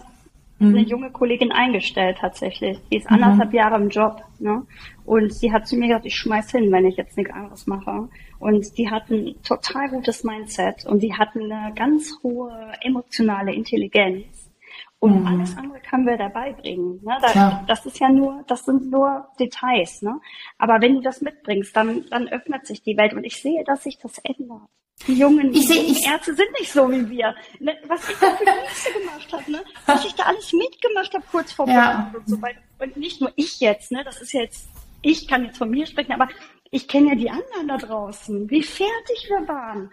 eine 0.61 0.81
mhm. 0.81 0.87
junge 0.87 1.11
Kollegin 1.11 1.51
eingestellt 1.51 2.19
tatsächlich. 2.21 2.79
Die 2.91 2.99
ist 2.99 3.09
anderthalb 3.09 3.51
mhm. 3.51 3.57
Jahre 3.57 3.77
im 3.77 3.89
Job. 3.89 4.23
Ne? 4.39 4.63
Und 5.05 5.35
sie 5.35 5.53
hat 5.53 5.67
zu 5.67 5.77
mir 5.77 5.89
gesagt, 5.89 6.07
ich 6.07 6.17
schmeiß 6.17 6.53
hin, 6.53 6.71
wenn 6.71 6.87
ich 6.87 6.97
jetzt 6.97 7.17
nichts 7.17 7.33
anderes 7.33 7.67
mache. 7.67 8.09
Und 8.45 8.77
die 8.77 8.91
hat 8.91 9.09
ein 9.09 9.37
total 9.43 9.89
gutes 9.89 10.23
Mindset 10.23 10.85
und 10.85 11.03
die 11.03 11.15
hat 11.15 11.31
eine 11.35 11.73
ganz 11.75 12.13
hohe 12.23 12.75
emotionale 12.83 13.55
Intelligenz. 13.55 14.51
Und 14.99 15.23
mhm. 15.23 15.27
alles 15.27 15.57
andere 15.57 15.81
können 15.81 16.05
wir 16.05 16.19
dabei 16.19 16.53
bringen. 16.53 17.01
Ne? 17.03 17.17
Da, 17.23 17.65
das 17.67 17.87
ist 17.87 17.99
ja 18.01 18.11
nur, 18.11 18.45
das 18.47 18.67
sind 18.67 18.91
nur 18.91 19.29
Details. 19.41 20.03
Ne? 20.03 20.21
Aber 20.59 20.83
wenn 20.83 20.97
du 20.97 21.01
das 21.01 21.23
mitbringst, 21.23 21.75
dann, 21.75 22.05
dann 22.11 22.29
öffnet 22.29 22.67
sich 22.67 22.83
die 22.83 22.99
Welt. 22.99 23.15
Und 23.15 23.25
ich 23.25 23.41
sehe, 23.41 23.65
dass 23.65 23.85
sich 23.85 23.97
das 23.97 24.19
ändert. 24.19 24.69
Die 25.07 25.15
jungen, 25.15 25.55
ich 25.55 25.67
seh, 25.67 25.81
ich, 25.81 26.07
Ärzte 26.07 26.35
sind 26.35 26.51
nicht 26.61 26.71
so 26.71 26.91
wie 26.91 27.09
wir. 27.09 27.35
Ne? 27.61 27.75
Was 27.89 28.07
ich 28.11 28.17
da 28.19 28.27
für 28.37 28.45
Dienste 28.45 28.93
gemacht 29.01 29.33
habe, 29.33 29.53
ne? 29.53 29.65
was 29.87 30.05
ich 30.05 30.15
da 30.17 30.25
alles 30.25 30.53
mitgemacht 30.53 31.15
habe 31.15 31.25
kurz 31.31 31.51
vor 31.51 31.67
ja. 31.67 32.13
und 32.15 32.29
so 32.29 32.43
weiter. 32.43 32.61
Und 32.79 32.95
nicht 32.99 33.23
nur 33.23 33.33
ich 33.37 33.59
jetzt, 33.61 33.91
ne? 33.91 34.05
das 34.05 34.21
ist 34.21 34.35
jetzt, 34.35 34.69
ich 35.01 35.27
kann 35.27 35.47
jetzt 35.47 35.57
von 35.57 35.71
mir 35.71 35.87
sprechen, 35.87 36.13
aber 36.13 36.29
ich 36.71 36.89
kenne 36.89 37.11
ja 37.11 37.15
die 37.15 37.31
anderen 37.31 37.69
da 37.69 37.77
draußen, 37.77 38.51
wie 38.51 38.63
fertig 38.63 39.29
wir 39.29 39.47
waren, 39.49 39.93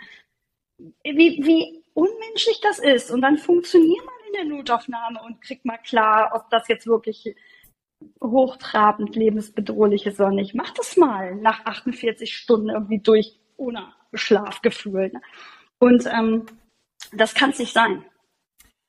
wie, 1.03 1.39
wie 1.43 1.83
unmenschlich 1.93 2.59
das 2.61 2.79
ist. 2.79 3.11
Und 3.11 3.21
dann 3.21 3.37
funktioniert 3.37 4.05
man 4.05 4.15
in 4.27 4.33
der 4.33 4.57
Notaufnahme 4.57 5.21
und 5.23 5.41
kriegt 5.41 5.65
mal 5.65 5.77
klar, 5.77 6.31
ob 6.33 6.49
das 6.49 6.67
jetzt 6.67 6.87
wirklich 6.87 7.35
hochtrabend 8.23 9.15
lebensbedrohlich 9.15 10.05
ist 10.07 10.19
oder 10.19 10.31
nicht. 10.31 10.55
Mach 10.55 10.71
das 10.71 10.97
mal 10.97 11.35
nach 11.35 11.65
48 11.65 12.35
Stunden 12.35 12.69
irgendwie 12.69 12.99
durch, 12.99 13.39
ohne 13.57 13.93
Schlafgefühl. 14.13 15.11
Und 15.79 16.05
ähm, 16.07 16.45
das 17.13 17.33
kann 17.33 17.51
es 17.51 17.59
nicht 17.59 17.73
sein. 17.73 18.05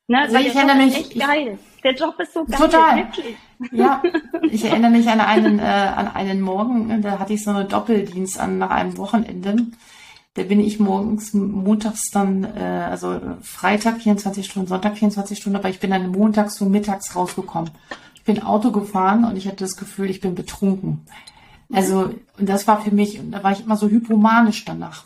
Ne? 0.09 0.21
Also 0.21 0.37
ich 0.37 0.55
erinnere 0.55 0.77
mich, 0.77 0.97
echt 0.97 1.19
geil. 1.19 1.59
Der 1.83 1.95
Job 1.95 2.19
ist 2.21 2.33
so 2.33 2.45
geil. 2.45 2.59
Total. 2.59 2.97
Wirklich. 2.99 3.37
Ja, 3.71 4.03
ich 4.51 4.65
erinnere 4.65 4.91
mich 4.91 5.09
an 5.09 5.21
einen, 5.21 5.59
äh, 5.59 5.63
an 5.63 6.09
einen 6.09 6.41
Morgen, 6.41 7.03
da 7.03 7.19
hatte 7.19 7.33
ich 7.33 7.45
so 7.45 7.51
eine 7.51 7.65
Doppeldienst 7.65 8.39
an 8.39 8.59
nach 8.59 8.71
einem 8.71 8.97
Wochenende. 8.97 9.67
Da 10.35 10.45
bin 10.45 10.61
ich 10.61 10.81
morgens, 10.81 11.35
montags 11.35 12.11
dann, 12.11 12.45
äh, 12.45 12.87
also 12.91 13.21
Freitag 13.43 14.01
24 14.01 14.47
Stunden, 14.47 14.69
Sonntag 14.69 14.97
24 14.97 15.39
Stunden, 15.39 15.57
aber 15.57 15.69
ich 15.69 15.79
bin 15.79 15.91
dann 15.91 16.11
montags 16.11 16.61
und 16.61 16.71
mittags 16.71 17.15
rausgekommen. 17.15 17.71
Ich 18.15 18.25
bin 18.25 18.43
Auto 18.43 18.71
gefahren 18.71 19.25
und 19.25 19.37
ich 19.37 19.47
hatte 19.47 19.65
das 19.65 19.77
Gefühl, 19.77 20.09
ich 20.09 20.21
bin 20.21 20.35
betrunken. 20.35 21.07
Also, 21.73 22.15
und 22.39 22.49
das 22.49 22.67
war 22.67 22.81
für 22.81 22.95
mich, 22.95 23.19
und 23.19 23.33
da 23.33 23.43
war 23.43 23.53
ich 23.53 23.61
immer 23.61 23.77
so 23.77 23.89
hypomanisch 23.89 24.65
danach. 24.65 25.05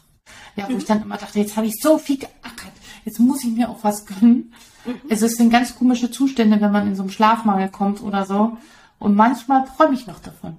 Ja, 0.56 0.68
wo 0.68 0.76
ich 0.76 0.84
dann 0.84 1.02
immer 1.02 1.16
dachte, 1.16 1.38
jetzt 1.38 1.56
habe 1.56 1.66
ich 1.66 1.74
so 1.80 1.98
viel 1.98 2.18
geackert, 2.18 2.72
jetzt 3.04 3.20
muss 3.20 3.44
ich 3.44 3.50
mir 3.50 3.68
auch 3.68 3.82
was 3.82 4.06
gönnen. 4.06 4.52
Mhm. 4.86 5.00
Es 5.08 5.20
sind 5.20 5.50
ganz 5.50 5.76
komische 5.76 6.10
Zustände, 6.10 6.60
wenn 6.60 6.72
man 6.72 6.86
in 6.86 6.96
so 6.96 7.02
einem 7.02 7.10
Schlafmangel 7.10 7.68
kommt 7.68 8.02
oder 8.02 8.24
so. 8.24 8.56
Und 8.98 9.14
manchmal 9.14 9.64
träume 9.64 9.94
ich 9.94 10.06
noch 10.06 10.20
davon. 10.20 10.56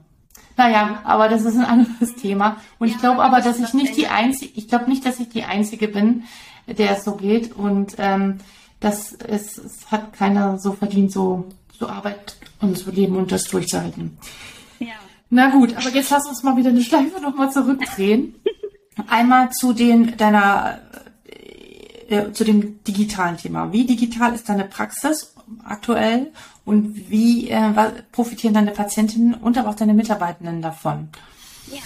Naja, 0.56 1.02
aber 1.04 1.30
das 1.30 1.46
ist 1.46 1.56
ein 1.56 1.66
anderes 1.66 2.16
Thema. 2.16 2.58
Und 2.80 2.88
ja, 2.88 2.96
ich 2.96 3.00
glaube 3.00 3.24
aber, 3.24 3.42
dass 3.42 3.60
ich 3.60 3.74
nicht 3.74 3.96
die 3.96 4.08
einzige, 4.08 4.52
ich 4.56 4.68
glaube 4.68 4.90
nicht, 4.90 5.06
dass 5.06 5.20
ich 5.20 5.30
die 5.30 5.44
einzige 5.44 5.88
bin, 5.88 6.24
der 6.68 6.98
es 6.98 7.04
so 7.04 7.16
geht. 7.16 7.56
Und 7.56 7.96
ähm, 7.98 8.40
das 8.80 9.14
es, 9.14 9.58
es 9.58 9.92
hat 9.92 10.14
keiner 10.14 10.58
so 10.58 10.74
verdient, 10.74 11.12
so 11.12 11.48
so 11.80 11.88
Arbeit 11.88 12.38
und 12.60 12.78
so 12.78 12.92
leben 12.92 13.16
und 13.16 13.32
das 13.32 13.46
durchzuhalten. 13.46 14.18
Ja. 14.80 14.96
Na 15.30 15.50
gut, 15.50 15.76
aber 15.76 15.90
jetzt 15.90 16.10
lass 16.10 16.28
uns 16.28 16.44
mal 16.44 16.58
wieder 16.58 16.70
eine 16.70 16.82
Schleife 16.82 17.22
nochmal 17.22 17.52
zurückdrehen. 17.52 18.36
Einmal 19.08 19.52
zu 19.52 19.74
den 19.74 20.18
deiner 20.18 20.80
äh, 22.10 22.32
zu 22.32 22.44
dem 22.44 22.84
digitalen 22.84 23.38
Thema. 23.38 23.72
Wie 23.72 23.86
digital 23.86 24.34
ist 24.34 24.48
deine 24.50 24.66
Praxis 24.66 25.36
aktuell 25.64 26.32
und 26.66 27.10
wie 27.10 27.50
äh, 27.50 27.72
profitieren 28.12 28.54
deine 28.54 28.72
Patientinnen 28.72 29.34
und 29.34 29.58
aber 29.58 29.70
auch 29.70 29.76
deine 29.76 29.94
Mitarbeitenden 29.94 30.62
davon? 30.62 31.10
Ja, 31.68 31.82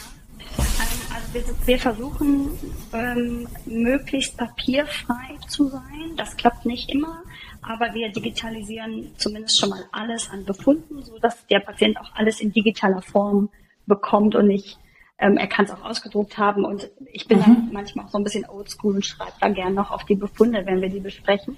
also 1.13 1.33
wir, 1.33 1.43
wir 1.65 1.79
versuchen 1.79 2.49
ähm, 2.93 3.47
möglichst 3.65 4.37
papierfrei 4.37 5.37
zu 5.47 5.69
sein. 5.69 6.15
Das 6.17 6.35
klappt 6.37 6.65
nicht 6.65 6.89
immer, 6.89 7.23
aber 7.61 7.93
wir 7.93 8.11
digitalisieren 8.11 9.11
zumindest 9.17 9.59
schon 9.59 9.69
mal 9.69 9.85
alles 9.91 10.29
an 10.29 10.45
Befunden, 10.45 11.03
so 11.03 11.17
dass 11.19 11.45
der 11.47 11.59
Patient 11.59 11.99
auch 11.99 12.13
alles 12.15 12.41
in 12.41 12.51
digitaler 12.51 13.01
Form 13.01 13.49
bekommt 13.87 14.35
und 14.35 14.47
nicht 14.47 14.77
ähm, 15.21 15.37
er 15.37 15.47
kann 15.47 15.65
es 15.65 15.71
auch 15.71 15.83
ausgedruckt 15.83 16.37
haben 16.37 16.65
und 16.65 16.89
ich 17.13 17.27
bin 17.27 17.37
mhm. 17.37 17.43
dann 17.43 17.69
manchmal 17.71 18.05
auch 18.05 18.09
so 18.09 18.17
ein 18.17 18.23
bisschen 18.23 18.49
oldschool 18.49 18.95
und 18.95 19.05
schreibe 19.05 19.33
da 19.39 19.49
gern 19.49 19.75
noch 19.75 19.91
auf 19.91 20.03
die 20.05 20.15
Befunde, 20.15 20.65
wenn 20.65 20.81
wir 20.81 20.89
die 20.89 20.99
besprechen. 20.99 21.57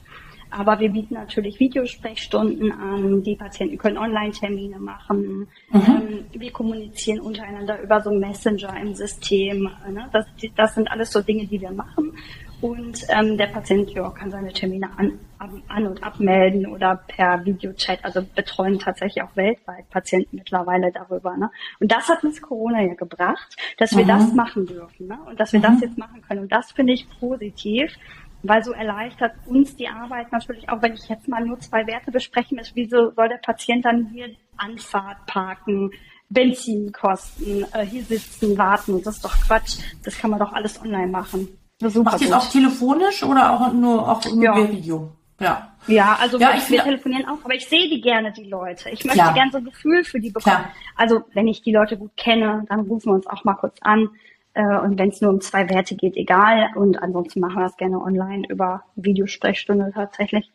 Aber 0.51 0.79
wir 0.79 0.89
bieten 0.89 1.15
natürlich 1.15 1.59
Videosprechstunden 1.59 2.71
an, 2.71 3.23
die 3.23 3.35
Patienten 3.35 3.79
können 3.79 3.97
Online-Termine 3.97 4.77
machen. 4.77 5.47
Mhm. 5.71 5.81
Ähm, 5.81 6.25
wir 6.31 6.51
kommunizieren 6.51 7.21
untereinander 7.21 7.81
über 7.81 8.01
so 8.01 8.11
Messenger 8.11 8.79
im 8.79 8.93
System. 8.93 9.63
Ne? 9.89 10.07
Das, 10.11 10.27
das 10.55 10.75
sind 10.75 10.91
alles 10.91 11.11
so 11.11 11.21
Dinge, 11.21 11.47
die 11.47 11.59
wir 11.59 11.71
machen. 11.71 12.15
Und 12.61 13.03
ähm, 13.09 13.37
der 13.37 13.47
Patient 13.47 13.89
ja, 13.91 14.09
kann 14.11 14.29
seine 14.29 14.53
Termine 14.53 14.89
an, 14.97 15.19
an 15.67 15.87
und 15.87 16.03
abmelden 16.03 16.67
oder 16.67 16.95
per 17.07 17.45
Videochat, 17.45 18.03
also 18.03 18.21
betreuen 18.35 18.79
tatsächlich 18.79 19.23
auch 19.23 19.35
weltweit 19.35 19.89
Patienten 19.89 20.37
mittlerweile 20.37 20.91
darüber. 20.91 21.35
Ne? 21.37 21.51
Und 21.79 21.91
das 21.91 22.09
hat 22.09 22.23
uns 22.23 22.41
Corona 22.41 22.81
ja 22.81 22.93
gebracht, 22.93 23.55
dass 23.77 23.95
wir 23.95 24.03
mhm. 24.03 24.09
das 24.09 24.33
machen 24.33 24.65
dürfen 24.65 25.07
ne? 25.07 25.17
und 25.27 25.39
dass 25.39 25.53
wir 25.53 25.59
mhm. 25.59 25.63
das 25.63 25.81
jetzt 25.81 25.97
machen 25.97 26.21
können. 26.21 26.41
Und 26.41 26.51
das 26.51 26.71
finde 26.71 26.93
ich 26.93 27.07
positiv, 27.19 27.95
weil 28.43 28.63
so 28.63 28.73
erleichtert 28.73 29.33
uns 29.45 29.75
die 29.75 29.87
Arbeit 29.87 30.31
natürlich 30.31 30.69
auch, 30.69 30.81
wenn 30.81 30.93
ich 30.93 31.07
jetzt 31.07 31.27
mal 31.27 31.43
nur 31.43 31.59
zwei 31.59 31.87
Werte 31.87 32.11
besprechen 32.11 32.57
muss, 32.57 32.71
wieso 32.75 33.11
soll 33.11 33.29
der 33.29 33.37
Patient 33.37 33.85
dann 33.85 34.07
hier 34.07 34.29
Anfahrt 34.57 35.25
parken, 35.25 35.91
Benzinkosten, 36.29 37.65
äh, 37.73 37.85
hier 37.85 38.03
sitzen, 38.03 38.57
warten, 38.57 39.01
das 39.03 39.15
ist 39.15 39.25
doch 39.25 39.35
Quatsch, 39.47 39.77
das 40.03 40.17
kann 40.17 40.31
man 40.31 40.39
doch 40.39 40.51
alles 40.51 40.81
online 40.81 41.07
machen. 41.07 41.47
Macht 41.81 42.21
ihr 42.21 42.27
es 42.27 42.33
auch 42.33 42.49
telefonisch 42.49 43.23
oder 43.23 43.51
auch 43.51 43.73
nur 43.73 44.09
auch 44.09 44.23
nur 44.25 44.43
ja. 44.43 44.71
Video? 44.71 45.11
Ja. 45.43 45.69
Ja, 45.87 46.17
also 46.19 46.39
ja, 46.39 46.53
wir, 46.53 46.69
wir 46.69 46.83
telefonieren 46.83 47.25
auch, 47.27 47.43
aber 47.43 47.55
ich 47.55 47.67
sehe 47.67 47.89
die 47.89 47.99
gerne, 47.99 48.31
die 48.31 48.45
Leute. 48.45 48.89
Ich 48.89 49.03
möchte 49.03 49.33
gerne 49.33 49.51
so 49.51 49.57
ein 49.57 49.65
Gefühl 49.65 50.05
für 50.05 50.19
die 50.19 50.29
bekommen. 50.29 50.55
Klar. 50.55 50.71
Also 50.95 51.23
wenn 51.33 51.47
ich 51.47 51.61
die 51.61 51.73
Leute 51.73 51.97
gut 51.97 52.15
kenne, 52.15 52.65
dann 52.69 52.81
rufen 52.81 53.07
wir 53.07 53.15
uns 53.15 53.27
auch 53.27 53.43
mal 53.43 53.55
kurz 53.55 53.77
an. 53.81 54.09
Äh, 54.53 54.63
und 54.63 54.97
wenn 54.97 55.09
es 55.09 55.19
nur 55.19 55.31
um 55.31 55.41
zwei 55.41 55.69
Werte 55.69 55.95
geht, 55.95 56.15
egal. 56.15 56.69
Und 56.75 57.01
ansonsten 57.01 57.39
machen 57.41 57.55
wir 57.55 57.63
das 57.63 57.77
gerne 57.77 58.01
online 58.01 58.47
über 58.47 58.83
Videosprechstunde 58.95 59.91
tatsächlich. 59.93 60.49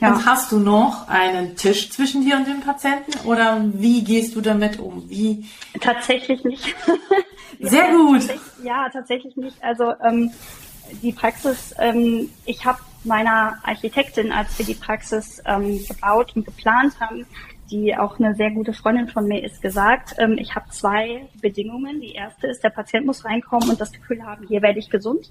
Ja. 0.00 0.14
Und 0.14 0.26
hast 0.26 0.50
du 0.50 0.58
noch 0.58 1.08
einen 1.08 1.56
Tisch 1.56 1.90
zwischen 1.90 2.24
dir 2.24 2.36
und 2.36 2.46
dem 2.46 2.60
Patienten 2.60 3.26
oder 3.26 3.62
wie 3.72 4.02
gehst 4.02 4.34
du 4.34 4.40
damit 4.40 4.78
um? 4.78 5.08
Wie? 5.08 5.46
Tatsächlich 5.80 6.42
nicht. 6.44 6.74
Sehr 7.60 7.84
ja, 7.84 7.90
gut. 7.92 8.20
Tatsächlich, 8.20 8.64
ja, 8.64 8.88
tatsächlich 8.92 9.36
nicht. 9.36 9.62
Also 9.62 9.92
ähm, 10.02 10.30
die 11.02 11.12
Praxis, 11.12 11.74
ähm, 11.78 12.30
ich 12.46 12.64
habe 12.64 12.80
meiner 13.04 13.58
Architektin, 13.62 14.32
als 14.32 14.58
wir 14.58 14.66
die 14.66 14.74
Praxis 14.74 15.42
ähm, 15.46 15.80
gebaut 15.86 16.36
und 16.36 16.44
geplant 16.44 17.00
haben, 17.00 17.26
die 17.70 17.96
auch 17.96 18.18
eine 18.18 18.34
sehr 18.34 18.50
gute 18.50 18.72
Freundin 18.72 19.08
von 19.08 19.26
mir 19.26 19.44
ist, 19.44 19.62
gesagt, 19.62 20.14
ähm, 20.18 20.36
ich 20.38 20.54
habe 20.54 20.70
zwei 20.70 21.28
Bedingungen. 21.40 22.00
Die 22.00 22.12
erste 22.12 22.48
ist, 22.48 22.64
der 22.64 22.70
Patient 22.70 23.06
muss 23.06 23.24
reinkommen 23.24 23.70
und 23.70 23.80
das 23.80 23.92
Gefühl 23.92 24.22
haben, 24.24 24.46
hier 24.46 24.62
werde 24.62 24.78
ich 24.78 24.90
gesund. 24.90 25.30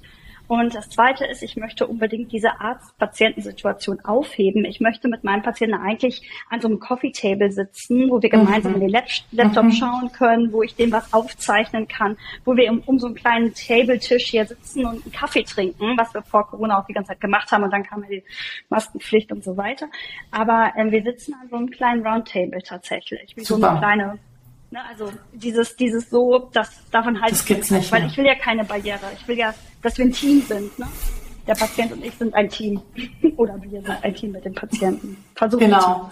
Und 0.50 0.74
das 0.74 0.90
Zweite 0.90 1.26
ist, 1.26 1.44
ich 1.44 1.58
möchte 1.58 1.86
unbedingt 1.86 2.32
diese 2.32 2.60
Arzt-Patientensituation 2.60 4.00
aufheben. 4.04 4.66
Ich 4.66 4.80
möchte 4.80 5.08
mit 5.08 5.24
meinem 5.24 5.44
Patienten 5.44 5.76
eigentlich 5.76 6.28
an 6.50 6.60
so 6.60 6.68
einem 6.68 6.80
Coffee-Table 6.80 7.52
sitzen, 7.52 8.10
wo 8.10 8.20
wir 8.20 8.32
gemeinsam 8.32 8.72
mhm. 8.72 8.82
in 8.82 8.88
den 8.88 9.04
Laptop 9.32 9.66
mhm. 9.66 9.72
schauen 9.72 10.12
können, 10.12 10.52
wo 10.52 10.64
ich 10.64 10.76
dem 10.76 10.92
was 10.92 11.14
aufzeichnen 11.14 11.88
kann, 11.88 12.18
wo 12.46 12.56
wir 12.56 12.72
um, 12.72 12.80
um 12.88 12.98
so 12.98 13.06
einen 13.06 13.16
kleinen 13.16 13.54
Tabletisch 13.54 14.32
hier 14.32 14.44
sitzen 14.44 14.88
und 14.88 15.04
einen 15.04 15.12
Kaffee 15.12 15.44
trinken, 15.44 15.96
was 16.00 16.12
wir 16.16 16.24
vor 16.24 16.48
Corona 16.48 16.80
auch 16.80 16.88
die 16.88 16.94
ganze 16.94 17.10
Zeit 17.10 17.22
gemacht 17.22 17.52
haben 17.52 17.64
und 17.64 17.72
dann 17.72 17.84
kam 17.84 18.02
ja 18.02 18.10
die 18.10 18.24
Maskenpflicht 18.70 19.32
und 19.32 19.44
so 19.44 19.56
weiter. 19.56 19.86
Aber 20.32 20.74
ähm, 20.76 20.90
wir 20.90 21.04
sitzen 21.04 21.36
an 21.36 21.48
so 21.48 21.58
einem 21.58 21.70
kleinen 21.70 22.04
Roundtable 22.04 22.64
tatsächlich, 22.64 23.38
wie 23.38 23.44
Super. 23.44 23.60
so 23.60 23.68
eine 23.68 23.80
kleine 23.80 24.20
Ne, 24.72 24.80
also 24.88 25.12
dieses, 25.34 25.76
dieses 25.76 26.12
so, 26.12 26.48
das 26.54 26.88
davon 26.92 27.20
halt 27.20 27.32
das 27.32 27.44
gibt's 27.44 27.72
nicht, 27.72 27.92
weil 27.92 28.06
ich 28.06 28.16
will 28.18 28.26
ja 28.26 28.36
keine 28.36 28.64
Barriere. 28.64 29.00
Ich 29.20 29.28
will 29.28 29.36
ja, 29.36 29.52
dass 29.82 29.98
wir 29.98 30.06
ein 30.06 30.12
Team 30.12 30.42
sind. 30.48 30.78
Ne? 30.78 30.88
Der 31.48 31.56
Patient 31.56 31.92
und 31.92 32.06
ich 32.06 32.14
sind 32.16 32.34
ein 32.34 32.50
Team. 32.50 32.82
Oder 33.38 33.62
wir 33.62 33.82
sind 33.82 34.04
ein 34.04 34.16
Team 34.16 34.32
mit 34.32 34.46
dem 34.46 34.54
Patienten. 34.54 35.18
Versuchen 35.36 35.62
genau. 35.62 36.10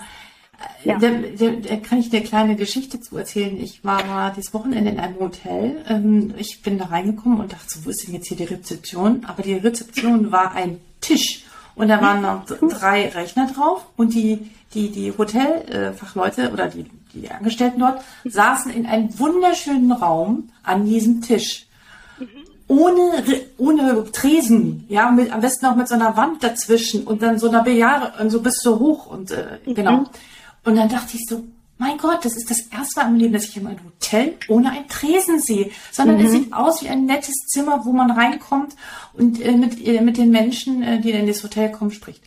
Ja. 0.84 0.98
Da, 0.98 1.10
da, 1.10 1.50
da 1.50 1.76
kann 1.78 2.00
ich 2.00 2.10
dir 2.10 2.18
eine 2.18 2.26
kleine 2.26 2.56
Geschichte 2.56 3.00
zu 3.00 3.16
erzählen. 3.16 3.62
Ich 3.62 3.86
war 3.86 4.34
dieses 4.36 4.54
Wochenende 4.56 4.90
in 4.90 5.00
einem 5.00 5.20
Hotel. 5.20 5.84
Ähm, 5.88 6.34
ich 6.38 6.64
bin 6.64 6.80
da 6.80 6.86
reingekommen 6.86 7.40
und 7.40 7.54
dachte, 7.54 7.66
so, 7.68 7.86
wo 7.86 7.92
ist 7.92 8.08
denn 8.08 8.16
jetzt 8.16 8.28
hier 8.28 8.38
die 8.38 8.46
Rezeption? 8.46 9.24
Aber 9.26 9.44
die 9.44 9.54
Rezeption 9.54 10.32
war 10.32 10.54
ein 10.54 10.82
Tisch 11.00 11.44
und 11.76 11.90
da 11.90 12.02
waren 12.02 12.24
noch 12.24 12.46
drei 12.46 13.10
Rechner 13.10 13.52
drauf 13.54 13.86
und 13.98 14.16
die 14.16 14.50
die, 14.74 14.90
die 14.90 15.18
Hotelfachleute 15.18 16.52
oder 16.52 16.68
die, 16.68 16.86
die 17.14 17.30
Angestellten 17.30 17.80
dort 17.80 18.02
saßen 18.26 18.72
in 18.72 18.86
einem 18.86 19.18
wunderschönen 19.18 19.92
Raum 19.92 20.50
an 20.64 20.86
diesem 20.86 21.22
Tisch. 21.22 21.67
Ohne, 22.70 23.24
ohne 23.58 24.12
Tresen, 24.12 24.86
ja, 24.90 25.10
mit, 25.10 25.32
am 25.32 25.40
besten 25.40 25.66
auch 25.68 25.76
mit 25.76 25.88
so 25.88 25.96
einer 25.96 26.18
Wand 26.18 26.44
dazwischen 26.44 27.06
und 27.06 27.22
dann 27.22 27.40
so 27.40 27.48
einer 27.48 27.64
Bejahre, 27.64 28.30
so 28.30 28.42
bis 28.42 28.58
so 28.62 28.80
hoch 28.80 29.06
und 29.08 29.32
äh, 29.32 29.60
mhm. 29.66 29.74
genau. 29.74 30.04
Und 30.66 30.76
dann 30.76 30.90
dachte 30.90 31.16
ich 31.16 31.26
so, 31.30 31.44
mein 31.78 31.98
Gott, 31.98 32.26
das 32.26 32.36
ist 32.36 32.50
das 32.50 32.62
erste 32.62 33.00
Mal 33.00 33.10
im 33.10 33.16
Leben, 33.16 33.34
dass 33.34 33.46
ich 33.46 33.58
in 33.58 33.68
einem 33.68 33.80
Hotel 33.84 34.34
ohne 34.48 34.72
ein 34.72 34.88
Tresen 34.88 35.40
sehe, 35.40 35.70
sondern 35.92 36.18
mhm. 36.18 36.26
es 36.26 36.32
sieht 36.32 36.54
aus 36.54 36.84
wie 36.84 36.90
ein 36.90 37.06
nettes 37.06 37.36
Zimmer, 37.48 37.86
wo 37.86 37.94
man 37.94 38.12
reinkommt 38.12 38.76
und 39.14 39.40
äh, 39.40 39.52
mit, 39.52 39.86
äh, 39.86 40.02
mit 40.02 40.18
den 40.18 40.32
Menschen, 40.32 40.82
äh, 40.82 41.00
die 41.00 41.12
in 41.12 41.28
das 41.28 41.44
Hotel 41.44 41.72
kommen, 41.72 41.92
spricht. 41.92 42.24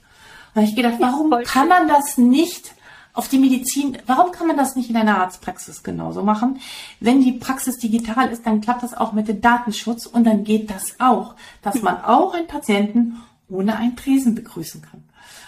Da 0.54 0.60
habe 0.60 0.70
ich 0.70 0.76
gedacht, 0.76 0.96
warum 0.98 1.34
kann 1.44 1.68
man 1.68 1.88
das 1.88 2.16
nicht 2.16 2.72
auf 3.12 3.28
die 3.28 3.38
Medizin, 3.38 3.98
warum 4.06 4.32
kann 4.32 4.46
man 4.46 4.56
das 4.56 4.76
nicht 4.76 4.90
in 4.90 4.96
einer 4.96 5.18
Arztpraxis 5.18 5.82
genauso 5.82 6.22
machen? 6.22 6.60
Wenn 7.00 7.22
die 7.22 7.32
Praxis 7.32 7.78
digital 7.78 8.28
ist, 8.28 8.46
dann 8.46 8.60
klappt 8.60 8.82
das 8.82 8.94
auch 8.94 9.12
mit 9.12 9.28
dem 9.28 9.40
Datenschutz 9.40 10.06
und 10.06 10.24
dann 10.24 10.44
geht 10.44 10.70
das 10.70 10.94
auch, 11.00 11.34
dass 11.62 11.82
man 11.82 12.02
auch 12.04 12.34
einen 12.34 12.46
Patienten 12.46 13.20
ohne 13.48 13.76
einen 13.76 13.96
Tresen 13.96 14.34
begrüßen 14.34 14.82
kann. 14.82 15.02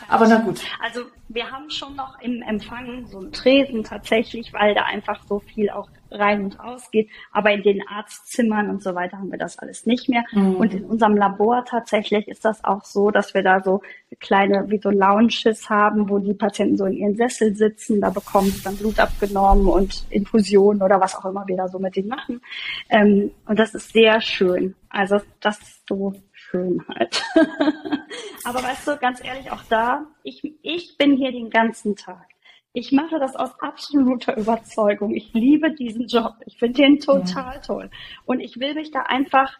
Aber 0.08 0.26
na 0.26 0.40
gut. 0.40 0.60
Also 0.82 1.02
wir 1.28 1.50
haben 1.50 1.70
schon 1.70 1.96
noch 1.96 2.20
im 2.20 2.42
Empfang 2.42 3.06
so 3.06 3.18
einen 3.18 3.32
Tresen 3.32 3.84
tatsächlich, 3.84 4.52
weil 4.52 4.74
da 4.74 4.82
einfach 4.84 5.22
so 5.26 5.38
viel 5.38 5.70
auch 5.70 5.88
rein 6.12 6.44
und 6.44 6.58
raus 6.58 6.90
geht. 6.90 7.08
Aber 7.32 7.50
in 7.52 7.62
den 7.62 7.86
Arztzimmern 7.86 8.70
und 8.70 8.82
so 8.82 8.94
weiter 8.94 9.18
haben 9.18 9.30
wir 9.30 9.38
das 9.38 9.58
alles 9.58 9.86
nicht 9.86 10.08
mehr. 10.08 10.24
Mhm. 10.32 10.56
Und 10.56 10.74
in 10.74 10.84
unserem 10.84 11.16
Labor 11.16 11.64
tatsächlich 11.64 12.28
ist 12.28 12.44
das 12.44 12.64
auch 12.64 12.84
so, 12.84 13.10
dass 13.10 13.34
wir 13.34 13.42
da 13.42 13.62
so 13.62 13.82
kleine, 14.20 14.70
wie 14.70 14.78
so 14.78 14.90
Lounges 14.90 15.68
haben, 15.68 16.08
wo 16.08 16.18
die 16.18 16.34
Patienten 16.34 16.76
so 16.76 16.84
in 16.86 16.94
ihren 16.94 17.16
Sessel 17.16 17.54
sitzen. 17.54 18.00
Da 18.00 18.10
bekommen 18.10 18.48
sie 18.48 18.62
dann 18.62 18.76
Blut 18.76 18.98
abgenommen 18.98 19.68
und 19.68 20.06
Infusionen 20.10 20.82
oder 20.82 21.00
was 21.00 21.14
auch 21.14 21.24
immer 21.24 21.46
wir 21.46 21.56
da 21.56 21.68
so 21.68 21.78
mit 21.78 21.96
denen 21.96 22.08
machen. 22.08 22.40
Ähm, 22.88 23.30
und 23.46 23.58
das 23.58 23.74
ist 23.74 23.92
sehr 23.92 24.20
schön. 24.20 24.74
Also 24.88 25.20
das 25.40 25.58
ist 25.60 25.88
so 25.88 26.12
schön 26.32 26.84
halt. 26.88 27.22
Aber 28.44 28.62
weißt 28.62 28.86
du, 28.86 28.96
ganz 28.98 29.24
ehrlich, 29.24 29.50
auch 29.50 29.62
da, 29.68 30.06
ich, 30.22 30.42
ich 30.62 30.96
bin 30.98 31.16
hier 31.16 31.32
den 31.32 31.50
ganzen 31.50 31.96
Tag. 31.96 32.31
Ich 32.74 32.90
mache 32.90 33.18
das 33.18 33.36
aus 33.36 33.60
absoluter 33.60 34.36
Überzeugung. 34.36 35.14
Ich 35.14 35.32
liebe 35.34 35.72
diesen 35.72 36.06
Job. 36.06 36.34
Ich 36.46 36.58
finde 36.58 36.82
den 36.82 37.00
total 37.00 37.56
ja. 37.56 37.60
toll. 37.60 37.90
Und 38.24 38.40
ich 38.40 38.58
will 38.58 38.74
mich 38.74 38.90
da 38.90 39.02
einfach 39.02 39.58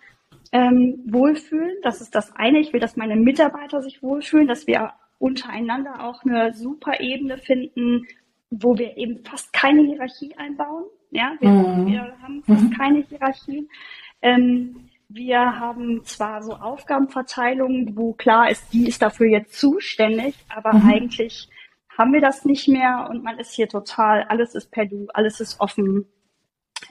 ähm, 0.50 0.98
wohlfühlen. 1.06 1.76
Das 1.82 2.00
ist 2.00 2.14
das 2.14 2.34
eine. 2.36 2.60
Ich 2.60 2.72
will, 2.72 2.80
dass 2.80 2.96
meine 2.96 3.16
Mitarbeiter 3.16 3.82
sich 3.82 4.02
wohlfühlen, 4.02 4.48
dass 4.48 4.66
wir 4.66 4.92
untereinander 5.18 6.04
auch 6.04 6.24
eine 6.24 6.54
super 6.54 7.00
Ebene 7.00 7.38
finden, 7.38 8.06
wo 8.50 8.76
wir 8.78 8.96
eben 8.96 9.22
fast 9.24 9.52
keine 9.52 9.82
Hierarchie 9.82 10.34
einbauen. 10.36 10.84
Ja, 11.10 11.34
wir, 11.40 11.50
mhm. 11.50 11.86
wir 11.86 12.14
haben 12.22 12.42
fast 12.44 12.62
mhm. 12.62 12.70
keine 12.70 13.02
Hierarchie. 13.02 13.68
Ähm, 14.22 14.88
wir 15.08 15.60
haben 15.60 16.02
zwar 16.04 16.42
so 16.42 16.54
Aufgabenverteilungen, 16.54 17.96
wo 17.96 18.14
klar 18.14 18.50
ist, 18.50 18.72
die 18.72 18.88
ist 18.88 19.02
dafür 19.02 19.26
jetzt 19.26 19.58
zuständig, 19.60 20.34
aber 20.48 20.72
mhm. 20.72 20.88
eigentlich 20.88 21.48
haben 21.96 22.12
wir 22.12 22.20
das 22.20 22.44
nicht 22.44 22.68
mehr 22.68 23.08
und 23.10 23.22
man 23.22 23.38
ist 23.38 23.52
hier 23.52 23.68
total, 23.68 24.24
alles 24.24 24.54
ist 24.54 24.70
per 24.70 24.86
Du, 24.86 25.08
alles 25.12 25.40
ist 25.40 25.60
offen. 25.60 26.06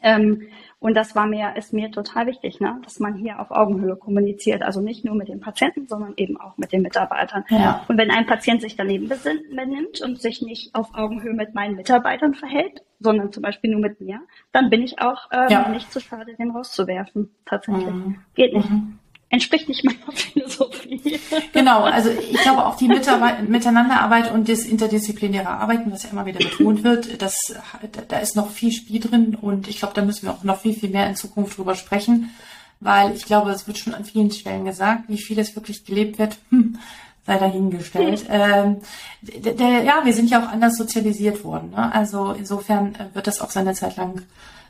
Ähm, 0.03 0.47
und 0.79 0.95
das 0.95 1.15
war 1.15 1.27
mir, 1.27 1.55
ist 1.57 1.73
mir 1.73 1.91
total 1.91 2.25
wichtig, 2.25 2.59
ne? 2.59 2.79
dass 2.83 2.99
man 2.99 3.15
hier 3.15 3.39
auf 3.39 3.51
Augenhöhe 3.51 3.95
kommuniziert. 3.95 4.63
Also 4.63 4.81
nicht 4.81 5.05
nur 5.05 5.15
mit 5.15 5.27
den 5.27 5.39
Patienten, 5.39 5.87
sondern 5.87 6.13
eben 6.17 6.39
auch 6.39 6.57
mit 6.57 6.71
den 6.71 6.81
Mitarbeitern. 6.81 7.43
Ja. 7.49 7.85
Und 7.87 7.97
wenn 7.97 8.09
ein 8.09 8.25
Patient 8.25 8.61
sich 8.61 8.77
daneben 8.77 9.07
benimmt 9.09 10.01
und 10.01 10.19
sich 10.19 10.41
nicht 10.41 10.73
auf 10.73 10.95
Augenhöhe 10.95 11.33
mit 11.33 11.53
meinen 11.53 11.75
Mitarbeitern 11.75 12.33
verhält, 12.33 12.83
sondern 12.99 13.31
zum 13.31 13.43
Beispiel 13.43 13.71
nur 13.71 13.81
mit 13.81 14.01
mir, 14.01 14.21
dann 14.51 14.69
bin 14.69 14.81
ich 14.81 14.99
auch 14.99 15.29
ähm, 15.31 15.49
ja. 15.49 15.69
nicht 15.69 15.91
zu 15.91 15.99
schade, 15.99 16.35
den 16.35 16.51
rauszuwerfen. 16.51 17.29
Tatsächlich. 17.45 17.85
Mhm. 17.85 18.19
Geht 18.33 18.53
nicht. 18.53 18.69
Mhm 18.69 19.00
entspricht 19.31 19.67
nicht 19.67 19.83
meiner 19.83 19.97
Philosophie. 20.13 21.19
Genau, 21.53 21.83
also 21.83 22.09
ich 22.09 22.39
glaube 22.41 22.65
auch 22.65 22.75
die 22.75 22.87
Mitarbeit, 22.87 23.47
Miteinanderarbeit 23.47 24.31
und 24.31 24.47
das 24.47 24.65
interdisziplinäre 24.65 25.49
Arbeiten, 25.49 25.91
was 25.91 26.03
ja 26.03 26.09
immer 26.09 26.25
wieder 26.25 26.39
betont 26.39 26.83
wird, 26.83 27.21
das, 27.21 27.35
da 28.07 28.19
ist 28.19 28.35
noch 28.35 28.51
viel 28.51 28.71
Spiel 28.71 28.99
drin 28.99 29.35
und 29.39 29.67
ich 29.67 29.79
glaube, 29.79 29.93
da 29.95 30.03
müssen 30.03 30.23
wir 30.23 30.33
auch 30.33 30.43
noch 30.43 30.59
viel, 30.59 30.73
viel 30.73 30.89
mehr 30.89 31.07
in 31.07 31.15
Zukunft 31.15 31.57
drüber 31.57 31.75
sprechen, 31.75 32.29
weil 32.81 33.15
ich 33.15 33.25
glaube, 33.25 33.51
es 33.51 33.67
wird 33.67 33.77
schon 33.77 33.93
an 33.93 34.05
vielen 34.05 34.31
Stellen 34.31 34.65
gesagt, 34.65 35.05
wie 35.07 35.21
viel 35.21 35.39
es 35.39 35.55
wirklich 35.55 35.85
gelebt 35.85 36.19
wird. 36.19 36.37
Hm 36.49 36.77
sei 37.23 37.37
dahingestellt. 37.37 38.25
Ähm, 38.29 38.77
der, 39.21 39.53
der, 39.53 39.83
ja, 39.83 40.01
wir 40.03 40.11
sind 40.11 40.31
ja 40.31 40.43
auch 40.43 40.51
anders 40.51 40.75
sozialisiert 40.75 41.43
worden. 41.43 41.69
Ne? 41.69 41.93
Also 41.93 42.31
insofern 42.31 42.95
wird 43.13 43.27
das 43.27 43.41
auch 43.41 43.51
seine 43.51 43.75
Zeit 43.75 43.95
lang 43.95 44.23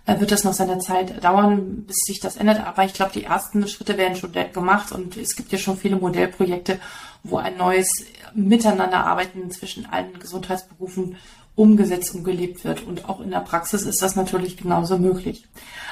wird 0.05 0.31
das 0.31 0.43
noch 0.43 0.53
seine 0.53 0.79
Zeit 0.79 1.23
dauern, 1.23 1.83
bis 1.85 1.97
sich 2.05 2.19
das 2.19 2.37
ändert. 2.37 2.65
Aber 2.65 2.83
ich 2.83 2.93
glaube, 2.93 3.11
die 3.13 3.23
ersten 3.23 3.67
Schritte 3.67 3.97
werden 3.97 4.15
schon 4.15 4.31
gemacht 4.31 4.91
und 4.91 5.17
es 5.17 5.35
gibt 5.35 5.51
ja 5.51 5.57
schon 5.57 5.77
viele 5.77 5.95
Modellprojekte, 5.95 6.79
wo 7.23 7.37
ein 7.37 7.57
neues 7.57 7.87
Miteinanderarbeiten 8.33 9.51
zwischen 9.51 9.85
allen 9.85 10.17
Gesundheitsberufen 10.19 11.17
umgesetzt 11.55 12.15
und 12.15 12.23
gelebt 12.23 12.63
wird. 12.63 12.83
Und 12.83 13.07
auch 13.07 13.19
in 13.19 13.31
der 13.31 13.39
Praxis 13.41 13.83
ist 13.83 14.01
das 14.01 14.15
natürlich 14.15 14.57
genauso 14.57 14.97
möglich. 14.97 15.45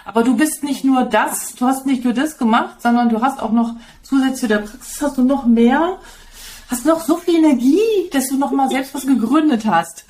Aber 0.06 0.24
du 0.24 0.36
bist 0.36 0.64
nicht 0.64 0.84
nur 0.84 1.04
das, 1.04 1.56
du 1.56 1.66
hast 1.66 1.86
nicht 1.86 2.04
nur 2.04 2.14
das 2.14 2.38
gemacht, 2.38 2.82
sondern 2.82 3.10
du 3.10 3.22
hast 3.22 3.42
auch 3.42 3.52
noch 3.52 3.76
zusätzlich 4.02 4.40
zu 4.40 4.48
der 4.48 4.60
Praxis 4.60 5.02
hast 5.02 5.18
du 5.18 5.24
noch 5.24 5.46
mehr, 5.46 6.00
hast 6.70 6.86
noch 6.86 7.02
so 7.02 7.18
viel 7.18 7.36
Energie, 7.36 8.10
dass 8.12 8.30
du 8.30 8.38
noch 8.38 8.52
mal 8.52 8.70
selbst 8.70 8.94
was 8.96 9.06
gegründet 9.06 9.66
hast. 9.66 10.06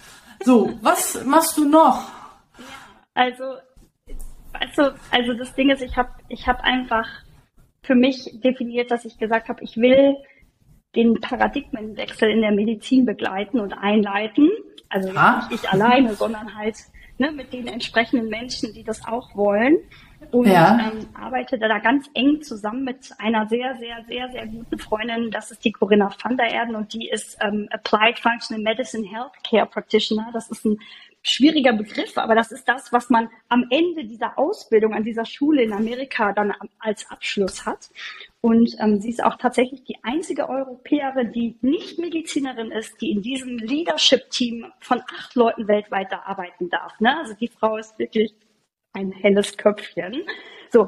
So, 0.46 0.70
was 0.82 1.20
machst 1.26 1.58
du 1.58 1.66
noch? 1.66 2.04
Also 3.14 3.44
also, 4.60 4.92
also 5.12 5.34
das 5.34 5.54
Ding 5.56 5.70
ist, 5.70 5.82
ich 5.82 5.98
habe 5.98 6.10
ich 6.28 6.48
hab 6.48 6.62
einfach 6.64 7.08
für 7.82 7.96
mich 7.96 8.40
definiert, 8.44 8.92
dass 8.92 9.06
ich 9.06 9.18
gesagt 9.18 9.50
habe, 9.50 9.64
ich 9.64 9.78
will 9.78 10.16
den 10.96 11.20
Paradigmenwechsel 11.20 12.30
in 12.30 12.42
der 12.42 12.52
Medizin 12.52 13.06
begleiten 13.06 13.60
und 13.60 13.74
einleiten. 13.74 14.50
Also 14.90 15.12
ah. 15.16 15.48
nicht 15.50 15.64
ich 15.64 15.70
alleine, 15.70 16.16
sondern 16.16 16.56
halt 16.56 16.76
ne, 17.20 17.32
mit 17.32 17.54
den 17.54 17.68
entsprechenden 17.68 18.30
Menschen, 18.30 18.74
die 18.74 18.84
das 18.84 19.06
auch 19.06 19.36
wollen. 19.36 19.78
Und 20.32 20.48
ja. 20.48 20.92
ähm, 20.92 21.08
arbeite 21.14 21.58
da 21.58 21.80
ganz 21.80 22.10
eng 22.14 22.42
zusammen 22.42 22.84
mit 22.84 23.12
einer 23.20 23.48
sehr, 23.48 23.78
sehr, 23.78 24.04
sehr, 24.08 24.30
sehr 24.32 24.48
guten 24.48 24.78
Freundin. 24.78 25.32
Das 25.32 25.50
ist 25.50 25.64
die 25.64 25.72
Corinna 25.72 26.12
van 26.22 26.36
der 26.36 26.52
Erden 26.52 26.76
und 26.76 26.94
die 26.94 27.08
ist 27.08 27.38
ähm, 27.42 27.70
Applied 27.72 28.20
Functional 28.20 28.62
Medicine 28.62 29.08
Healthcare 29.08 29.66
Practitioner. 29.66 30.30
Das 30.34 30.50
ist 30.50 30.66
ein 30.66 30.78
schwieriger 31.22 31.74
Begriff, 31.74 32.18
aber 32.18 32.36
das 32.36 32.52
ist 32.52 32.68
das, 32.68 32.94
was 32.94 33.10
man 33.10 33.30
am 33.50 33.66
Ende 33.70 34.06
dieser 34.06 34.38
Ausbildung 34.38 34.94
an 34.94 35.04
dieser 35.04 35.26
Schule 35.26 35.64
in 35.64 35.74
Amerika 35.74 36.32
dann 36.34 36.54
als 36.80 37.10
Abschluss 37.10 37.66
hat. 37.66 37.90
Und 38.42 38.76
ähm, 38.80 39.02
sie 39.02 39.10
ist 39.10 39.24
auch 39.24 39.36
tatsächlich 39.36 39.84
die 39.84 39.98
einzige 40.02 40.48
Europäerin, 40.48 41.34
die 41.34 41.58
nicht 41.62 42.00
Medizinerin 42.00 42.72
ist, 42.72 43.02
die 43.02 43.12
in 43.12 43.22
diesem 43.22 43.58
Leadership-Team 43.58 44.66
von 44.80 45.02
acht 45.02 45.36
Leuten 45.36 45.68
weltweit 45.68 46.12
da 46.12 46.22
arbeiten 46.26 46.70
darf. 46.70 46.98
Ne? 47.02 47.18
Also 47.18 47.34
die 47.34 47.50
Frau 47.50 47.76
ist 47.76 48.00
wirklich 48.00 48.34
ein 48.94 49.12
helles 49.12 49.58
Köpfchen. 49.58 50.24
So. 50.70 50.88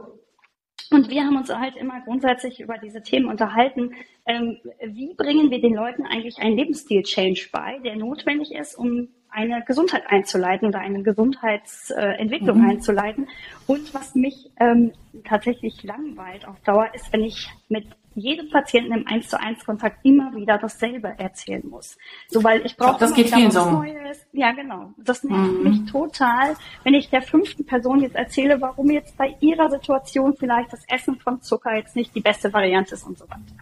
Und 0.91 1.09
wir 1.09 1.23
haben 1.23 1.37
uns 1.37 1.49
halt 1.49 1.75
immer 1.77 2.01
grundsätzlich 2.01 2.59
über 2.59 2.77
diese 2.77 3.01
Themen 3.01 3.27
unterhalten. 3.27 3.95
Ähm, 4.25 4.57
wie 4.85 5.13
bringen 5.13 5.49
wir 5.49 5.61
den 5.61 5.73
Leuten 5.73 6.05
eigentlich 6.05 6.39
einen 6.39 6.57
Lebensstil-Change 6.57 7.49
bei, 7.51 7.79
der 7.79 7.95
notwendig 7.95 8.53
ist, 8.53 8.75
um 8.75 9.09
eine 9.31 9.63
Gesundheit 9.65 10.03
einzuleiten 10.07 10.67
oder 10.67 10.79
eine 10.79 11.03
Gesundheitsentwicklung 11.03 12.61
mhm. 12.61 12.69
einzuleiten. 12.69 13.27
Und 13.67 13.93
was 13.93 14.15
mich 14.15 14.51
ähm, 14.59 14.91
tatsächlich 15.23 15.83
langweilt 15.83 16.47
auf 16.47 16.59
Dauer 16.61 16.89
ist, 16.93 17.11
wenn 17.13 17.23
ich 17.23 17.49
mit 17.69 17.85
jedem 18.13 18.49
Patienten 18.49 18.93
im 18.93 19.07
1 19.07 19.29
zu 19.29 19.39
1 19.39 19.65
Kontakt 19.65 19.99
immer 20.03 20.35
wieder 20.35 20.57
dasselbe 20.57 21.13
erzählen 21.17 21.65
muss. 21.67 21.97
So, 22.27 22.43
weil 22.43 22.65
ich 22.65 22.75
brauche 22.75 22.99
das 22.99 23.13
geht 23.13 23.33
vielen 23.33 23.51
so. 23.51 23.69
Neues. 23.69 24.27
Ja, 24.33 24.51
genau. 24.51 24.93
Das 24.97 25.23
nervt 25.23 25.51
mhm. 25.51 25.63
mich 25.63 25.91
total, 25.91 26.55
wenn 26.83 26.93
ich 26.93 27.09
der 27.09 27.21
fünften 27.21 27.65
Person 27.65 28.01
jetzt 28.01 28.15
erzähle, 28.15 28.59
warum 28.59 28.91
jetzt 28.91 29.17
bei 29.17 29.35
ihrer 29.39 29.69
Situation 29.69 30.35
vielleicht 30.37 30.73
das 30.73 30.83
Essen 30.89 31.17
von 31.19 31.41
Zucker 31.41 31.75
jetzt 31.75 31.95
nicht 31.95 32.13
die 32.13 32.21
beste 32.21 32.51
Variante 32.51 32.95
ist 32.95 33.07
und 33.07 33.17
so 33.17 33.25
weiter. 33.29 33.55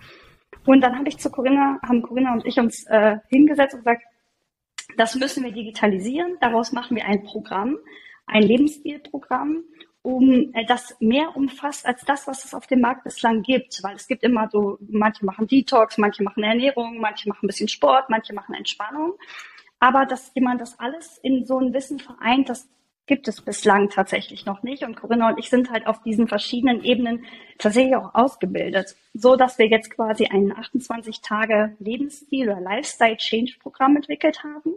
Und 0.66 0.82
dann 0.82 0.98
habe 0.98 1.10
ich 1.10 1.18
zu 1.20 1.30
Corinna, 1.30 1.80
haben 1.88 2.02
Corinna 2.02 2.34
und 2.34 2.46
ich 2.46 2.60
uns 2.60 2.86
äh, 2.88 3.18
hingesetzt 3.30 3.76
und 3.76 3.82
gesagt, 3.82 4.04
das 4.98 5.16
müssen 5.16 5.44
wir 5.44 5.52
digitalisieren. 5.52 6.38
Daraus 6.42 6.72
machen 6.72 6.96
wir 6.96 7.06
ein 7.06 7.24
Programm, 7.24 7.78
ein 8.26 8.44
Lebensstilprogramm, 8.44 9.64
um 10.02 10.52
äh, 10.54 10.66
das 10.66 10.96
mehr 11.00 11.36
umfasst 11.36 11.86
als 11.86 12.04
das, 12.06 12.28
was 12.28 12.46
es 12.46 12.54
auf 12.54 12.68
dem 12.68 12.82
Markt 12.82 13.04
bislang 13.04 13.42
gibt. 13.42 13.82
Weil 13.84 13.96
es 13.96 14.08
gibt 14.08 14.24
immer 14.24 14.50
so, 14.52 14.78
manche 14.82 15.26
machen 15.26 15.48
Detox, 15.48 15.98
manche 15.98 16.24
machen 16.24 16.44
Ernährung, 16.44 17.00
manche 17.00 17.28
machen 17.30 17.46
ein 17.46 17.48
bisschen 17.48 17.68
Sport, 17.68 18.10
manche 18.10 18.34
machen 18.34 18.56
Entspannung. 18.56 19.14
Aber 19.80 20.06
dass 20.06 20.32
jemand 20.36 20.62
das 20.62 20.80
alles 20.80 21.18
in 21.24 21.46
so 21.46 21.58
ein 21.58 21.74
Wissen 21.74 22.00
vereint, 22.00 22.50
das 22.50 22.70
gibt 23.10 23.28
es 23.28 23.42
bislang 23.42 23.90
tatsächlich 23.90 24.46
noch 24.46 24.62
nicht. 24.62 24.84
Und 24.84 24.96
Corinna 24.96 25.30
und 25.30 25.40
ich 25.40 25.50
sind 25.50 25.72
halt 25.72 25.88
auf 25.88 26.02
diesen 26.04 26.28
verschiedenen 26.28 26.84
Ebenen 26.84 27.26
tatsächlich 27.58 27.96
auch 27.96 28.14
ausgebildet, 28.14 28.96
so 29.14 29.36
dass 29.36 29.58
wir 29.58 29.68
jetzt 29.68 29.90
quasi 29.90 30.28
ein 30.28 30.56
28 30.56 31.20
Tage 31.22 31.76
Lebensstil 31.80 32.50
oder 32.50 32.62
Lifestyle 32.62 33.18
Change 33.18 33.56
Programm 33.60 33.96
entwickelt 33.96 34.44
haben. 34.44 34.76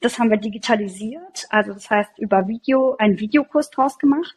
Das 0.00 0.18
haben 0.18 0.30
wir 0.30 0.36
digitalisiert, 0.36 1.46
also 1.50 1.72
das 1.74 1.90
heißt 1.90 2.18
über 2.18 2.46
Video, 2.48 2.96
einen 2.98 3.18
Videokurs 3.18 3.70
draus 3.70 3.98
gemacht. 3.98 4.36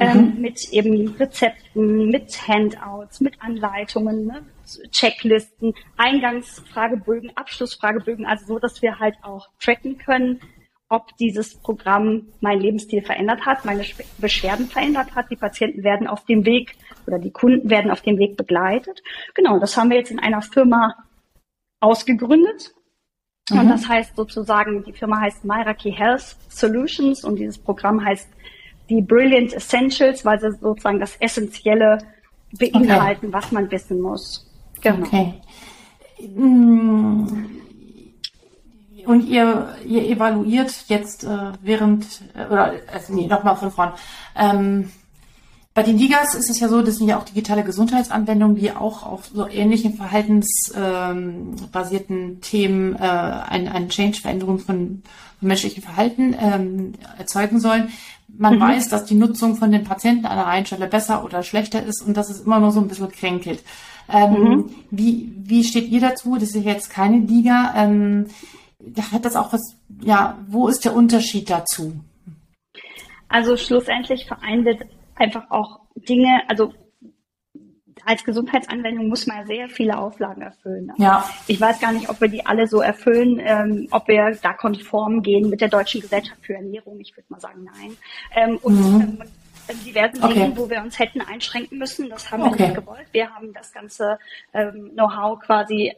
Ähm, 0.00 0.36
mhm. 0.36 0.40
mit 0.42 0.72
eben 0.72 1.16
Rezepten, 1.16 2.08
mit 2.08 2.46
Handouts, 2.46 3.20
mit 3.20 3.42
Anleitungen, 3.42 4.26
ne, 4.26 4.46
Checklisten, 4.92 5.74
Eingangsfragebögen, 5.96 7.36
Abschlussfragebögen, 7.36 8.24
also 8.24 8.46
so, 8.46 8.58
dass 8.60 8.80
wir 8.80 9.00
halt 9.00 9.16
auch 9.22 9.48
tracken 9.58 9.98
können, 9.98 10.40
ob 10.88 11.14
dieses 11.18 11.54
Programm 11.54 12.28
meinen 12.40 12.60
Lebensstil 12.60 13.02
verändert 13.02 13.44
hat, 13.44 13.64
meine 13.64 13.84
Beschwerden 14.18 14.66
verändert 14.66 15.14
hat. 15.14 15.30
Die 15.30 15.36
Patienten 15.36 15.84
werden 15.84 16.06
auf 16.06 16.24
dem 16.24 16.46
Weg 16.46 16.76
oder 17.06 17.18
die 17.18 17.30
Kunden 17.30 17.68
werden 17.68 17.90
auf 17.90 18.00
dem 18.00 18.18
Weg 18.18 18.36
begleitet. 18.36 19.02
Genau, 19.34 19.58
das 19.58 19.76
haben 19.76 19.90
wir 19.90 19.98
jetzt 19.98 20.10
in 20.10 20.18
einer 20.18 20.40
Firma 20.40 20.94
ausgegründet. 21.80 22.74
Mhm. 23.50 23.58
Und 23.58 23.68
das 23.68 23.86
heißt 23.86 24.16
sozusagen, 24.16 24.82
die 24.84 24.94
Firma 24.94 25.20
heißt 25.20 25.44
Myraki 25.44 25.92
Health 25.92 26.36
Solutions 26.48 27.22
und 27.22 27.36
dieses 27.36 27.58
Programm 27.58 28.02
heißt 28.02 28.28
die 28.88 29.02
Brilliant 29.02 29.52
Essentials, 29.52 30.24
weil 30.24 30.40
sie 30.40 30.52
sozusagen 30.52 31.00
das 31.00 31.16
Essentielle 31.16 31.98
beinhalten, 32.58 33.26
okay. 33.26 33.34
was 33.34 33.52
man 33.52 33.70
wissen 33.70 34.00
muss. 34.00 34.50
Genau. 34.80 35.06
Okay. 35.06 35.34
Hm 36.18 37.67
und 39.08 39.26
ihr, 39.26 39.74
ihr 39.86 40.06
evaluiert 40.06 40.84
jetzt 40.88 41.24
äh, 41.24 41.52
während, 41.62 42.04
äh, 42.34 42.44
oder, 42.46 42.74
also 42.92 43.14
nee, 43.14 43.26
nochmal 43.26 43.56
von 43.56 43.70
vorn. 43.70 43.94
Ähm, 44.36 44.90
bei 45.72 45.82
den 45.82 45.96
Ligas 45.96 46.34
ist 46.34 46.50
es 46.50 46.60
ja 46.60 46.68
so, 46.68 46.82
das 46.82 46.96
sind 46.96 47.08
ja 47.08 47.18
auch 47.18 47.24
digitale 47.24 47.64
Gesundheitsanwendungen, 47.64 48.56
die 48.56 48.70
auch 48.72 49.06
auf 49.06 49.30
so 49.32 49.48
ähnlichen 49.48 49.94
verhaltensbasierten 49.94 52.18
ähm, 52.18 52.42
Themen 52.42 52.96
äh, 52.96 52.98
eine 52.98 53.72
ein 53.72 53.88
Change, 53.88 54.20
Veränderung 54.20 54.58
von, 54.58 55.02
von 55.38 55.48
menschlichem 55.48 55.82
Verhalten 55.82 56.36
ähm, 56.38 56.92
erzeugen 57.16 57.60
sollen. 57.60 57.88
Man 58.26 58.56
mhm. 58.56 58.60
weiß, 58.60 58.90
dass 58.90 59.06
die 59.06 59.14
Nutzung 59.14 59.56
von 59.56 59.72
den 59.72 59.84
Patienten 59.84 60.26
an 60.26 60.36
der 60.36 60.48
einen 60.48 60.66
Stelle 60.66 60.86
besser 60.86 61.24
oder 61.24 61.42
schlechter 61.42 61.82
ist 61.82 62.02
und 62.02 62.14
dass 62.14 62.28
es 62.28 62.40
immer 62.40 62.60
nur 62.60 62.72
so 62.72 62.80
ein 62.80 62.88
bisschen 62.88 63.10
kränkelt. 63.10 63.62
Ähm, 64.10 64.32
mhm. 64.32 64.70
wie, 64.90 65.32
wie 65.44 65.64
steht 65.64 65.88
ihr 65.88 66.00
dazu? 66.00 66.34
Das 66.34 66.54
ist 66.54 66.64
jetzt 66.64 66.90
keine 66.90 67.18
Liga. 67.18 67.72
Ähm, 67.74 68.26
hat 69.12 69.24
das 69.24 69.36
auch 69.36 69.52
was, 69.52 69.76
ja, 70.00 70.38
wo 70.46 70.68
ist 70.68 70.84
der 70.84 70.94
Unterschied 70.94 71.50
dazu? 71.50 72.00
Also 73.28 73.56
schlussendlich 73.56 74.26
vereint 74.26 74.66
einfach 75.16 75.50
auch 75.50 75.80
Dinge, 75.96 76.42
also 76.48 76.72
als 78.04 78.24
Gesundheitsanwendung 78.24 79.08
muss 79.08 79.26
man 79.26 79.46
sehr 79.46 79.68
viele 79.68 79.98
Auflagen 79.98 80.40
erfüllen. 80.40 80.86
Ne? 80.86 80.94
Ja. 80.96 81.28
Ich 81.46 81.60
weiß 81.60 81.78
gar 81.80 81.92
nicht, 81.92 82.08
ob 82.08 82.20
wir 82.20 82.28
die 82.28 82.46
alle 82.46 82.66
so 82.66 82.80
erfüllen, 82.80 83.38
ähm, 83.44 83.88
ob 83.90 84.08
wir 84.08 84.38
da 84.40 84.54
konform 84.54 85.22
gehen 85.22 85.50
mit 85.50 85.60
der 85.60 85.68
Deutschen 85.68 86.00
Gesellschaft 86.00 86.40
für 86.40 86.54
Ernährung. 86.54 86.98
Ich 87.00 87.14
würde 87.14 87.26
mal 87.28 87.40
sagen, 87.40 87.64
nein. 87.64 87.96
Ähm, 88.34 88.58
und 88.62 88.80
mhm. 88.80 89.18
ähm, 89.68 89.84
diversen 89.84 90.24
okay. 90.24 90.34
Dingen, 90.34 90.56
wo 90.56 90.70
wir 90.70 90.80
uns 90.80 90.98
hätten 90.98 91.20
einschränken 91.20 91.76
müssen. 91.76 92.08
Das 92.08 92.30
haben 92.30 92.44
okay. 92.44 92.58
wir 92.58 92.66
nicht 92.68 92.76
gewollt. 92.76 93.06
Wir 93.12 93.30
haben 93.34 93.52
das 93.52 93.72
ganze 93.72 94.18
ähm, 94.54 94.92
Know-how 94.94 95.38
quasi 95.40 95.92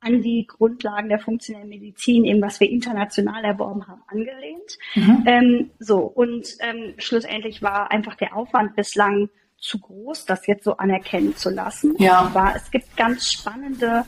an 0.00 0.22
die 0.22 0.46
Grundlagen 0.46 1.08
der 1.08 1.18
funktionellen 1.18 1.68
Medizin, 1.68 2.24
eben 2.24 2.42
was 2.42 2.60
wir 2.60 2.70
international 2.70 3.44
erworben 3.44 3.86
haben, 3.88 4.02
angelehnt. 4.06 4.78
Mhm. 4.94 5.24
Ähm, 5.26 5.70
so, 5.78 5.98
und 5.98 6.46
ähm, 6.60 6.94
schlussendlich 6.98 7.62
war 7.62 7.90
einfach 7.90 8.14
der 8.14 8.36
Aufwand 8.36 8.76
bislang 8.76 9.28
zu 9.58 9.78
groß, 9.80 10.26
das 10.26 10.46
jetzt 10.46 10.64
so 10.64 10.76
anerkennen 10.76 11.34
zu 11.34 11.50
lassen. 11.50 11.94
Ja. 11.98 12.18
Aber 12.20 12.52
es 12.54 12.70
gibt 12.70 12.96
ganz 12.96 13.32
spannende 13.32 14.04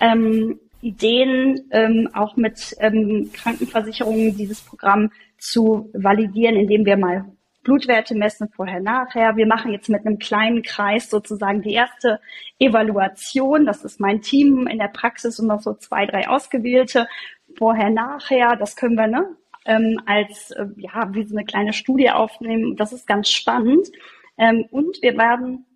ähm, 0.00 0.60
Ideen, 0.80 1.68
ähm, 1.70 2.08
auch 2.12 2.36
mit 2.36 2.74
ähm, 2.80 3.30
Krankenversicherungen 3.32 4.36
dieses 4.36 4.60
Programm 4.60 5.10
zu 5.38 5.90
validieren, 5.92 6.56
indem 6.56 6.84
wir 6.84 6.96
mal 6.96 7.24
Blutwerte 7.62 8.14
messen, 8.14 8.48
vorher, 8.48 8.80
nachher. 8.80 9.36
Wir 9.36 9.46
machen 9.46 9.72
jetzt 9.72 9.88
mit 9.88 10.04
einem 10.04 10.18
kleinen 10.18 10.62
Kreis 10.62 11.08
sozusagen 11.08 11.62
die 11.62 11.74
erste 11.74 12.20
Evaluation. 12.58 13.66
Das 13.66 13.84
ist 13.84 14.00
mein 14.00 14.20
Team 14.20 14.66
in 14.66 14.78
der 14.78 14.88
Praxis 14.88 15.38
und 15.38 15.46
noch 15.46 15.60
so 15.60 15.74
zwei, 15.74 16.06
drei 16.06 16.28
ausgewählte. 16.28 17.06
Vorher, 17.56 17.90
nachher. 17.90 18.56
Das 18.56 18.74
können 18.74 18.96
wir 18.96 19.06
ne, 19.06 19.36
ähm, 19.64 20.00
als 20.06 20.50
äh, 20.52 20.66
ja 20.76 21.14
wie 21.14 21.24
so 21.24 21.36
eine 21.36 21.44
kleine 21.44 21.72
Studie 21.72 22.10
aufnehmen. 22.10 22.76
Das 22.76 22.92
ist 22.92 23.06
ganz 23.06 23.30
spannend. 23.30 23.88
Ähm, 24.38 24.66
und 24.70 25.00
wir 25.02 25.16
werden 25.16 25.66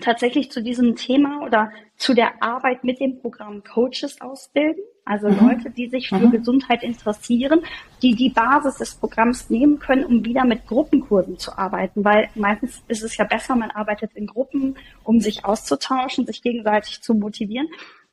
tatsächlich 0.00 0.50
zu 0.50 0.62
diesem 0.62 0.96
Thema 0.96 1.42
oder 1.44 1.72
zu 1.96 2.14
der 2.14 2.42
Arbeit 2.42 2.84
mit 2.84 3.00
dem 3.00 3.18
Programm 3.20 3.64
Coaches 3.64 4.20
ausbilden. 4.20 4.82
Also 5.06 5.28
mhm. 5.28 5.48
Leute, 5.48 5.70
die 5.70 5.88
sich 5.88 6.08
für 6.08 6.18
mhm. 6.18 6.32
Gesundheit 6.32 6.82
interessieren, 6.82 7.60
die 8.02 8.14
die 8.14 8.28
Basis 8.28 8.76
des 8.76 8.96
Programms 8.96 9.48
nehmen 9.48 9.78
können, 9.78 10.04
um 10.04 10.24
wieder 10.24 10.44
mit 10.44 10.66
Gruppenkursen 10.66 11.38
zu 11.38 11.56
arbeiten. 11.56 12.04
Weil 12.04 12.28
meistens 12.34 12.82
ist 12.88 13.04
es 13.04 13.16
ja 13.16 13.24
besser, 13.24 13.54
man 13.54 13.70
arbeitet 13.70 14.10
in 14.14 14.26
Gruppen, 14.26 14.76
um 15.04 15.20
sich 15.20 15.44
auszutauschen, 15.44 16.26
sich 16.26 16.42
gegenseitig 16.42 17.02
zu 17.02 17.14
motivieren. 17.14 17.68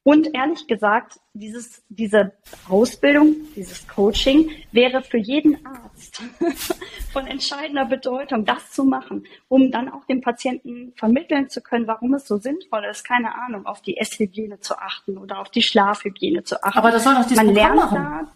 Und 0.05 0.35
ehrlich 0.35 0.67
gesagt, 0.67 1.21
dieses, 1.33 1.81
diese 1.87 2.33
Ausbildung, 2.67 3.35
dieses 3.55 3.87
Coaching 3.87 4.51
wäre 4.73 5.01
für 5.01 5.17
jeden 5.17 5.65
Arzt 5.65 6.21
von 7.13 7.25
entscheidender 7.25 7.85
Bedeutung, 7.85 8.43
das 8.43 8.71
zu 8.71 8.83
machen, 8.83 9.25
um 9.47 9.71
dann 9.71 9.87
auch 9.89 10.03
dem 10.05 10.19
Patienten 10.19 10.91
vermitteln 10.97 11.49
zu 11.49 11.61
können, 11.61 11.87
warum 11.87 12.13
es 12.15 12.27
so 12.27 12.37
sinnvoll 12.37 12.83
ist, 12.91 13.05
keine 13.05 13.33
Ahnung, 13.33 13.65
auf 13.65 13.81
die 13.81 13.95
Esshygiene 13.95 14.59
zu 14.59 14.77
achten 14.77 15.17
oder 15.17 15.39
auf 15.39 15.49
die 15.49 15.61
Schlafhygiene 15.61 16.43
zu 16.43 16.61
achten. 16.61 16.77
Aber 16.77 16.91
das 16.91 17.05
soll 17.05 17.15
doch 17.15 17.23
dieses 17.23 17.37
Man 17.37 17.53
Programm 17.53 17.75
machen. 17.75 17.95
Da, 17.95 18.27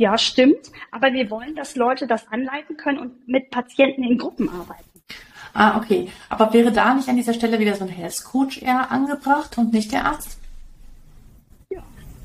ja, 0.00 0.16
stimmt. 0.16 0.70
Aber 0.92 1.12
wir 1.12 1.30
wollen, 1.30 1.56
dass 1.56 1.74
Leute 1.74 2.06
das 2.06 2.28
anleiten 2.28 2.76
können 2.76 2.98
und 2.98 3.28
mit 3.28 3.50
Patienten 3.50 4.04
in 4.04 4.18
Gruppen 4.18 4.48
arbeiten. 4.48 4.89
Ah, 5.54 5.76
okay. 5.76 6.08
Aber 6.28 6.52
wäre 6.52 6.72
da 6.72 6.94
nicht 6.94 7.08
an 7.08 7.16
dieser 7.16 7.34
Stelle 7.34 7.58
wieder 7.58 7.74
so 7.74 7.84
ein 7.84 7.90
Health 7.90 8.24
Coach 8.24 8.62
eher 8.62 8.90
angebracht 8.90 9.58
und 9.58 9.72
nicht 9.72 9.92
der 9.92 10.04
Arzt? 10.04 10.38
Ja, 11.70 11.82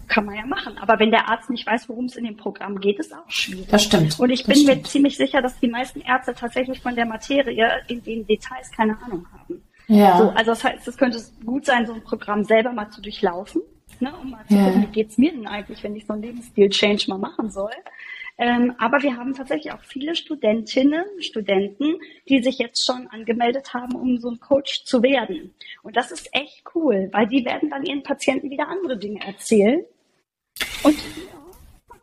kann 0.08 0.26
man 0.26 0.36
ja 0.36 0.46
machen. 0.46 0.78
Aber 0.78 1.00
wenn 1.00 1.12
der 1.12 1.28
Arzt 1.30 1.50
nicht 1.50 1.66
weiß, 1.66 1.90
worum 1.90 2.06
es 2.06 2.16
in 2.16 2.26
dem 2.26 2.38
Programm 2.38 2.80
geht, 2.80 3.00
ist 3.00 3.14
auch 3.14 3.30
schwierig. 3.30 3.68
Das 3.70 3.84
stimmt. 3.84 4.20
Und 4.20 4.30
ich 4.30 4.44
das 4.44 4.48
bin 4.48 4.64
stimmt. 4.64 4.84
mir 4.84 4.84
ziemlich 4.84 5.18
sicher, 5.18 5.42
dass 5.42 5.60
die 5.60 5.68
meisten 5.68 6.02
Ärzte 6.02 6.34
tatsächlich 6.34 6.82
von 6.82 6.96
der 6.96 7.06
Materie 7.06 7.70
in 7.88 8.04
den 8.04 8.26
Details 8.28 8.72
keine 8.72 8.98
Ahnung 9.04 9.26
haben. 9.32 9.62
Ja. 9.88 10.18
So, 10.18 10.30
also 10.30 10.52
das 10.52 10.64
heißt, 10.64 10.88
es 10.88 10.98
könnte 10.98 11.20
gut 11.46 11.66
sein, 11.66 11.86
so 11.86 11.94
ein 11.94 12.04
Programm 12.04 12.44
selber 12.44 12.72
mal 12.72 12.90
zu 12.90 13.02
durchlaufen. 13.02 13.62
Ne, 14.02 14.14
um 14.22 14.32
mal 14.32 14.46
zu 14.46 14.56
ja. 14.56 14.66
gucken, 14.66 14.82
wie 14.82 14.88
geht's 14.88 15.18
mir 15.18 15.32
denn 15.32 15.48
eigentlich, 15.48 15.82
wenn 15.82 15.96
ich 15.96 16.06
so 16.06 16.12
einen 16.12 16.24
Lebensstil-Change 16.24 17.06
mal 17.08 17.18
machen 17.18 17.50
soll. 17.50 17.72
Ähm, 18.38 18.74
aber 18.80 19.02
wir 19.02 19.16
haben 19.16 19.34
tatsächlich 19.34 19.72
auch 19.72 19.84
viele 19.84 20.16
Studentinnen, 20.16 21.06
Studenten, 21.20 21.96
die 22.28 22.44
sich 22.44 22.58
jetzt 22.58 22.86
schon 22.86 23.08
angemeldet 23.08 23.74
haben, 23.74 23.96
um 23.96 24.18
so 24.18 24.30
ein 24.30 24.40
Coach 24.40 24.84
zu 24.84 25.02
werden. 25.02 25.54
Und 25.84 25.96
das 25.96 26.12
ist 26.12 26.30
echt 26.34 26.64
cool, 26.76 27.10
weil 27.14 27.28
die 27.28 27.46
werden 27.46 27.70
dann 27.70 27.86
ihren 27.86 28.04
Patienten 28.04 28.50
wieder 28.50 28.68
andere 28.68 28.98
Dinge 28.98 29.26
erzählen. 29.26 29.86
Und 30.84 30.98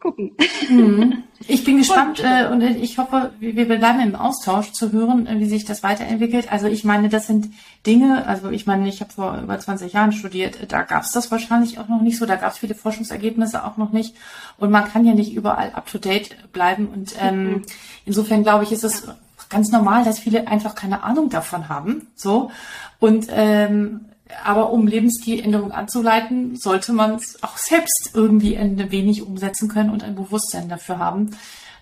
gucken. 0.02 0.32
Mhm. 0.68 1.22
Ich 1.46 1.64
bin 1.64 1.78
gespannt 1.78 2.22
äh, 2.22 2.48
und 2.48 2.60
ich 2.60 2.98
hoffe, 2.98 3.30
wir, 3.38 3.66
bleiben 3.66 4.00
im 4.00 4.16
Austausch 4.16 4.72
zu 4.72 4.92
hören, 4.92 5.26
äh, 5.26 5.38
wie 5.38 5.46
sich 5.46 5.64
das 5.64 5.82
weiterentwickelt. 5.82 6.50
Also 6.50 6.66
ich 6.66 6.84
meine, 6.84 7.08
das 7.08 7.28
sind 7.28 7.50
Dinge, 7.86 8.26
also 8.26 8.50
ich 8.50 8.66
meine, 8.66 8.88
ich 8.88 9.00
habe 9.00 9.12
vor 9.12 9.38
über 9.42 9.58
20 9.58 9.92
Jahren 9.92 10.12
studiert, 10.12 10.58
da 10.68 10.82
gab 10.82 11.04
es 11.04 11.12
das 11.12 11.30
wahrscheinlich 11.30 11.78
auch 11.78 11.88
noch 11.88 12.02
nicht 12.02 12.18
so, 12.18 12.26
da 12.26 12.36
gab 12.36 12.52
es 12.52 12.58
viele 12.58 12.74
Forschungsergebnisse 12.74 13.64
auch 13.64 13.76
noch 13.76 13.92
nicht 13.92 14.14
und 14.58 14.70
man 14.70 14.88
kann 14.88 15.06
ja 15.06 15.14
nicht 15.14 15.32
überall 15.32 15.70
up-to-date 15.72 16.52
bleiben 16.52 16.88
und 16.88 17.14
ähm, 17.20 17.44
mhm. 17.44 17.62
insofern 18.04 18.42
glaube 18.42 18.64
ich, 18.64 18.72
ist 18.72 18.84
es 18.84 19.08
ganz 19.48 19.70
normal, 19.70 20.04
dass 20.04 20.18
viele 20.18 20.48
einfach 20.48 20.74
keine 20.74 21.04
Ahnung 21.04 21.30
davon 21.30 21.68
haben, 21.68 22.08
so 22.16 22.50
und 22.98 23.26
ähm, 23.30 24.06
aber 24.44 24.70
um 24.70 24.86
Lebensstiländerung 24.86 25.72
anzuleiten, 25.72 26.56
sollte 26.56 26.92
man 26.92 27.14
es 27.14 27.42
auch 27.42 27.56
selbst 27.56 28.10
irgendwie 28.14 28.56
ein 28.56 28.90
wenig 28.90 29.22
umsetzen 29.22 29.68
können 29.68 29.90
und 29.90 30.02
ein 30.02 30.14
Bewusstsein 30.14 30.68
dafür 30.68 30.98
haben, 30.98 31.30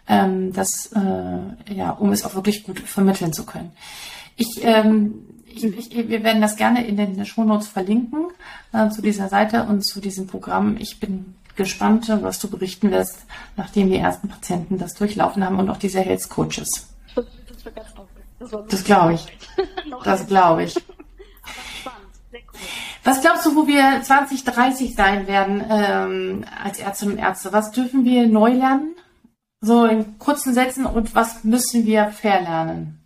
ähm, 0.09 0.53
dass, 0.53 0.91
äh, 0.93 1.75
ja, 1.75 1.91
um 1.91 2.13
es 2.13 2.25
auch 2.25 2.35
wirklich 2.35 2.65
gut 2.65 2.81
vermitteln 2.81 3.33
zu 3.33 3.47
können. 3.47 3.73
Ich, 4.37 4.63
ähm, 4.63 5.27
ich, 5.47 5.65
ich, 5.65 6.09
wir 6.09 6.23
werden 6.23 6.41
das 6.41 6.57
gerne 6.57 6.87
in 6.87 6.97
den 6.97 7.25
Shownotes 7.25 7.69
verlinken 7.69 8.27
äh, 8.73 8.89
zu 8.91 9.03
dieser 9.03 9.29
Seite 9.29 9.65
und 9.65 9.83
zu 9.83 10.01
diesem 10.01 10.27
Programm. 10.27 10.77
Ich 10.79 11.01
bin 11.01 11.35
gespannt, 11.57 12.09
was 12.23 12.39
du 12.39 12.49
berichten 12.49 12.91
wirst, 12.91 13.27
nachdem 13.57 13.91
die 13.91 13.97
ersten 13.97 14.29
Patienten 14.29 14.79
das 14.79 14.95
durchlaufen 14.95 15.45
haben 15.45 15.59
und 15.59 15.69
auch 15.69 15.77
diese 15.77 16.01
Health 16.01 16.29
Coaches. 16.29 16.89
Das, 17.15 17.27
das, 18.39 18.51
das 18.69 18.85
glaube 18.85 19.15
ich. 19.15 19.27
das 20.05 20.27
glaube 20.27 20.65
ich. 20.65 20.75
Was 23.05 23.21
glaubst 23.21 23.47
du, 23.47 23.57
wo 23.57 23.67
wir 23.67 24.03
2030 24.03 24.95
sein 24.95 25.27
werden 25.27 25.65
ähm, 25.71 26.45
als 26.63 26.79
Ärztinnen 26.79 27.15
und 27.15 27.21
Ärzte? 27.21 27.53
Was 27.53 27.73
dürfen 27.73 28.05
wir 28.05 28.27
neu 28.27 28.53
lernen? 28.53 28.95
So 29.63 29.85
in 29.85 30.19
kurzen 30.19 30.55
Sätzen 30.55 30.87
und 30.87 31.15
was 31.15 31.45
müssen 31.45 31.85
wir 31.87 32.09
verlernen? 32.09 33.01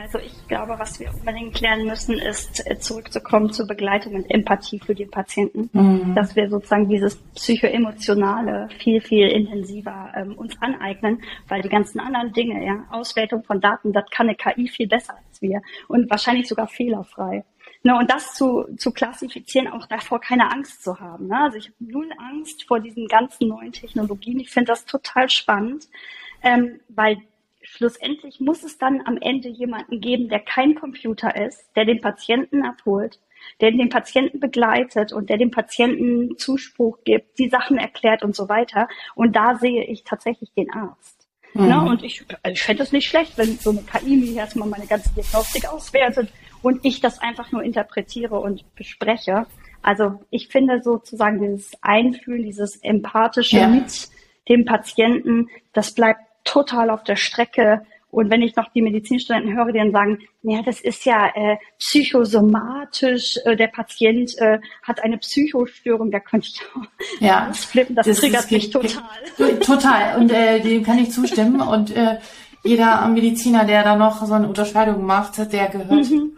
Also 0.00 0.18
ich 0.18 0.46
glaube, 0.46 0.78
was 0.78 1.00
wir 1.00 1.12
unbedingt 1.12 1.60
lernen 1.60 1.86
müssen, 1.86 2.18
ist 2.18 2.64
äh, 2.70 2.78
zurückzukommen 2.78 3.50
zur 3.50 3.66
Begleitung 3.66 4.14
und 4.14 4.30
Empathie 4.30 4.78
für 4.78 4.94
den 4.94 5.10
Patienten. 5.10 5.70
Mhm. 5.72 6.14
Dass 6.14 6.36
wir 6.36 6.48
sozusagen 6.48 6.88
dieses 6.88 7.16
psychoemotionale 7.34 8.68
viel, 8.78 9.00
viel 9.00 9.28
intensiver 9.28 10.12
ähm, 10.14 10.34
uns 10.34 10.56
aneignen, 10.60 11.20
weil 11.48 11.62
die 11.62 11.68
ganzen 11.68 11.98
anderen 11.98 12.32
Dinge, 12.32 12.64
ja, 12.64 12.84
Auswertung 12.90 13.42
von 13.42 13.60
Daten, 13.60 13.92
das 13.92 14.04
kann 14.10 14.28
eine 14.28 14.36
KI 14.36 14.68
viel 14.68 14.86
besser 14.86 15.14
als 15.26 15.42
wir 15.42 15.62
und 15.88 16.08
wahrscheinlich 16.10 16.46
sogar 16.46 16.68
fehlerfrei. 16.68 17.44
Ne, 17.84 17.96
und 17.96 18.10
das 18.10 18.34
zu, 18.34 18.64
zu 18.76 18.92
klassifizieren, 18.92 19.68
auch 19.68 19.86
davor 19.86 20.20
keine 20.20 20.50
Angst 20.50 20.82
zu 20.82 20.98
haben. 20.98 21.28
Ne? 21.28 21.38
Also 21.40 21.58
ich 21.58 21.66
habe 21.66 21.76
null 21.78 22.10
Angst 22.18 22.64
vor 22.64 22.80
diesen 22.80 23.06
ganzen 23.06 23.48
neuen 23.48 23.72
Technologien. 23.72 24.40
Ich 24.40 24.50
finde 24.50 24.72
das 24.72 24.84
total 24.84 25.28
spannend, 25.28 25.88
ähm, 26.42 26.80
weil 26.88 27.18
schlussendlich 27.62 28.40
muss 28.40 28.64
es 28.64 28.78
dann 28.78 29.02
am 29.06 29.16
Ende 29.18 29.48
jemanden 29.48 30.00
geben, 30.00 30.28
der 30.28 30.40
kein 30.40 30.74
Computer 30.74 31.36
ist, 31.36 31.70
der 31.76 31.84
den 31.84 32.00
Patienten 32.00 32.64
abholt, 32.64 33.20
der 33.60 33.70
den 33.70 33.88
Patienten 33.88 34.40
begleitet 34.40 35.12
und 35.12 35.30
der 35.30 35.36
dem 35.36 35.52
Patienten 35.52 36.36
Zuspruch 36.36 36.98
gibt, 37.04 37.38
die 37.38 37.48
Sachen 37.48 37.78
erklärt 37.78 38.24
und 38.24 38.34
so 38.34 38.48
weiter. 38.48 38.88
Und 39.14 39.36
da 39.36 39.56
sehe 39.56 39.84
ich 39.84 40.02
tatsächlich 40.02 40.52
den 40.54 40.72
Arzt. 40.72 41.28
Ne? 41.54 41.62
Mhm. 41.62 41.68
Ne? 41.68 41.82
Und 41.82 42.02
ich, 42.02 42.24
ich 42.50 42.62
fände 42.62 42.82
es 42.82 42.92
nicht 42.92 43.08
schlecht, 43.08 43.38
wenn 43.38 43.56
so 43.58 43.70
eine 43.70 43.82
KI 43.82 44.16
mir 44.16 44.34
erstmal 44.34 44.68
meine 44.68 44.86
ganze 44.86 45.14
Diagnostik 45.14 45.66
auswertet 45.66 46.28
und 46.62 46.84
ich 46.84 47.00
das 47.00 47.20
einfach 47.20 47.52
nur 47.52 47.62
interpretiere 47.62 48.38
und 48.38 48.64
bespreche. 48.74 49.46
Also 49.82 50.20
ich 50.30 50.48
finde 50.48 50.82
sozusagen 50.82 51.40
dieses 51.40 51.72
Einfühlen, 51.82 52.42
dieses 52.42 52.76
empathische 52.76 53.58
ja. 53.58 53.68
mit 53.68 54.08
dem 54.48 54.64
Patienten, 54.64 55.48
das 55.72 55.92
bleibt 55.92 56.20
total 56.44 56.90
auf 56.90 57.04
der 57.04 57.16
Strecke. 57.16 57.82
Und 58.10 58.30
wenn 58.30 58.40
ich 58.40 58.56
noch 58.56 58.72
die 58.72 58.80
Medizinstudenten 58.80 59.54
höre, 59.54 59.70
die 59.70 59.78
dann 59.78 59.92
sagen, 59.92 60.18
ja, 60.42 60.62
das 60.62 60.80
ist 60.80 61.04
ja 61.04 61.30
äh, 61.34 61.58
psychosomatisch, 61.78 63.38
äh, 63.44 63.54
der 63.54 63.66
Patient 63.66 64.36
äh, 64.38 64.58
hat 64.82 65.04
eine 65.04 65.18
Psychostörung, 65.18 66.10
da 66.10 66.18
könnte 66.18 66.48
ich 66.48 66.60
ja, 67.20 67.52
flippen, 67.52 67.94
das, 67.94 68.06
das 68.06 68.20
triggert 68.20 68.50
mich 68.50 68.70
total. 68.70 69.02
Total, 69.60 70.18
und 70.18 70.32
äh, 70.32 70.60
dem 70.60 70.82
kann 70.84 70.98
ich 70.98 71.10
zustimmen. 71.12 71.60
Und 71.60 71.94
äh, 71.94 72.18
jeder 72.64 73.06
Mediziner, 73.08 73.66
der 73.66 73.84
da 73.84 73.94
noch 73.94 74.24
so 74.24 74.32
eine 74.32 74.48
Unterscheidung 74.48 75.04
macht, 75.04 75.36
der 75.52 75.68
gehört 75.68 76.10
mhm 76.10 76.37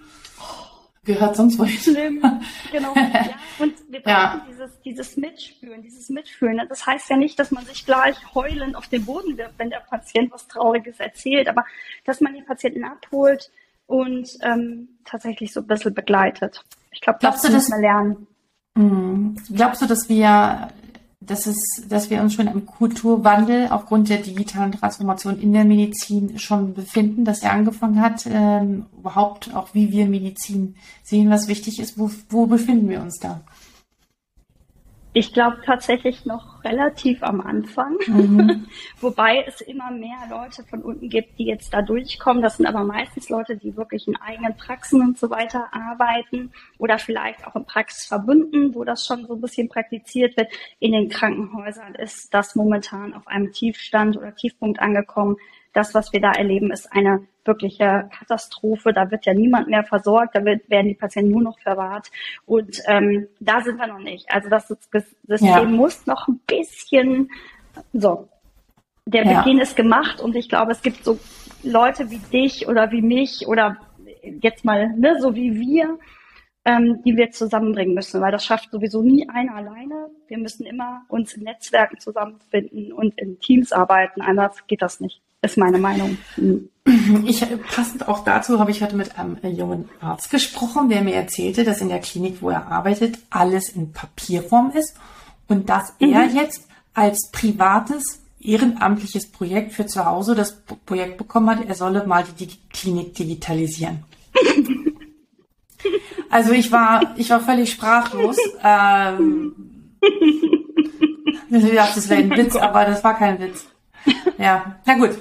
gehört 1.15 1.37
sonst 1.37 1.59
wohin. 1.59 1.79
Schlimm, 1.79 2.23
genau. 2.73 2.95
Ja, 2.95 3.35
und 3.59 3.75
wir 3.89 4.01
brauchen 4.03 4.41
ja. 4.41 4.47
dieses, 4.49 4.81
dieses 4.83 5.17
Mitspüren, 5.17 5.83
dieses 5.83 6.09
Mitfühlen. 6.09 6.61
Das 6.69 6.87
heißt 6.87 7.11
ja 7.11 7.17
nicht, 7.17 7.39
dass 7.39 7.51
man 7.51 7.65
sich 7.65 7.85
gleich 7.87 8.17
heulend 8.35 8.77
auf 8.77 8.89
den 8.89 9.05
Boden 9.05 9.37
wirft, 9.37 9.59
wenn 9.59 9.71
der 9.71 9.81
Patient 9.81 10.33
was 10.33 10.49
Trauriges 10.49 11.01
erzählt, 11.01 11.49
aber 11.49 11.65
dass 12.05 12.21
man 12.21 12.35
den 12.35 12.45
Patienten 12.45 12.85
abholt 12.85 13.51
und 13.87 14.39
ähm, 14.43 14.89
tatsächlich 15.05 15.53
so 15.53 15.61
ein 15.61 15.67
bisschen 15.67 15.95
begleitet. 15.95 16.65
Ich 16.93 17.01
glaube, 17.01 17.19
das 17.21 17.49
müssen 17.49 17.73
wir 17.73 17.81
lernen. 17.81 18.27
Mh, 18.75 19.41
glaubst 19.55 19.83
du, 19.83 19.87
dass 19.87 20.09
wir 20.09 20.69
dass, 21.21 21.47
es, 21.47 21.59
dass 21.87 22.09
wir 22.09 22.23
uns 22.23 22.35
schon 22.35 22.47
im 22.47 22.65
Kulturwandel 22.65 23.69
aufgrund 23.69 24.09
der 24.09 24.19
digitalen 24.19 24.73
Transformation 24.73 25.39
in 25.39 25.53
der 25.53 25.65
Medizin 25.65 26.39
schon 26.39 26.73
befinden, 26.73 27.27
dass 27.27 27.43
er 27.43 27.53
angefangen 27.53 28.01
hat, 28.01 28.27
ähm, 28.27 28.87
überhaupt 28.99 29.55
auch 29.55 29.75
wie 29.75 29.93
wir 29.93 30.07
Medizin 30.07 30.77
sehen, 31.03 31.29
was 31.29 31.47
wichtig 31.47 31.79
ist. 31.79 31.99
Wo, 31.99 32.11
wo 32.31 32.47
befinden 32.47 32.89
wir 32.89 33.03
uns 33.03 33.19
da? 33.19 33.43
Ich 35.13 35.33
glaube 35.33 35.59
tatsächlich 35.65 36.25
noch 36.25 36.63
relativ 36.63 37.25
am 37.25 37.41
Anfang, 37.41 37.97
mhm. 38.07 38.67
wobei 39.01 39.45
es 39.45 39.61
immer 39.61 39.91
mehr 39.91 40.19
Leute 40.31 40.63
von 40.63 40.83
unten 40.83 41.09
gibt, 41.09 41.37
die 41.39 41.47
jetzt 41.47 41.75
da 41.75 41.83
durchkommen. 41.83 42.43
Das 42.43 42.59
sind 42.59 42.67
aber 42.67 42.85
meistens 42.85 43.29
Leute, 43.29 43.57
die 43.57 43.77
wirklich 43.77 44.07
in 44.07 44.17
eigenen 44.17 44.57
Praxen 44.57 45.01
und 45.01 45.19
so 45.19 45.29
weiter 45.29 45.69
arbeiten 45.73 46.53
oder 46.79 46.99
vielleicht 46.99 47.45
auch 47.45 47.57
in 47.57 47.65
Praxisverbünden, 47.65 48.75
wo 48.75 48.85
das 48.85 49.05
schon 49.05 49.27
so 49.27 49.35
ein 49.35 49.41
bisschen 49.41 49.69
praktiziert 49.69 50.37
wird. 50.37 50.53
In 50.79 50.93
den 50.93 51.09
Krankenhäusern 51.09 51.97
ist 51.97 52.33
das 52.33 52.55
momentan 52.55 53.13
auf 53.13 53.27
einem 53.27 53.51
Tiefstand 53.51 54.17
oder 54.17 54.35
Tiefpunkt 54.35 54.79
angekommen. 54.79 55.37
Das, 55.73 55.95
was 55.95 56.13
wir 56.13 56.21
da 56.21 56.33
erleben, 56.33 56.73
ist 56.73 56.93
eine 56.93 57.27
wirkliche 57.45 58.09
Katastrophe. 58.17 58.93
Da 58.93 59.11
wird 59.11 59.27
ja 59.27 59.35
niemand 59.35 59.69
mehr 59.69 59.85
versorgt, 59.85 60.35
da 60.35 60.45
wird, 60.45 60.69
werden 60.69 60.89
die 60.89 60.95
Patienten 60.95 61.31
nur 61.31 61.43
noch 61.43 61.59
verwahrt. 61.61 62.11
Und 62.47 62.81
ähm, 62.87 63.29
da 63.39 63.61
sind 63.61 63.79
wir 63.79 63.87
noch 63.87 63.99
nicht. 63.99 64.27
Also 64.31 64.49
das 64.49 64.69
System 64.69 65.49
ja. 65.49 65.65
muss 65.65 66.07
noch 66.07 66.29
ein 66.29 66.41
bisschen 66.47 67.31
so. 67.93 68.29
Der 69.07 69.25
ja. 69.25 69.43
Beginn 69.43 69.61
ist 69.61 69.77
gemacht 69.77 70.21
und 70.21 70.37
ich 70.37 70.49
glaube, 70.49 70.73
es 70.73 70.83
gibt 70.83 71.05
so 71.05 71.19
Leute 71.63 72.11
wie 72.11 72.19
dich 72.19 72.69
oder 72.69 72.91
wie 72.91 73.03
mich 73.03 73.47
oder 73.47 73.77
jetzt 74.23 74.65
mal 74.65 74.89
ne, 74.97 75.17
so 75.21 75.35
wie 75.35 75.59
wir, 75.59 75.99
ähm, 76.65 77.03
die 77.05 77.17
wir 77.17 77.31
zusammenbringen 77.31 77.95
müssen, 77.95 78.21
weil 78.21 78.33
das 78.33 78.45
schafft 78.45 78.71
sowieso 78.71 79.03
nie 79.03 79.29
einer 79.29 79.55
alleine. 79.55 80.11
Wir 80.29 80.39
müssen 80.39 80.67
immer 80.67 81.03
uns 81.09 81.35
in 81.35 81.45
Netzwerken 81.45 81.99
zusammenfinden 81.99 82.93
und 82.93 83.19
in 83.19 83.41
Teams 83.41 83.73
arbeiten, 83.73 84.21
anders 84.21 84.67
geht 84.67 84.83
das 84.83 85.01
nicht 85.01 85.23
ist 85.43 85.57
meine 85.57 85.79
Meinung. 85.79 86.19
Ich, 87.25 87.45
passend 87.75 88.09
auch 88.09 88.25
dazu 88.25 88.59
habe 88.59 88.71
ich 88.71 88.83
heute 88.83 88.97
mit 88.97 89.19
einem 89.19 89.39
jungen 89.43 89.89
Arzt 90.01 90.31
gesprochen, 90.31 90.89
der 90.89 91.03
mir 91.03 91.15
erzählte, 91.15 91.65
dass 91.65 91.81
in 91.81 91.89
der 91.89 92.01
Klinik, 92.01 92.39
wo 92.41 92.51
er 92.51 92.67
arbeitet, 92.67 93.19
alles 93.31 93.69
in 93.71 93.93
Papierform 93.93 94.73
ist 94.73 94.95
und 95.49 95.69
dass 95.69 95.95
mhm. 96.01 96.13
er 96.13 96.27
jetzt 96.27 96.67
als 96.95 97.31
privates 97.31 98.21
ehrenamtliches 98.41 99.31
Projekt 99.31 99.73
für 99.73 99.87
zu 99.87 100.05
Hause 100.05 100.35
das 100.35 100.63
Projekt 100.87 101.19
bekommen 101.19 101.51
hat, 101.51 101.67
er 101.67 101.75
solle 101.75 102.07
mal 102.07 102.25
die 102.39 102.49
Klinik 102.73 103.15
digitalisieren. 103.15 104.05
also 106.31 106.53
ich 106.53 106.73
war, 106.73 107.15
ich 107.17 107.31
war 107.31 107.41
völlig 107.41 107.71
sprachlos. 107.71 108.37
Ähm, 108.65 109.55
ich 111.51 111.75
dachte, 111.75 111.95
das 111.97 112.09
wäre 112.09 112.23
ein 112.23 112.31
Witz, 112.31 112.57
aber 112.57 112.87
das 112.87 113.05
war 113.05 113.17
kein 113.17 113.39
Witz. 113.39 113.67
Ja, 114.39 114.77
na 114.87 114.95
gut. 114.95 115.19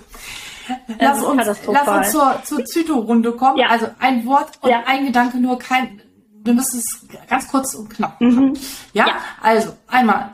Lass 0.99 1.21
uns, 1.23 1.45
lass 1.67 1.87
uns 1.87 2.11
zur, 2.11 2.41
zur 2.43 2.63
Zyto-Runde 2.63 3.33
kommen. 3.33 3.57
Ja. 3.57 3.67
Also 3.67 3.87
ein 3.99 4.25
Wort 4.25 4.51
und 4.61 4.69
ja. 4.69 4.83
ein 4.85 5.05
Gedanke 5.05 5.37
nur, 5.37 5.59
kein, 5.59 6.01
wir 6.43 6.53
müssen 6.53 6.79
es 6.79 7.07
ganz 7.27 7.47
kurz 7.47 7.73
und 7.73 7.89
knapp 7.89 8.21
machen. 8.21 8.51
Mhm. 8.51 8.57
Ja? 8.93 9.07
ja? 9.07 9.17
also 9.41 9.75
einmal 9.87 10.31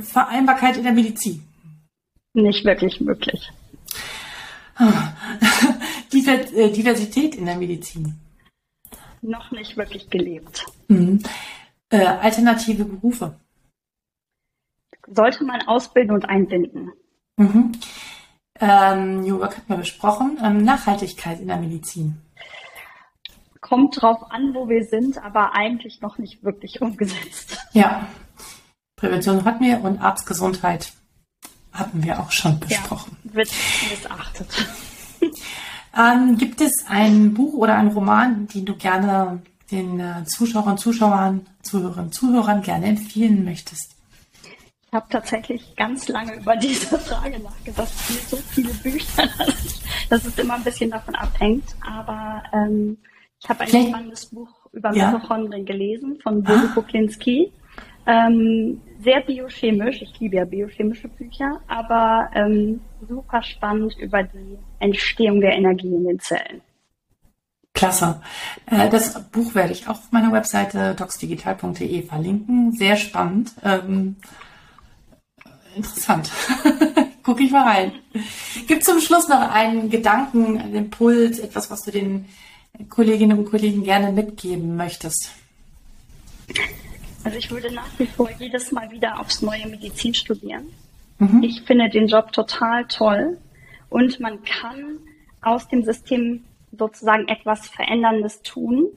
Vereinbarkeit 0.00 0.76
in 0.76 0.84
der 0.84 0.92
Medizin. 0.92 1.42
Nicht 2.34 2.64
wirklich 2.64 3.00
möglich. 3.00 3.50
Äh, 6.14 6.70
Diversität 6.70 7.34
in 7.34 7.46
der 7.46 7.56
Medizin. 7.56 8.14
Noch 9.22 9.50
nicht 9.50 9.76
wirklich 9.76 10.08
gelebt. 10.10 10.66
Mhm. 10.88 11.22
Äh, 11.88 12.04
alternative 12.04 12.84
Berufe. 12.84 13.40
Sollte 15.06 15.44
man 15.44 15.62
ausbilden 15.62 16.14
und 16.14 16.26
einbinden. 16.26 16.92
Mhm. 17.36 17.72
Ähm, 18.60 19.24
Jurek 19.24 19.56
hat 19.56 19.68
mir 19.68 19.78
besprochen. 19.78 20.38
Ähm, 20.42 20.64
Nachhaltigkeit 20.64 21.40
in 21.40 21.48
der 21.48 21.56
Medizin. 21.56 22.20
Kommt 23.60 24.00
drauf 24.00 24.30
an, 24.30 24.54
wo 24.54 24.68
wir 24.68 24.84
sind, 24.84 25.22
aber 25.22 25.54
eigentlich 25.54 26.00
noch 26.00 26.18
nicht 26.18 26.42
wirklich 26.42 26.80
umgesetzt. 26.82 27.58
Ja. 27.72 28.06
Prävention 28.96 29.44
hatten 29.44 29.64
wir 29.64 29.82
und 29.82 30.00
Arztgesundheit 30.00 30.92
hatten 31.72 32.04
wir 32.04 32.20
auch 32.20 32.30
schon 32.30 32.60
besprochen. 32.60 33.16
Ja, 33.24 33.34
wird 33.34 33.50
missachtet. 33.90 34.66
Ähm, 35.96 36.38
gibt 36.38 36.60
es 36.60 36.86
ein 36.88 37.34
Buch 37.34 37.52
oder 37.54 37.76
einen 37.76 37.90
Roman, 37.90 38.46
den 38.48 38.64
du 38.64 38.76
gerne 38.76 39.42
den 39.70 40.00
äh, 40.00 40.24
Zuschauern, 40.24 40.78
Zuschauern, 40.78 41.46
Zuhörern, 41.62 42.10
Zuhörern 42.12 42.62
gerne 42.62 42.86
empfehlen 42.86 43.44
möchtest? 43.44 43.94
Ich 44.92 44.96
habe 44.96 45.08
tatsächlich 45.08 45.74
ganz 45.74 46.06
lange 46.08 46.34
über 46.34 46.54
diese 46.54 46.98
Frage 46.98 47.38
nachgedacht. 47.38 47.88
Es 47.88 48.08
gibt 48.08 48.28
so 48.28 48.36
viele 48.36 48.74
Bücher, 48.74 49.26
dass 50.10 50.26
es 50.26 50.38
immer 50.38 50.56
ein 50.56 50.64
bisschen 50.64 50.90
davon 50.90 51.14
abhängt. 51.14 51.64
Aber 51.80 52.42
ähm, 52.52 52.98
ich 53.42 53.48
habe 53.48 53.60
ein 53.60 53.68
okay. 53.68 53.88
spannendes 53.88 54.26
Buch 54.26 54.50
über 54.70 54.94
ja. 54.94 55.10
Mitochondrien 55.10 55.64
gelesen 55.64 56.18
von 56.22 56.42
Bodo 56.42 56.66
ah. 56.66 56.72
Kuklinski. 56.74 57.50
Ähm, 58.06 58.82
sehr 59.00 59.22
biochemisch. 59.22 60.02
Ich 60.02 60.20
liebe 60.20 60.36
ja 60.36 60.44
biochemische 60.44 61.08
Bücher, 61.08 61.62
aber 61.68 62.28
ähm, 62.34 62.82
super 63.08 63.42
spannend 63.42 63.96
über 63.96 64.22
die 64.24 64.58
Entstehung 64.78 65.40
der 65.40 65.52
Energie 65.52 65.94
in 65.94 66.04
den 66.04 66.18
Zellen. 66.18 66.60
Klasse. 67.72 68.20
Äh, 68.66 68.90
das 68.90 69.26
Buch 69.30 69.54
werde 69.54 69.72
ich 69.72 69.86
auch 69.88 69.92
auf 69.92 70.12
meiner 70.12 70.32
Webseite 70.32 70.94
docsdigital.de 70.94 72.02
verlinken. 72.02 72.72
Sehr 72.72 72.96
spannend. 72.96 73.54
Ähm, 73.64 74.16
interessant. 75.76 76.30
Gucke 77.22 77.44
ich 77.44 77.52
mal 77.52 77.62
rein. 77.62 77.92
Gibt 78.66 78.84
zum 78.84 79.00
Schluss 79.00 79.28
noch 79.28 79.40
einen 79.50 79.90
Gedanken, 79.90 80.58
einen 80.58 80.74
Impuls, 80.74 81.38
etwas, 81.38 81.70
was 81.70 81.82
du 81.82 81.90
den 81.90 82.26
Kolleginnen 82.88 83.38
und 83.38 83.50
Kollegen 83.50 83.84
gerne 83.84 84.12
mitgeben 84.12 84.76
möchtest? 84.76 85.30
Also 87.24 87.38
ich 87.38 87.50
würde 87.50 87.72
nach 87.72 87.88
wie 87.98 88.06
vor 88.06 88.28
jedes 88.38 88.72
Mal 88.72 88.90
wieder 88.90 89.20
aufs 89.20 89.42
neue 89.42 89.66
Medizin 89.68 90.14
studieren. 90.14 90.66
Mhm. 91.18 91.42
Ich 91.42 91.62
finde 91.62 91.88
den 91.88 92.08
Job 92.08 92.32
total 92.32 92.86
toll 92.86 93.38
und 93.88 94.18
man 94.18 94.42
kann 94.42 94.98
aus 95.40 95.68
dem 95.68 95.84
System 95.84 96.44
sozusagen 96.76 97.28
etwas 97.28 97.68
Veränderndes 97.68 98.42
tun, 98.42 98.88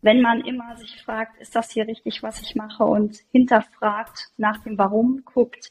wenn 0.00 0.22
man 0.22 0.42
immer 0.42 0.76
sich 0.76 1.02
fragt, 1.02 1.40
ist 1.40 1.56
das 1.56 1.70
hier 1.72 1.86
richtig, 1.86 2.22
was 2.22 2.40
ich 2.40 2.54
mache 2.54 2.84
und 2.84 3.18
hinterfragt 3.32 4.28
nach 4.36 4.62
dem 4.62 4.78
Warum 4.78 5.22
guckt, 5.24 5.70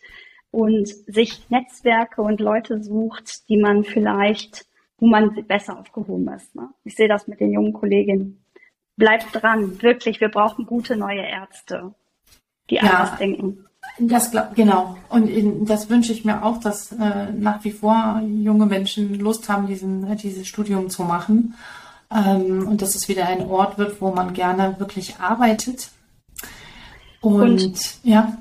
und 0.51 0.87
sich 0.87 1.49
Netzwerke 1.49 2.21
und 2.21 2.39
Leute 2.39 2.81
sucht, 2.83 3.47
die 3.49 3.57
man 3.57 3.83
vielleicht, 3.83 4.65
wo 4.97 5.07
man 5.07 5.45
besser 5.47 5.79
aufgehoben 5.79 6.27
ist. 6.29 6.55
Ne? 6.55 6.69
Ich 6.83 6.95
sehe 6.95 7.07
das 7.07 7.27
mit 7.27 7.39
den 7.39 7.51
jungen 7.51 7.73
Kolleginnen. 7.73 8.43
Bleibt 8.95 9.27
dran, 9.31 9.81
wirklich, 9.81 10.21
wir 10.21 10.29
brauchen 10.29 10.65
gute 10.65 10.95
neue 10.95 11.21
Ärzte, 11.21 11.93
die 12.69 12.75
ja, 12.75 12.81
anders 12.81 13.17
denken. 13.17 13.65
Das 13.99 14.31
glaub, 14.31 14.55
genau. 14.55 14.97
Und 15.09 15.29
das 15.69 15.89
wünsche 15.89 16.11
ich 16.11 16.25
mir 16.25 16.43
auch, 16.43 16.57
dass 16.57 16.91
äh, 16.91 17.31
nach 17.31 17.63
wie 17.63 17.71
vor 17.71 18.21
junge 18.25 18.65
Menschen 18.65 19.19
Lust 19.19 19.49
haben, 19.49 19.67
diesen, 19.67 20.17
dieses 20.17 20.47
Studium 20.47 20.89
zu 20.89 21.03
machen. 21.03 21.53
Ähm, 22.09 22.67
und 22.67 22.81
dass 22.81 22.95
es 22.95 23.07
wieder 23.07 23.27
ein 23.27 23.45
Ort 23.47 23.77
wird, 23.77 24.01
wo 24.01 24.11
man 24.11 24.33
gerne 24.33 24.79
wirklich 24.79 25.19
arbeitet. 25.19 25.91
Und, 27.21 27.63
und 27.63 28.03
ja 28.03 28.37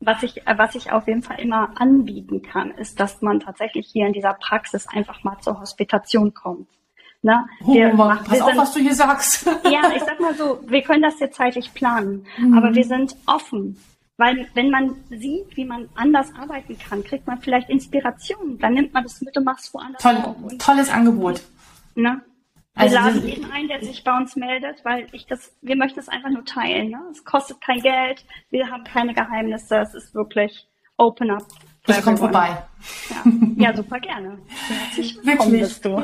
was 0.00 0.22
ich, 0.22 0.42
was 0.56 0.74
ich 0.74 0.92
auf 0.92 1.06
jeden 1.06 1.22
Fall 1.22 1.40
immer 1.40 1.80
anbieten 1.80 2.42
kann, 2.42 2.70
ist, 2.72 3.00
dass 3.00 3.22
man 3.22 3.40
tatsächlich 3.40 3.88
hier 3.90 4.06
in 4.06 4.12
dieser 4.12 4.34
Praxis 4.34 4.86
einfach 4.86 5.24
mal 5.24 5.38
zur 5.40 5.60
Hospitation 5.60 6.34
kommt. 6.34 6.68
Ne? 7.22 7.46
Wir, 7.60 7.92
oh, 7.94 7.96
pass 7.96 8.32
wir 8.32 8.44
auf, 8.44 8.50
sind, 8.50 8.58
was 8.60 8.74
du 8.74 8.80
hier 8.80 8.94
sagst. 8.94 9.46
ja, 9.64 9.90
ich 9.96 10.02
sag 10.02 10.20
mal 10.20 10.34
so, 10.34 10.60
wir 10.66 10.82
können 10.82 11.02
das 11.02 11.18
jetzt 11.20 11.36
zeitlich 11.36 11.72
planen, 11.72 12.26
mhm. 12.36 12.58
aber 12.58 12.74
wir 12.74 12.84
sind 12.84 13.16
offen. 13.26 13.78
Weil 14.16 14.46
wenn 14.54 14.70
man 14.70 14.94
sieht, 15.08 15.56
wie 15.56 15.64
man 15.64 15.88
anders 15.94 16.28
arbeiten 16.38 16.78
kann, 16.78 17.02
kriegt 17.02 17.26
man 17.26 17.40
vielleicht 17.40 17.68
Inspiration. 17.68 18.58
Dann 18.58 18.74
nimmt 18.74 18.92
man 18.92 19.02
das 19.02 19.20
mit 19.22 19.36
und 19.36 19.44
macht 19.44 19.60
es 19.60 19.74
woanders. 19.74 20.02
Toll, 20.02 20.58
tolles 20.58 20.90
Angebot. 20.90 21.42
Ne? 21.96 22.20
Wir 22.74 22.82
also 22.82 22.96
laden 22.96 23.26
jeden 23.28 23.52
ein, 23.52 23.68
der 23.68 23.80
sich 23.84 24.02
bei 24.02 24.16
uns 24.16 24.34
meldet, 24.34 24.84
weil 24.84 25.06
ich 25.12 25.26
das, 25.26 25.56
wir 25.62 25.76
möchten 25.76 26.00
es 26.00 26.08
einfach 26.08 26.30
nur 26.30 26.44
teilen. 26.44 26.90
Ne? 26.90 26.98
Es 27.12 27.24
kostet 27.24 27.60
kein 27.60 27.80
Geld, 27.80 28.24
wir 28.50 28.68
haben 28.68 28.82
keine 28.82 29.14
Geheimnisse, 29.14 29.76
es 29.76 29.94
ist 29.94 30.14
wirklich 30.14 30.66
open 30.96 31.30
up. 31.30 31.46
Ich 31.86 32.02
komme 32.02 32.16
vorbei. 32.16 32.56
Ja. 33.10 33.32
ja, 33.56 33.76
super 33.76 34.00
gerne. 34.00 34.38
Wirklich. 35.22 35.60
Bist 35.60 35.84
du. 35.84 36.02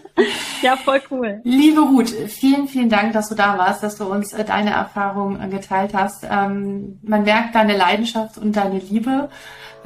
ja, 0.62 0.76
voll 0.76 1.00
cool. 1.10 1.40
Liebe 1.44 1.80
Ruth, 1.82 2.10
vielen, 2.10 2.66
vielen 2.66 2.88
Dank, 2.88 3.12
dass 3.12 3.28
du 3.28 3.36
da 3.36 3.56
warst, 3.56 3.84
dass 3.84 3.96
du 3.96 4.06
uns 4.06 4.32
äh, 4.32 4.44
deine 4.44 4.70
Erfahrung 4.70 5.40
äh, 5.40 5.46
geteilt 5.48 5.94
hast. 5.94 6.26
Ähm, 6.28 6.98
man 7.02 7.22
merkt 7.22 7.54
deine 7.54 7.76
Leidenschaft 7.76 8.38
und 8.38 8.56
deine 8.56 8.80
Liebe 8.80 9.28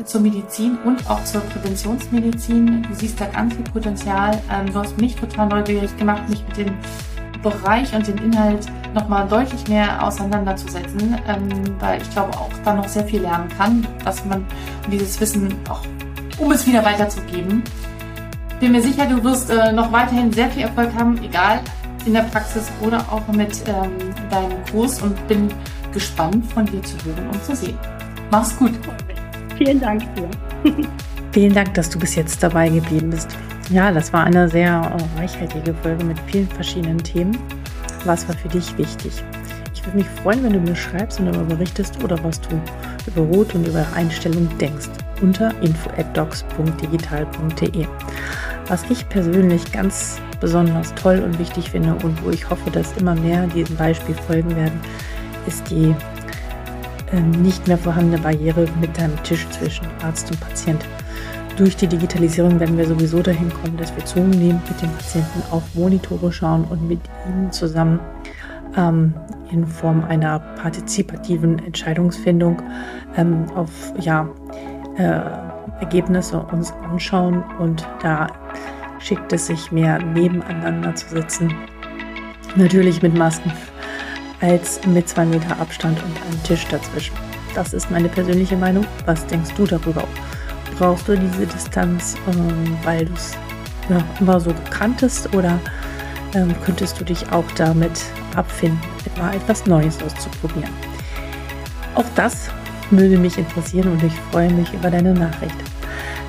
zur 0.05 0.21
Medizin 0.21 0.79
und 0.85 1.09
auch 1.11 1.23
zur 1.25 1.41
Präventionsmedizin. 1.43 2.83
Du 2.83 2.95
siehst 2.95 3.21
da 3.21 3.27
ganz 3.27 3.55
viel 3.55 3.65
Potenzial. 3.65 4.41
Ähm, 4.51 4.73
du 4.73 4.79
hast 4.79 4.99
mich 4.99 5.17
total 5.17 5.49
neugierig 5.49 5.97
gemacht, 5.97 6.29
mich 6.29 6.45
mit 6.47 6.57
dem 6.57 6.75
Bereich 7.43 7.95
und 7.95 8.07
dem 8.07 8.19
Inhalt 8.19 8.67
nochmal 8.95 9.29
deutlich 9.29 9.69
mehr 9.69 10.05
auseinanderzusetzen, 10.05 11.17
ähm, 11.27 11.49
weil 11.79 12.01
ich 12.03 12.11
glaube 12.11 12.37
auch 12.37 12.51
da 12.65 12.75
noch 12.75 12.89
sehr 12.89 13.05
viel 13.05 13.23
lernen 13.23 13.49
kann, 13.57 13.87
dass 14.05 14.25
man 14.25 14.45
dieses 14.91 15.21
Wissen 15.21 15.55
auch, 15.69 15.83
um 16.39 16.51
es 16.53 16.67
wieder 16.67 16.85
weiterzugeben. 16.85 17.63
Bin 18.61 18.73
mir 18.73 18.83
sicher, 18.83 19.07
du 19.07 19.23
wirst 19.23 19.51
äh, 19.51 19.73
noch 19.73 19.93
weiterhin 19.93 20.33
sehr 20.33 20.51
viel 20.51 20.63
Erfolg 20.63 20.93
haben, 20.99 21.17
egal 21.23 21.61
in 22.07 22.15
der 22.15 22.23
Praxis 22.23 22.71
oder 22.81 23.01
auch 23.11 23.27
mit 23.29 23.63
ähm, 23.69 24.15
deinem 24.31 24.65
Kurs 24.73 25.01
und 25.01 25.29
bin 25.29 25.49
gespannt 25.93 26.45
von 26.53 26.67
dir 26.67 26.83
zu 26.83 26.97
hören 27.05 27.29
und 27.33 27.45
zu 27.45 27.55
sehen. 27.55 27.79
Mach's 28.31 28.57
gut. 28.57 28.73
Vielen 29.59 29.81
Dank 29.81 30.03
dir. 30.15 30.31
Vielen 31.33 31.53
Dank, 31.53 31.75
dass 31.75 31.91
du 31.91 31.99
bis 31.99 32.15
jetzt 32.15 32.41
dabei 32.43 32.69
geblieben 32.69 33.11
bist. 33.11 33.37
Ja, 33.71 33.93
das 33.93 34.13
war 34.13 34.25
eine 34.25 34.49
sehr 34.49 34.71
äh, 34.71 34.97
reichhaltige 35.19 35.75
Folge 35.75 36.05
mit 36.05 36.19
vielen 36.27 36.49
verschiedenen 36.49 36.99
Themen. 36.99 37.37
Was 38.05 38.29
war 38.29 38.37
für 38.37 38.49
dich 38.49 38.79
wichtig? 38.79 39.25
Ich 39.75 39.85
würde 39.85 39.99
mich 39.99 40.07
freuen, 40.23 40.45
wenn 40.45 40.53
du 40.53 40.61
mir 40.61 40.77
schreibst 40.77 41.19
und 41.19 41.27
darüber 41.27 41.57
berichtest 41.57 42.01
oder 42.03 42.23
was 42.23 42.41
du 42.41 42.51
über 43.07 43.23
Rot 43.23 43.55
und 43.55 43.67
über 43.67 43.85
Einstellungen 43.95 44.51
denkst 44.59 44.89
unter 45.21 45.53
info@docs.digital.de. 45.61 47.87
Was 48.69 48.89
ich 48.91 49.09
persönlich 49.09 49.73
ganz 49.73 50.21
besonders 50.41 50.95
toll 50.95 51.19
und 51.19 51.37
wichtig 51.39 51.71
finde 51.71 51.95
und 52.05 52.25
wo 52.25 52.31
ich 52.31 52.49
hoffe, 52.49 52.71
dass 52.71 52.97
immer 52.97 53.17
mehr 53.17 53.49
diesem 53.49 53.77
Beispiel 53.77 54.15
folgen 54.15 54.55
werden, 54.55 54.81
ist 55.47 55.69
die 55.71 55.95
nicht 57.41 57.67
mehr 57.67 57.79
vorhandene 57.79 58.23
Barriere 58.23 58.67
mit 58.81 58.97
deinem 58.99 59.23
Tisch 59.23 59.49
zwischen 59.51 59.87
Arzt 60.03 60.31
und 60.31 60.41
Patient. 60.41 60.85
Durch 61.57 61.77
die 61.77 61.89
Digitalisierung 61.89 62.61
werden 62.61 62.79
wir 62.79 62.87
sowieso 62.87 63.21
dahin 63.21 63.53
kommen, 63.53 63.77
dass 63.77 63.95
wir 63.97 64.05
zunehmend 64.05 64.69
mit 64.69 64.81
den 64.81 64.93
Patienten 64.93 65.43
auf 65.51 65.63
Monitore 65.75 66.31
schauen 66.33 66.65
und 66.65 66.87
mit 66.87 67.01
ihnen 67.29 67.51
zusammen 67.51 67.99
ähm, 68.77 69.13
in 69.51 69.67
Form 69.67 70.05
einer 70.05 70.39
partizipativen 70.39 71.59
Entscheidungsfindung 71.65 72.63
ähm, 73.17 73.47
auf 73.57 73.71
ja, 73.99 74.29
äh, 74.99 75.21
Ergebnisse 75.81 76.39
uns 76.41 76.73
anschauen 76.91 77.43
und 77.59 77.89
da 78.03 78.29
schickt 79.01 79.33
es 79.33 79.47
sich 79.47 79.73
mehr 79.73 79.99
nebeneinander 79.99 80.95
zu 80.95 81.09
sitzen. 81.09 81.53
Natürlich 82.57 83.03
mit 83.03 83.17
Masken 83.17 83.53
als 84.41 84.81
mit 84.87 85.09
zwei 85.09 85.25
Meter 85.25 85.59
Abstand 85.61 85.99
und 86.03 86.23
einem 86.23 86.43
Tisch 86.45 86.67
dazwischen. 86.71 87.15
Das 87.55 87.73
ist 87.73 87.91
meine 87.91 88.09
persönliche 88.09 88.57
Meinung. 88.57 88.87
Was 89.07 89.27
denkst 89.27 89.51
du 89.57 89.65
darüber? 89.65 90.05
Brauchst 90.79 91.09
du 91.09 91.17
diese 91.17 91.47
Distanz, 91.47 92.15
ähm, 92.29 92.77
weil 92.85 93.07
du 93.07 93.13
es 93.15 93.33
ja, 93.89 94.03
immer 94.21 94.39
so 94.39 94.55
kanntest 94.71 95.35
oder 95.35 95.59
ähm, 96.35 96.55
könntest 96.65 97.01
du 97.01 97.05
dich 97.05 97.31
auch 97.33 97.51
damit 97.57 98.01
abfinden, 98.37 98.79
mal 99.19 99.35
etwas 99.35 99.67
Neues 99.67 100.01
auszuprobieren? 100.03 100.71
Auch 101.95 102.05
das 102.15 102.49
würde 102.91 103.19
mich 103.19 103.39
interessieren 103.39 103.91
und 103.93 104.03
ich 104.03 104.15
freue 104.31 104.53
mich 104.53 104.73
über 104.73 104.91
deine 104.91 105.15
Nachricht. 105.15 105.57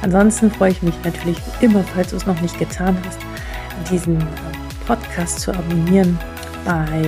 Ansonsten 0.02 0.50
freue 0.50 0.72
ich 0.72 0.82
mich 0.82 0.96
natürlich 1.04 1.38
immer, 1.62 1.84
falls 1.84 2.10
du 2.10 2.16
es 2.16 2.26
noch 2.26 2.40
nicht 2.42 2.58
getan 2.58 2.98
hast, 3.06 3.20
diesen 3.92 4.18
Podcast 4.88 5.42
zu 5.42 5.52
abonnieren 5.52 6.18
bei, 6.66 7.02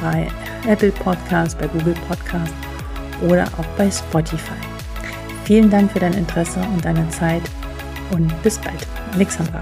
bei 0.00 0.28
Apple 0.66 0.90
Podcast, 0.92 1.58
bei 1.58 1.66
Google 1.68 1.94
Podcast 2.08 2.52
oder 3.22 3.44
auch 3.58 3.66
bei 3.76 3.90
Spotify. 3.90 4.60
Vielen 5.44 5.70
Dank 5.70 5.92
für 5.92 6.00
dein 6.00 6.14
Interesse 6.14 6.60
und 6.60 6.84
deine 6.84 7.08
Zeit 7.10 7.42
und 8.10 8.42
bis 8.42 8.58
bald. 8.58 8.86
Alexandra. 9.14 9.60